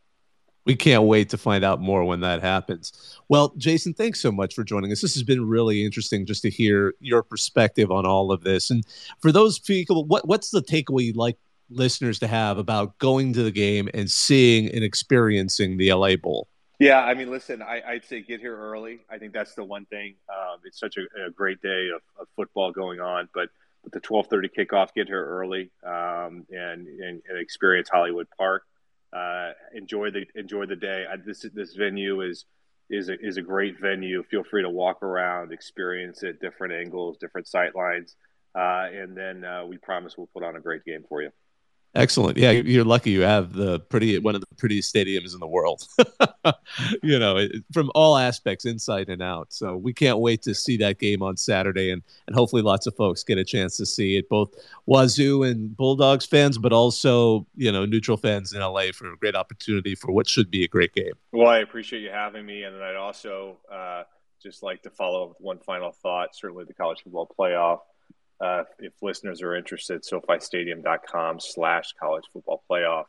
We 0.65 0.77
can't 0.77 1.05
wait 1.05 1.31
to 1.31 1.39
find 1.39 1.65
out 1.65 1.81
more 1.81 2.05
when 2.05 2.21
that 2.21 2.43
happens. 2.43 3.19
Well, 3.29 3.55
Jason, 3.57 3.95
thanks 3.95 4.21
so 4.21 4.31
much 4.31 4.55
for 4.55 4.65
joining 4.65 4.93
us. 4.93 5.01
This 5.01 5.15
has 5.15 5.23
been 5.23 5.49
really 5.49 5.85
interesting 5.85 6.27
just 6.27 6.43
to 6.43 6.51
hear 6.51 6.95
your 7.01 7.23
perspective 7.23 7.91
on 7.91 8.05
all 8.05 8.31
of 8.33 8.43
this. 8.43 8.71
And 8.71 8.85
for 9.21 9.33
those 9.33 9.59
people, 9.59 10.05
what, 10.05 10.29
what's 10.29 10.51
the 10.51 10.61
takeaway 10.61 11.05
you'd 11.05 11.17
like 11.17 11.39
listeners 11.71 12.19
to 12.19 12.27
have 12.27 12.59
about 12.59 12.99
going 12.99 13.33
to 13.35 13.43
the 13.43 13.51
game 13.51 13.89
and 13.95 14.11
seeing 14.11 14.69
and 14.69 14.85
experiencing 14.85 15.79
the 15.79 15.93
LA 15.93 16.17
Bowl? 16.17 16.49
Yeah, 16.79 17.01
I 17.01 17.15
mean, 17.15 17.31
listen, 17.31 17.61
I, 17.61 17.83
would 17.95 18.05
say 18.05 18.23
get 18.23 18.41
here 18.41 18.57
early. 18.57 19.01
I 19.11 19.19
think 19.19 19.33
that's 19.33 19.55
the 19.55 19.65
one 19.65 19.85
thing. 19.87 20.15
Um, 20.29 20.61
it's 20.65 20.79
such 20.79 20.97
a, 20.97 21.27
a 21.27 21.31
great 21.31 21.61
day 21.61 21.89
of, 21.95 22.03
of, 22.21 22.29
football 22.37 22.71
going 22.71 23.01
on, 23.01 23.29
but 23.35 23.49
the 23.93 23.99
twelve 23.99 24.29
thirty 24.29 24.49
kickoff, 24.49 24.95
get 24.95 25.09
here 25.09 25.25
early 25.25 25.71
um, 25.85 26.47
and, 26.51 26.87
and, 26.87 27.23
and 27.29 27.39
experience 27.39 27.89
Hollywood 27.89 28.29
Park. 28.37 28.63
Uh, 29.13 29.53
enjoy 29.75 30.11
the 30.11 30.27
enjoy 30.37 30.67
the 30.67 30.77
day. 30.77 31.05
I, 31.11 31.17
this 31.17 31.45
this 31.53 31.75
venue 31.75 32.21
is 32.21 32.45
is 32.91 33.09
a, 33.09 33.19
is 33.19 33.39
a 33.39 33.43
great 33.43 33.81
venue. 33.81 34.23
Feel 34.23 34.45
free 34.45 34.63
to 34.63 34.71
walk 34.71 35.03
around, 35.03 35.53
experience 35.53 36.23
it, 36.23 36.41
different 36.41 36.75
angles, 36.75 37.17
different 37.19 37.49
sight 37.49 37.75
lines, 37.75 38.15
uh, 38.55 38.87
and 38.93 39.17
then 39.17 39.45
uh, 39.45 39.65
we 39.67 39.79
promise 39.79 40.17
we'll 40.17 40.29
put 40.29 40.45
on 40.45 40.55
a 40.55 40.61
great 40.61 40.85
game 40.85 41.05
for 41.09 41.23
you. 41.23 41.31
Excellent. 41.95 42.37
Yeah, 42.37 42.51
you're 42.51 42.85
lucky 42.85 43.11
you 43.11 43.23
have 43.23 43.55
the 43.55 43.81
pretty 43.81 44.19
one 44.19 44.35
of 44.35 44.43
the 44.43 44.47
prettiest 44.57 44.95
stadiums 44.95 45.33
in 45.33 45.41
the 45.41 45.47
world. 45.47 45.87
you 47.03 47.19
know, 47.19 47.49
from 47.73 47.91
all 47.95 48.17
aspects, 48.17 48.67
inside 48.67 49.09
and 49.09 49.23
out. 49.23 49.53
So 49.53 49.77
we 49.77 49.95
can't 49.95 50.19
wait 50.19 50.43
to 50.43 50.55
see 50.55 50.77
that 50.79 50.99
game 50.99 51.23
on 51.23 51.37
Saturday, 51.37 51.91
and 51.91 52.03
and 52.27 52.37
hopefully 52.37 52.63
lots 52.63 52.87
of 52.87 52.95
folks 52.95 53.25
get 53.25 53.39
a 53.39 53.45
chance 53.45 53.77
to 53.79 53.87
see 53.87 54.17
it. 54.17 54.29
Both 54.29 54.55
Wazoo 54.87 55.43
and 55.43 55.75
Bulldogs 55.77 56.27
fans, 56.27 56.59
but 56.59 56.73
also 56.73 57.47
you 57.57 57.73
know 57.73 57.87
neutral 57.87 58.19
fans 58.19 58.53
in 58.53 58.61
LA 58.61 58.93
for 58.93 59.11
a 59.11 59.17
great 59.17 59.35
opportunity 59.35 59.95
for 59.95 60.13
what 60.13 60.29
should 60.29 60.51
be 60.51 60.65
a 60.65 60.69
great 60.69 60.93
game. 60.93 61.15
Well, 61.33 61.49
I 61.49 61.59
appreciate 61.59 62.03
you 62.03 62.11
having 62.11 62.45
me, 62.45 62.65
and 62.65 62.77
I'd 62.83 62.97
also 62.97 63.57
uh, 63.73 64.03
just 64.43 64.63
like 64.63 64.83
to 64.83 64.91
follow 64.91 65.25
up 65.25 65.29
with 65.31 65.41
one 65.41 65.59
final 65.59 65.93
thought. 65.93 66.37
Certainly, 66.37 66.67
the 66.67 66.75
college 66.75 67.03
football 67.03 67.33
playoff 67.39 67.81
uh, 68.41 68.65
if 68.79 68.93
listeners 69.03 69.43
are 69.43 69.55
interested, 69.55 70.03
SoFiStadium.com 70.03 71.41
slash 71.41 71.93
college 71.99 72.25
football 72.33 72.63
playoff. 72.71 73.07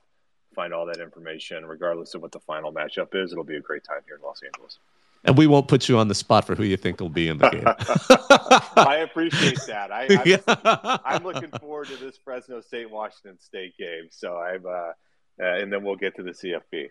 Find 0.56 0.74
all 0.74 0.88
that 0.88 1.00
information, 1.00 1.66
regardless 1.66 2.16
of 2.16 2.22
what 2.22 2.32
the 2.32 2.40
final 2.40 2.74
matchup 2.74 3.14
is. 3.14 3.32
It'll 3.32 3.44
be 3.44 3.58
a 3.58 3.62
great 3.62 3.84
time 3.84 4.02
here 4.08 4.16
in 4.16 4.22
Los 4.22 4.42
Angeles. 4.44 4.80
And 5.24 5.38
we 5.38 5.48
won't 5.48 5.68
put 5.68 5.90
you 5.90 5.98
on 5.98 6.08
the 6.08 6.16
spot 6.16 6.46
for 6.46 6.56
who 6.56 6.64
you 6.64 6.78
think 6.78 7.00
will 7.00 7.10
be 7.10 7.28
in 7.28 7.38
the 7.38 7.50
game. 7.50 7.64
I 8.86 8.98
appreciate 8.98 9.60
that. 9.68 9.92
I, 9.92 10.06
am 10.06 10.22
yeah. 10.26 10.38
I'm 11.06 11.24
looking 11.24 11.52
forward 11.52 11.88
to 11.90 11.98
this 11.98 12.18
Fresno 12.24 12.62
State 12.62 12.90
Washington 12.90 13.38
State 13.40 13.78
game. 13.78 14.08
So 14.10 14.38
I'm, 14.38 14.66
uh, 14.66 14.70
uh, 14.70 14.94
and 15.40 15.72
then 15.72 15.84
we'll 15.84 15.98
get 15.98 16.16
to 16.16 16.24
the 16.24 16.32
CFP. 16.32 16.88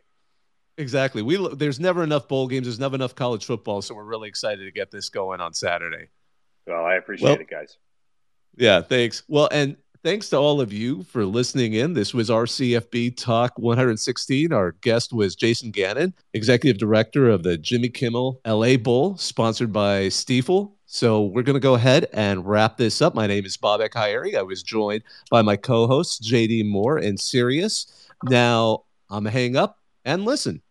Exactly. 0.77 1.23
We 1.23 1.37
there's 1.57 1.81
never 1.81 2.05
enough 2.05 2.29
bowl 2.29 2.47
games. 2.47 2.67
There's 2.67 2.79
never 2.79 2.95
enough 2.95 3.15
college 3.15 3.45
football. 3.45 3.83
So 3.83 3.95
we're 3.95 4.05
really 4.05 4.29
excited 4.29 4.65
to 4.65 4.71
get 4.71 4.93
this 4.93 5.09
going 5.09 5.41
on 5.41 5.53
Saturday. 5.53 6.09
Well, 6.67 6.85
I 6.85 6.95
appreciate 6.95 7.31
well, 7.31 7.41
it, 7.41 7.51
guys. 7.51 7.79
Yeah, 8.59 8.83
thanks. 8.83 9.23
Well, 9.29 9.49
and 9.53 9.77
thanks 10.03 10.29
to 10.31 10.37
all 10.37 10.61
of 10.61 10.73
you 10.73 11.05
for 11.05 11.25
listening 11.25 11.75
in. 11.75 11.93
This 11.93 12.13
was 12.13 12.29
our 12.29 12.45
CFB 12.45 13.17
Talk 13.17 13.53
116. 13.57 14.53
Our 14.53 14.73
guest 14.81 15.13
was 15.13 15.37
Jason 15.37 15.71
Gannon, 15.71 16.13
Executive 16.35 16.77
Director 16.77 17.29
of 17.29 17.45
the 17.45 17.57
Jimmy 17.57 17.89
Kimmel 17.89 18.41
LA 18.45 18.77
Bowl, 18.77 19.17
sponsored 19.17 19.73
by 19.73 20.07
Stifel. 20.09 20.73
So 20.87 21.23
we're 21.23 21.43
going 21.43 21.55
to 21.55 21.61
go 21.61 21.75
ahead 21.75 22.09
and 22.13 22.45
wrap 22.45 22.79
this 22.79 23.01
up. 23.01 23.15
My 23.15 23.29
name 23.29 23.45
is 23.45 23.57
Bob 23.57 23.81
Ekhayeri. 23.81 24.35
I 24.35 24.43
was 24.43 24.65
joined 24.65 25.05
by 25.31 25.43
my 25.43 25.55
co-hosts, 25.55 26.29
JD 26.29 26.69
Moore 26.69 26.99
and 26.99 27.21
Sirius. 27.21 28.09
Now 28.25 28.85
I'm 29.09 29.25
hang 29.25 29.55
up 29.55 29.79
and 30.05 30.25
listen. 30.25 30.63